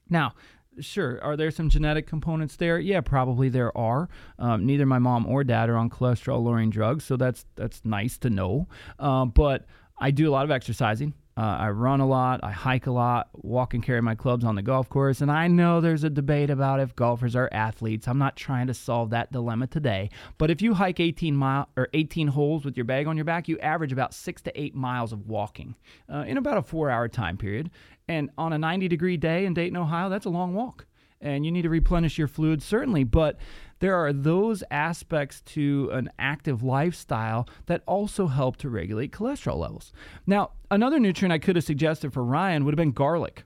Now, 0.09 0.33
Sure. 0.79 1.21
Are 1.21 1.35
there 1.35 1.51
some 1.51 1.69
genetic 1.69 2.07
components 2.07 2.55
there? 2.55 2.79
Yeah, 2.79 3.01
probably 3.01 3.49
there 3.49 3.77
are. 3.77 4.07
Um, 4.39 4.65
neither 4.65 4.85
my 4.85 4.99
mom 4.99 5.27
or 5.27 5.43
dad 5.43 5.69
are 5.69 5.75
on 5.77 5.89
cholesterol 5.89 6.41
lowering 6.41 6.69
drugs, 6.69 7.03
so 7.03 7.17
that's 7.17 7.45
that's 7.55 7.83
nice 7.83 8.17
to 8.19 8.29
know. 8.29 8.67
Uh, 8.97 9.25
but 9.25 9.65
I 9.99 10.11
do 10.11 10.29
a 10.29 10.31
lot 10.31 10.45
of 10.45 10.51
exercising. 10.51 11.13
Uh, 11.41 11.57
I 11.57 11.69
run 11.71 12.01
a 12.01 12.05
lot, 12.05 12.39
I 12.43 12.51
hike 12.51 12.85
a 12.85 12.91
lot, 12.91 13.29
walk 13.33 13.73
and 13.73 13.81
carry 13.81 13.99
my 13.99 14.13
clubs 14.13 14.45
on 14.45 14.53
the 14.53 14.61
golf 14.61 14.87
course, 14.89 15.21
and 15.21 15.31
I 15.31 15.47
know 15.47 15.81
there's 15.81 16.03
a 16.03 16.09
debate 16.11 16.51
about 16.51 16.79
if 16.79 16.95
golfers 16.95 17.35
are 17.35 17.49
athletes. 17.51 18.07
I'm 18.07 18.19
not 18.19 18.35
trying 18.35 18.67
to 18.67 18.75
solve 18.75 19.09
that 19.09 19.31
dilemma 19.31 19.65
today, 19.65 20.11
but 20.37 20.51
if 20.51 20.61
you 20.61 20.75
hike 20.75 20.99
18 20.99 21.35
mile 21.35 21.67
or 21.75 21.87
18 21.95 22.27
holes 22.27 22.63
with 22.63 22.77
your 22.77 22.83
bag 22.83 23.07
on 23.07 23.17
your 23.17 23.25
back, 23.25 23.47
you 23.47 23.57
average 23.57 23.91
about 23.91 24.13
six 24.13 24.43
to 24.43 24.61
eight 24.61 24.75
miles 24.75 25.11
of 25.11 25.27
walking 25.27 25.73
uh, 26.13 26.25
in 26.27 26.37
about 26.37 26.59
a 26.59 26.61
four-hour 26.61 27.07
time 27.07 27.37
period. 27.37 27.71
And 28.07 28.29
on 28.37 28.53
a 28.53 28.59
90 28.59 28.87
degree 28.87 29.17
day 29.17 29.47
in 29.47 29.55
Dayton, 29.55 29.77
Ohio, 29.77 30.09
that's 30.09 30.27
a 30.27 30.29
long 30.29 30.53
walk, 30.53 30.85
and 31.21 31.43
you 31.43 31.51
need 31.51 31.63
to 31.63 31.69
replenish 31.69 32.19
your 32.19 32.27
fluids 32.27 32.63
certainly, 32.65 33.03
but 33.03 33.39
there 33.81 33.95
are 33.95 34.13
those 34.13 34.63
aspects 34.71 35.41
to 35.41 35.89
an 35.91 36.09
active 36.17 36.63
lifestyle 36.63 37.47
that 37.65 37.83
also 37.85 38.27
help 38.27 38.55
to 38.57 38.69
regulate 38.69 39.11
cholesterol 39.11 39.57
levels. 39.57 39.91
Now, 40.25 40.51
another 40.71 40.99
nutrient 40.99 41.33
I 41.33 41.39
could 41.39 41.57
have 41.57 41.65
suggested 41.65 42.13
for 42.13 42.23
Ryan 42.23 42.63
would 42.63 42.73
have 42.73 42.77
been 42.77 42.93
garlic 42.93 43.43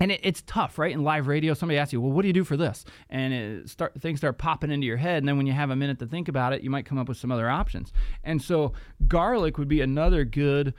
and 0.00 0.10
it, 0.12 0.20
it's 0.22 0.42
tough, 0.46 0.78
right? 0.78 0.92
In 0.92 1.02
live 1.02 1.26
radio, 1.26 1.54
somebody 1.54 1.78
asks 1.78 1.92
you, 1.92 2.00
"Well, 2.00 2.12
what 2.12 2.22
do 2.22 2.28
you 2.28 2.34
do 2.34 2.44
for 2.44 2.56
this?" 2.56 2.84
And 3.08 3.68
start, 3.68 4.00
things 4.00 4.20
start 4.20 4.38
popping 4.38 4.70
into 4.70 4.86
your 4.86 4.96
head, 4.96 5.18
and 5.18 5.28
then 5.28 5.36
when 5.36 5.46
you 5.46 5.52
have 5.52 5.70
a 5.70 5.76
minute 5.76 5.98
to 6.00 6.06
think 6.06 6.28
about 6.28 6.52
it, 6.52 6.62
you 6.62 6.70
might 6.70 6.84
come 6.84 6.98
up 6.98 7.08
with 7.08 7.16
some 7.16 7.30
other 7.30 7.48
options. 7.48 7.92
And 8.22 8.42
so, 8.42 8.72
garlic 9.06 9.56
would 9.56 9.68
be 9.68 9.80
another 9.80 10.24
good 10.24 10.74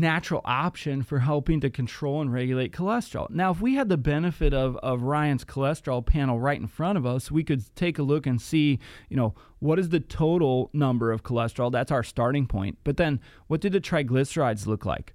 natural 0.00 0.40
option 0.44 1.02
for 1.02 1.20
helping 1.20 1.60
to 1.60 1.70
control 1.70 2.20
and 2.20 2.32
regulate 2.32 2.72
cholesterol. 2.72 3.28
Now, 3.30 3.50
if 3.50 3.60
we 3.60 3.74
had 3.74 3.88
the 3.88 3.96
benefit 3.96 4.52
of, 4.54 4.76
of 4.78 5.02
Ryan's 5.02 5.44
cholesterol 5.44 6.04
panel 6.04 6.38
right 6.38 6.60
in 6.60 6.66
front 6.66 6.98
of 6.98 7.06
us, 7.06 7.30
we 7.30 7.44
could 7.44 7.74
take 7.74 7.98
a 7.98 8.02
look 8.02 8.26
and 8.26 8.40
see, 8.40 8.78
you 9.08 9.16
know, 9.16 9.34
what 9.58 9.78
is 9.78 9.88
the 9.88 10.00
total 10.00 10.70
number 10.72 11.10
of 11.12 11.22
cholesterol? 11.22 11.72
That's 11.72 11.90
our 11.90 12.02
starting 12.02 12.46
point. 12.46 12.78
But 12.84 12.96
then, 12.96 13.20
what 13.46 13.60
do 13.60 13.70
the 13.70 13.80
triglycerides 13.80 14.66
look 14.66 14.84
like? 14.84 15.14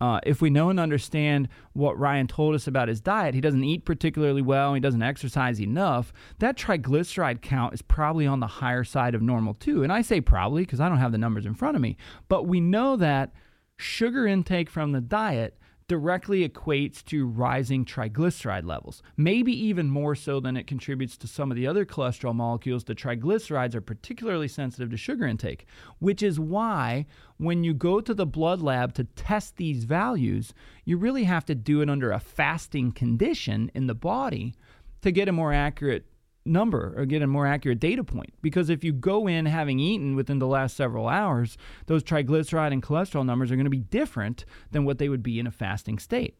Uh, 0.00 0.20
if 0.24 0.42
we 0.42 0.50
know 0.50 0.70
and 0.70 0.80
understand 0.80 1.48
what 1.72 1.98
Ryan 1.98 2.26
told 2.26 2.54
us 2.54 2.66
about 2.66 2.88
his 2.88 3.00
diet, 3.00 3.34
he 3.34 3.40
doesn't 3.40 3.62
eat 3.62 3.84
particularly 3.84 4.42
well, 4.42 4.74
he 4.74 4.80
doesn't 4.80 5.02
exercise 5.02 5.60
enough, 5.60 6.12
that 6.40 6.56
triglyceride 6.56 7.40
count 7.40 7.74
is 7.74 7.80
probably 7.80 8.26
on 8.26 8.40
the 8.40 8.46
higher 8.46 8.84
side 8.84 9.14
of 9.14 9.22
normal 9.22 9.54
too. 9.54 9.82
And 9.82 9.92
I 9.92 10.02
say 10.02 10.20
probably 10.20 10.62
because 10.62 10.80
I 10.80 10.88
don't 10.88 10.98
have 10.98 11.12
the 11.12 11.18
numbers 11.18 11.46
in 11.46 11.54
front 11.54 11.76
of 11.76 11.82
me, 11.82 11.96
but 12.28 12.46
we 12.46 12.60
know 12.60 12.96
that 12.96 13.32
sugar 13.76 14.26
intake 14.26 14.70
from 14.70 14.92
the 14.92 15.00
diet 15.00 15.58
directly 15.86 16.48
equates 16.48 17.04
to 17.04 17.26
rising 17.26 17.84
triglyceride 17.84 18.64
levels. 18.64 19.02
Maybe 19.16 19.52
even 19.52 19.90
more 19.90 20.14
so 20.14 20.40
than 20.40 20.56
it 20.56 20.66
contributes 20.66 21.16
to 21.18 21.26
some 21.26 21.50
of 21.50 21.56
the 21.56 21.66
other 21.66 21.84
cholesterol 21.84 22.34
molecules, 22.34 22.84
the 22.84 22.94
triglycerides 22.94 23.74
are 23.74 23.82
particularly 23.82 24.48
sensitive 24.48 24.90
to 24.90 24.96
sugar 24.96 25.26
intake, 25.26 25.66
which 25.98 26.22
is 26.22 26.40
why 26.40 27.04
when 27.36 27.64
you 27.64 27.74
go 27.74 28.00
to 28.00 28.14
the 28.14 28.26
blood 28.26 28.62
lab 28.62 28.94
to 28.94 29.04
test 29.04 29.56
these 29.56 29.84
values, 29.84 30.54
you 30.84 30.96
really 30.96 31.24
have 31.24 31.44
to 31.46 31.54
do 31.54 31.82
it 31.82 31.90
under 31.90 32.12
a 32.12 32.20
fasting 32.20 32.90
condition 32.90 33.70
in 33.74 33.86
the 33.86 33.94
body 33.94 34.54
to 35.02 35.12
get 35.12 35.28
a 35.28 35.32
more 35.32 35.52
accurate 35.52 36.06
number 36.44 36.94
or 36.96 37.06
get 37.06 37.22
a 37.22 37.26
more 37.26 37.46
accurate 37.46 37.80
data 37.80 38.04
point. 38.04 38.34
Because 38.42 38.68
if 38.68 38.84
you 38.84 38.92
go 38.92 39.26
in 39.26 39.46
having 39.46 39.78
eaten 39.78 40.14
within 40.14 40.38
the 40.38 40.46
last 40.46 40.76
several 40.76 41.08
hours, 41.08 41.56
those 41.86 42.02
triglyceride 42.02 42.72
and 42.72 42.82
cholesterol 42.82 43.24
numbers 43.24 43.50
are 43.50 43.56
going 43.56 43.64
to 43.64 43.70
be 43.70 43.78
different 43.78 44.44
than 44.70 44.84
what 44.84 44.98
they 44.98 45.08
would 45.08 45.22
be 45.22 45.38
in 45.38 45.46
a 45.46 45.50
fasting 45.50 45.98
state. 45.98 46.36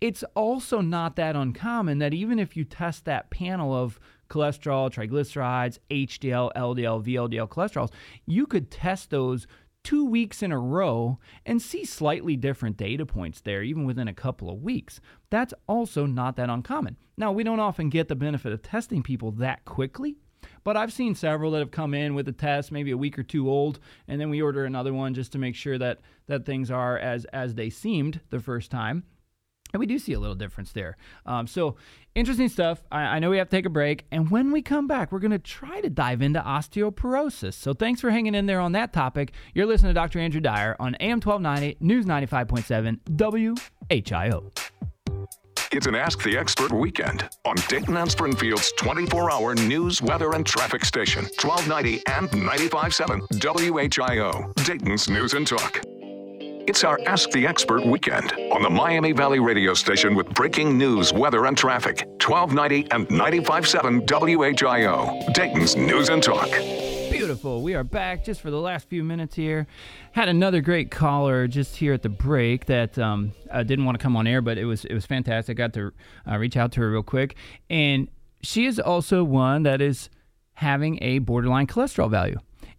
It's 0.00 0.24
also 0.34 0.80
not 0.80 1.16
that 1.16 1.36
uncommon 1.36 1.98
that 1.98 2.14
even 2.14 2.38
if 2.38 2.56
you 2.56 2.64
test 2.64 3.04
that 3.04 3.30
panel 3.30 3.74
of 3.74 3.98
cholesterol, 4.28 4.92
triglycerides, 4.92 5.78
HDL, 5.90 6.52
LDL, 6.54 7.04
VLDL 7.04 7.48
cholesterols, 7.48 7.90
you 8.26 8.46
could 8.46 8.70
test 8.70 9.10
those 9.10 9.46
two 9.88 10.04
weeks 10.04 10.42
in 10.42 10.52
a 10.52 10.58
row 10.58 11.18
and 11.46 11.62
see 11.62 11.82
slightly 11.82 12.36
different 12.36 12.76
data 12.76 13.06
points 13.06 13.40
there, 13.40 13.62
even 13.62 13.86
within 13.86 14.06
a 14.06 14.12
couple 14.12 14.50
of 14.50 14.60
weeks. 14.60 15.00
That's 15.30 15.54
also 15.66 16.04
not 16.04 16.36
that 16.36 16.50
uncommon. 16.50 16.98
Now, 17.16 17.32
we 17.32 17.42
don't 17.42 17.58
often 17.58 17.88
get 17.88 18.08
the 18.08 18.14
benefit 18.14 18.52
of 18.52 18.60
testing 18.60 19.02
people 19.02 19.30
that 19.32 19.64
quickly. 19.64 20.18
But 20.62 20.76
I've 20.76 20.92
seen 20.92 21.14
several 21.14 21.52
that 21.52 21.60
have 21.60 21.70
come 21.70 21.94
in 21.94 22.14
with 22.14 22.28
a 22.28 22.32
test, 22.32 22.70
maybe 22.70 22.90
a 22.90 22.98
week 22.98 23.18
or 23.18 23.22
two 23.22 23.48
old, 23.48 23.80
and 24.06 24.20
then 24.20 24.28
we 24.28 24.42
order 24.42 24.66
another 24.66 24.92
one 24.92 25.14
just 25.14 25.32
to 25.32 25.38
make 25.38 25.54
sure 25.54 25.78
that 25.78 26.00
that 26.26 26.44
things 26.44 26.70
are 26.70 26.98
as 26.98 27.24
as 27.26 27.54
they 27.54 27.70
seemed 27.70 28.20
the 28.28 28.40
first 28.40 28.70
time. 28.70 29.04
And 29.72 29.80
we 29.80 29.86
do 29.86 29.98
see 29.98 30.12
a 30.12 30.20
little 30.20 30.34
difference 30.34 30.72
there. 30.72 30.96
Um, 31.26 31.46
so, 31.46 31.76
interesting 32.14 32.48
stuff. 32.48 32.82
I, 32.90 33.02
I, 33.02 33.18
know 33.18 33.30
we 33.30 33.38
have 33.38 33.48
to 33.48 33.56
take 33.56 33.66
a 33.66 33.70
break. 33.70 34.06
And 34.10 34.30
when 34.30 34.50
we 34.50 34.62
come 34.62 34.86
back, 34.86 35.12
we're 35.12 35.18
going 35.18 35.30
to 35.30 35.38
try 35.38 35.80
to 35.80 35.90
dive 35.90 36.22
into 36.22 36.40
osteoporosis. 36.40 37.54
So, 37.54 37.74
thanks 37.74 38.00
for 38.00 38.10
hanging 38.10 38.34
in 38.34 38.46
there 38.46 38.60
on 38.60 38.72
that 38.72 38.92
topic. 38.92 39.32
You're 39.54 39.66
listening 39.66 39.90
to 39.90 39.94
Dr. 39.94 40.18
Andrew 40.18 40.40
Dyer 40.40 40.76
on 40.80 40.94
AM 41.00 41.20
1290, 41.20 41.76
News 41.80 42.06
95.7, 42.06 43.00
WHIO. 43.16 44.50
It's 45.70 45.86
an 45.86 45.94
Ask 45.94 46.22
the 46.22 46.34
Expert 46.38 46.72
weekend 46.72 47.28
on 47.44 47.54
Dayton 47.68 47.98
and 47.98 48.10
Springfield's 48.10 48.72
24 48.78 49.30
hour 49.30 49.54
news, 49.54 50.00
weather, 50.00 50.32
and 50.32 50.46
traffic 50.46 50.82
station, 50.82 51.24
1290 51.24 52.02
and 52.06 52.30
95.7 52.30 53.28
WHIO, 53.28 54.54
Dayton's 54.64 55.10
News 55.10 55.34
and 55.34 55.46
Talk. 55.46 55.87
It's 56.68 56.84
our 56.84 57.00
Ask 57.06 57.30
the 57.30 57.46
Expert 57.46 57.86
weekend 57.86 58.30
on 58.52 58.60
the 58.60 58.68
Miami 58.68 59.12
Valley 59.12 59.40
radio 59.40 59.72
station 59.72 60.14
with 60.14 60.28
breaking 60.34 60.76
news, 60.76 61.14
weather, 61.14 61.46
and 61.46 61.56
traffic. 61.56 62.06
1290 62.22 62.90
and 62.90 63.08
95.7 63.08 64.06
WHIO, 64.06 65.32
Dayton's 65.32 65.76
News 65.76 66.10
and 66.10 66.22
Talk. 66.22 66.50
Beautiful. 67.10 67.62
We 67.62 67.74
are 67.74 67.84
back 67.84 68.22
just 68.22 68.42
for 68.42 68.50
the 68.50 68.60
last 68.60 68.86
few 68.86 69.02
minutes 69.02 69.34
here. 69.34 69.66
Had 70.12 70.28
another 70.28 70.60
great 70.60 70.90
caller 70.90 71.46
just 71.48 71.74
here 71.74 71.94
at 71.94 72.02
the 72.02 72.10
break 72.10 72.66
that 72.66 72.98
um, 72.98 73.32
uh, 73.50 73.62
didn't 73.62 73.86
want 73.86 73.98
to 73.98 74.02
come 74.02 74.14
on 74.14 74.26
air, 74.26 74.42
but 74.42 74.58
it 74.58 74.66
was 74.66 74.84
it 74.84 74.92
was 74.92 75.06
fantastic. 75.06 75.56
I 75.56 75.68
got 75.68 75.72
to 75.72 75.90
uh, 76.30 76.36
reach 76.36 76.58
out 76.58 76.72
to 76.72 76.82
her 76.82 76.90
real 76.90 77.02
quick, 77.02 77.34
and 77.70 78.08
she 78.42 78.66
is 78.66 78.78
also 78.78 79.24
one 79.24 79.62
that 79.62 79.80
is 79.80 80.10
having 80.52 81.02
a 81.02 81.20
borderline 81.20 81.66
cholesterol 81.66 82.10
value 82.10 82.38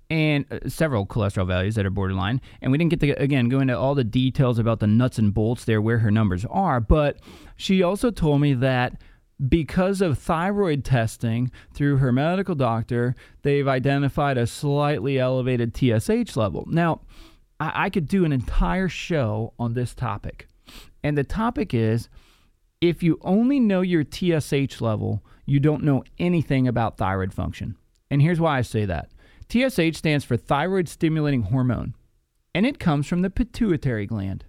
and 0.09 0.45
uh, 0.51 0.67
several 0.67 1.05
cholesterol 1.05 1.47
values 1.47 1.75
that 1.75 1.85
are 1.85 1.91
borderline. 1.91 2.41
And 2.61 2.71
we 2.71 2.77
didn't 2.77 2.91
get 2.91 2.99
to, 3.01 3.21
again, 3.21 3.49
go 3.49 3.59
into 3.59 3.77
all 3.77 3.95
the 3.95 4.03
details 4.03 4.59
about 4.59 4.79
the 4.79 4.87
nuts 4.87 5.17
and 5.17 5.33
bolts 5.33 5.65
there, 5.65 5.81
where 5.81 5.99
her 5.99 6.11
numbers 6.11 6.45
are. 6.49 6.79
But 6.79 7.17
she 7.55 7.83
also 7.83 8.11
told 8.11 8.41
me 8.41 8.53
that 8.55 9.01
because 9.47 10.01
of 10.01 10.17
thyroid 10.17 10.83
testing 10.83 11.51
through 11.73 11.97
her 11.97 12.11
medical 12.11 12.55
doctor, 12.55 13.15
they've 13.43 13.67
identified 13.67 14.37
a 14.37 14.47
slightly 14.47 15.17
elevated 15.17 15.75
TSH 15.75 16.35
level. 16.35 16.65
Now, 16.67 17.01
I, 17.59 17.85
I 17.85 17.89
could 17.89 18.07
do 18.07 18.25
an 18.25 18.33
entire 18.33 18.89
show 18.89 19.53
on 19.59 19.73
this 19.73 19.93
topic. 19.93 20.47
And 21.03 21.17
the 21.17 21.23
topic 21.23 21.73
is 21.73 22.09
if 22.81 23.03
you 23.03 23.17
only 23.21 23.59
know 23.59 23.81
your 23.81 24.03
TSH 24.03 24.81
level, 24.81 25.23
you 25.45 25.59
don't 25.59 25.83
know 25.83 26.03
anything 26.17 26.67
about 26.67 26.97
thyroid 26.97 27.33
function. 27.33 27.75
And 28.11 28.21
here's 28.21 28.39
why 28.39 28.57
I 28.57 28.61
say 28.61 28.85
that 28.85 29.09
TSH 29.49 29.97
stands 29.97 30.23
for 30.23 30.37
thyroid 30.37 30.87
stimulating 30.87 31.43
hormone, 31.43 31.95
and 32.53 32.65
it 32.65 32.79
comes 32.79 33.07
from 33.07 33.23
the 33.23 33.31
pituitary 33.31 34.05
gland. 34.05 34.45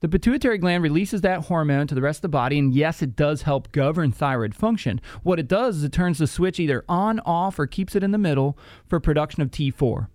The 0.00 0.10
pituitary 0.10 0.58
gland 0.58 0.82
releases 0.82 1.22
that 1.22 1.46
hormone 1.46 1.86
to 1.86 1.94
the 1.94 2.02
rest 2.02 2.18
of 2.18 2.22
the 2.22 2.28
body, 2.28 2.58
and 2.58 2.74
yes, 2.74 3.00
it 3.00 3.16
does 3.16 3.42
help 3.42 3.72
govern 3.72 4.12
thyroid 4.12 4.54
function. 4.54 5.00
What 5.22 5.38
it 5.38 5.48
does 5.48 5.78
is 5.78 5.84
it 5.84 5.92
turns 5.92 6.18
the 6.18 6.26
switch 6.26 6.60
either 6.60 6.84
on, 6.86 7.18
off, 7.20 7.58
or 7.58 7.66
keeps 7.66 7.96
it 7.96 8.02
in 8.02 8.10
the 8.10 8.18
middle 8.18 8.58
for 8.86 9.00
production 9.00 9.40
of 9.40 9.50
T4. 9.50 10.08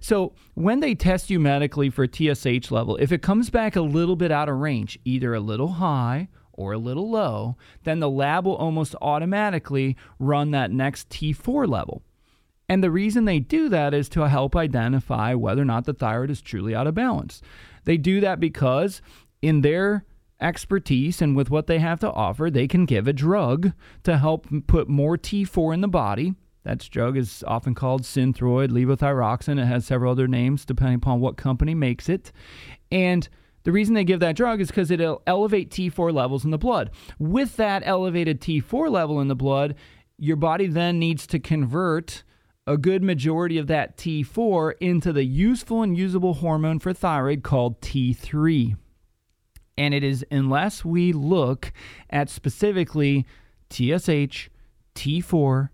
So, 0.00 0.32
when 0.54 0.80
they 0.80 0.94
test 0.94 1.28
you 1.28 1.38
medically 1.38 1.90
for 1.90 2.06
TSH 2.06 2.70
level, 2.70 2.96
if 2.96 3.12
it 3.12 3.20
comes 3.20 3.50
back 3.50 3.76
a 3.76 3.82
little 3.82 4.16
bit 4.16 4.32
out 4.32 4.48
of 4.48 4.56
range, 4.56 4.98
either 5.04 5.34
a 5.34 5.40
little 5.40 5.72
high 5.72 6.28
or 6.54 6.72
a 6.72 6.78
little 6.78 7.10
low, 7.10 7.58
then 7.84 8.00
the 8.00 8.08
lab 8.08 8.46
will 8.46 8.56
almost 8.56 8.94
automatically 9.02 9.94
run 10.18 10.52
that 10.52 10.70
next 10.70 11.10
T4 11.10 11.68
level. 11.68 12.02
And 12.68 12.84
the 12.84 12.90
reason 12.90 13.24
they 13.24 13.38
do 13.38 13.68
that 13.70 13.94
is 13.94 14.08
to 14.10 14.28
help 14.28 14.54
identify 14.54 15.34
whether 15.34 15.62
or 15.62 15.66
not 15.66 15.84
the 15.84 15.94
thyroid 15.94 16.30
is 16.30 16.42
truly 16.42 16.74
out 16.74 16.86
of 16.86 16.94
balance. 16.94 17.40
They 17.84 17.96
do 17.96 18.20
that 18.20 18.40
because, 18.40 19.00
in 19.40 19.62
their 19.62 20.04
expertise 20.40 21.22
and 21.22 21.34
with 21.34 21.50
what 21.50 21.66
they 21.66 21.78
have 21.78 22.00
to 22.00 22.12
offer, 22.12 22.50
they 22.50 22.68
can 22.68 22.84
give 22.84 23.08
a 23.08 23.12
drug 23.12 23.72
to 24.04 24.18
help 24.18 24.46
put 24.66 24.88
more 24.88 25.16
T4 25.16 25.74
in 25.74 25.80
the 25.80 25.88
body. 25.88 26.34
That 26.64 26.80
drug 26.90 27.16
is 27.16 27.42
often 27.46 27.74
called 27.74 28.02
Synthroid, 28.02 28.68
levothyroxine. 28.68 29.60
It 29.60 29.64
has 29.64 29.86
several 29.86 30.12
other 30.12 30.28
names 30.28 30.66
depending 30.66 30.96
upon 30.96 31.20
what 31.20 31.38
company 31.38 31.74
makes 31.74 32.10
it. 32.10 32.30
And 32.92 33.26
the 33.62 33.72
reason 33.72 33.94
they 33.94 34.04
give 34.04 34.20
that 34.20 34.36
drug 34.36 34.60
is 34.60 34.68
because 34.68 34.90
it'll 34.90 35.22
elevate 35.26 35.70
T4 35.70 36.12
levels 36.12 36.44
in 36.44 36.50
the 36.50 36.58
blood. 36.58 36.90
With 37.18 37.56
that 37.56 37.82
elevated 37.86 38.40
T4 38.40 38.90
level 38.90 39.20
in 39.20 39.28
the 39.28 39.34
blood, 39.34 39.76
your 40.18 40.36
body 40.36 40.66
then 40.66 40.98
needs 40.98 41.26
to 41.28 41.38
convert 41.38 42.22
a 42.68 42.76
good 42.76 43.02
majority 43.02 43.56
of 43.56 43.66
that 43.68 43.96
T4 43.96 44.74
into 44.78 45.10
the 45.10 45.24
useful 45.24 45.82
and 45.82 45.96
usable 45.96 46.34
hormone 46.34 46.78
for 46.78 46.92
thyroid 46.92 47.42
called 47.42 47.80
T3. 47.80 48.76
And 49.78 49.94
it 49.94 50.04
is 50.04 50.24
unless 50.30 50.84
we 50.84 51.12
look 51.12 51.72
at 52.10 52.28
specifically 52.28 53.24
TSH, 53.70 54.50
T4, 54.94 55.70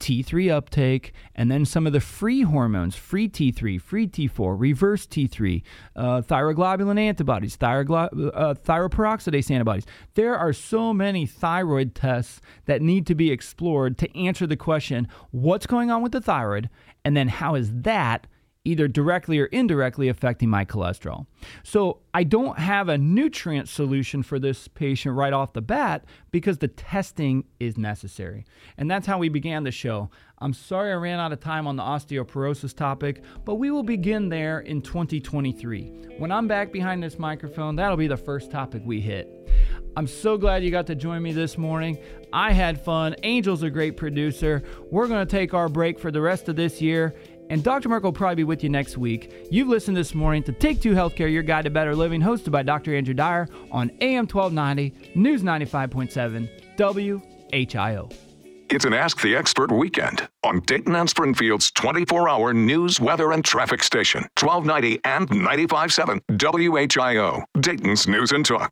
T3 0.00 0.50
uptake, 0.50 1.12
and 1.34 1.50
then 1.50 1.64
some 1.64 1.86
of 1.86 1.92
the 1.92 2.00
free 2.00 2.42
hormones 2.42 2.96
free 2.96 3.28
T3, 3.28 3.80
free 3.80 4.06
T4, 4.06 4.54
reverse 4.58 5.06
T3, 5.06 5.62
uh, 5.96 6.20
thyroglobulin 6.22 6.98
antibodies, 6.98 7.56
thyroglo- 7.56 8.30
uh, 8.34 8.54
thyroperoxidase 8.54 9.50
antibodies. 9.50 9.86
There 10.14 10.36
are 10.36 10.52
so 10.52 10.92
many 10.92 11.26
thyroid 11.26 11.94
tests 11.94 12.40
that 12.66 12.82
need 12.82 13.06
to 13.06 13.14
be 13.14 13.30
explored 13.30 13.98
to 13.98 14.18
answer 14.18 14.46
the 14.46 14.56
question 14.56 15.08
what's 15.30 15.66
going 15.66 15.90
on 15.90 16.02
with 16.02 16.12
the 16.12 16.20
thyroid, 16.20 16.68
and 17.04 17.16
then 17.16 17.28
how 17.28 17.54
is 17.54 17.72
that 17.82 18.26
either 18.64 18.88
directly 18.88 19.38
or 19.38 19.46
indirectly 19.46 20.08
affecting 20.08 20.48
my 20.48 20.64
cholesterol. 20.64 21.26
So 21.62 22.00
I 22.14 22.24
don't 22.24 22.58
have 22.58 22.88
a 22.88 22.96
nutrient 22.96 23.68
solution 23.68 24.22
for 24.22 24.38
this 24.38 24.68
patient 24.68 25.14
right 25.14 25.34
off 25.34 25.52
the 25.52 25.60
bat 25.60 26.06
because 26.30 26.58
the 26.58 26.68
testing 26.68 27.44
is 27.60 27.76
necessary. 27.76 28.46
And 28.78 28.90
that's 28.90 29.06
how 29.06 29.18
we 29.18 29.28
began 29.28 29.64
the 29.64 29.70
show. 29.70 30.10
I'm 30.38 30.54
sorry 30.54 30.92
I 30.92 30.96
ran 30.96 31.20
out 31.20 31.32
of 31.32 31.40
time 31.40 31.66
on 31.66 31.76
the 31.76 31.82
osteoporosis 31.82 32.74
topic, 32.74 33.22
but 33.44 33.56
we 33.56 33.70
will 33.70 33.82
begin 33.82 34.30
there 34.30 34.60
in 34.60 34.80
2023. 34.80 36.16
When 36.18 36.32
I'm 36.32 36.48
back 36.48 36.72
behind 36.72 37.02
this 37.02 37.18
microphone, 37.18 37.76
that'll 37.76 37.96
be 37.96 38.06
the 38.06 38.16
first 38.16 38.50
topic 38.50 38.82
we 38.84 39.00
hit. 39.00 39.30
I'm 39.96 40.06
so 40.08 40.36
glad 40.36 40.64
you 40.64 40.72
got 40.72 40.88
to 40.88 40.96
join 40.96 41.22
me 41.22 41.32
this 41.32 41.56
morning. 41.56 41.98
I 42.32 42.52
had 42.52 42.84
fun. 42.84 43.14
Angel's 43.22 43.62
a 43.62 43.70
great 43.70 43.96
producer. 43.96 44.64
We're 44.90 45.06
going 45.06 45.24
to 45.24 45.30
take 45.30 45.54
our 45.54 45.68
break 45.68 46.00
for 46.00 46.10
the 46.10 46.20
rest 46.20 46.48
of 46.48 46.56
this 46.56 46.82
year 46.82 47.14
and 47.50 47.62
Dr. 47.62 47.88
Mark 47.88 48.02
will 48.02 48.12
probably 48.12 48.36
be 48.36 48.44
with 48.44 48.62
you 48.62 48.70
next 48.70 48.96
week. 48.96 49.48
You've 49.50 49.68
listened 49.68 49.96
this 49.96 50.14
morning 50.14 50.42
to 50.44 50.52
Take 50.52 50.80
Two 50.80 50.94
Healthcare, 50.94 51.32
your 51.32 51.42
guide 51.42 51.64
to 51.64 51.70
better 51.70 51.94
living, 51.94 52.20
hosted 52.20 52.50
by 52.50 52.62
Dr. 52.62 52.94
Andrew 52.94 53.14
Dyer 53.14 53.48
on 53.70 53.90
AM 54.00 54.26
1290, 54.26 55.12
News 55.14 55.42
95.7, 55.42 56.48
WHIO. 56.76 58.12
It's 58.70 58.86
an 58.86 58.94
Ask 58.94 59.20
the 59.20 59.36
Expert 59.36 59.70
weekend 59.70 60.26
on 60.42 60.60
Dayton 60.60 60.96
and 60.96 61.08
Springfield's 61.08 61.70
24 61.72 62.28
hour 62.28 62.54
news, 62.54 62.98
weather, 62.98 63.32
and 63.32 63.44
traffic 63.44 63.82
station, 63.82 64.22
1290 64.40 65.00
and 65.04 65.28
95.7 65.28 66.20
WHIO, 66.38 67.44
Dayton's 67.60 68.08
News 68.08 68.32
and 68.32 68.44
Talk. 68.44 68.62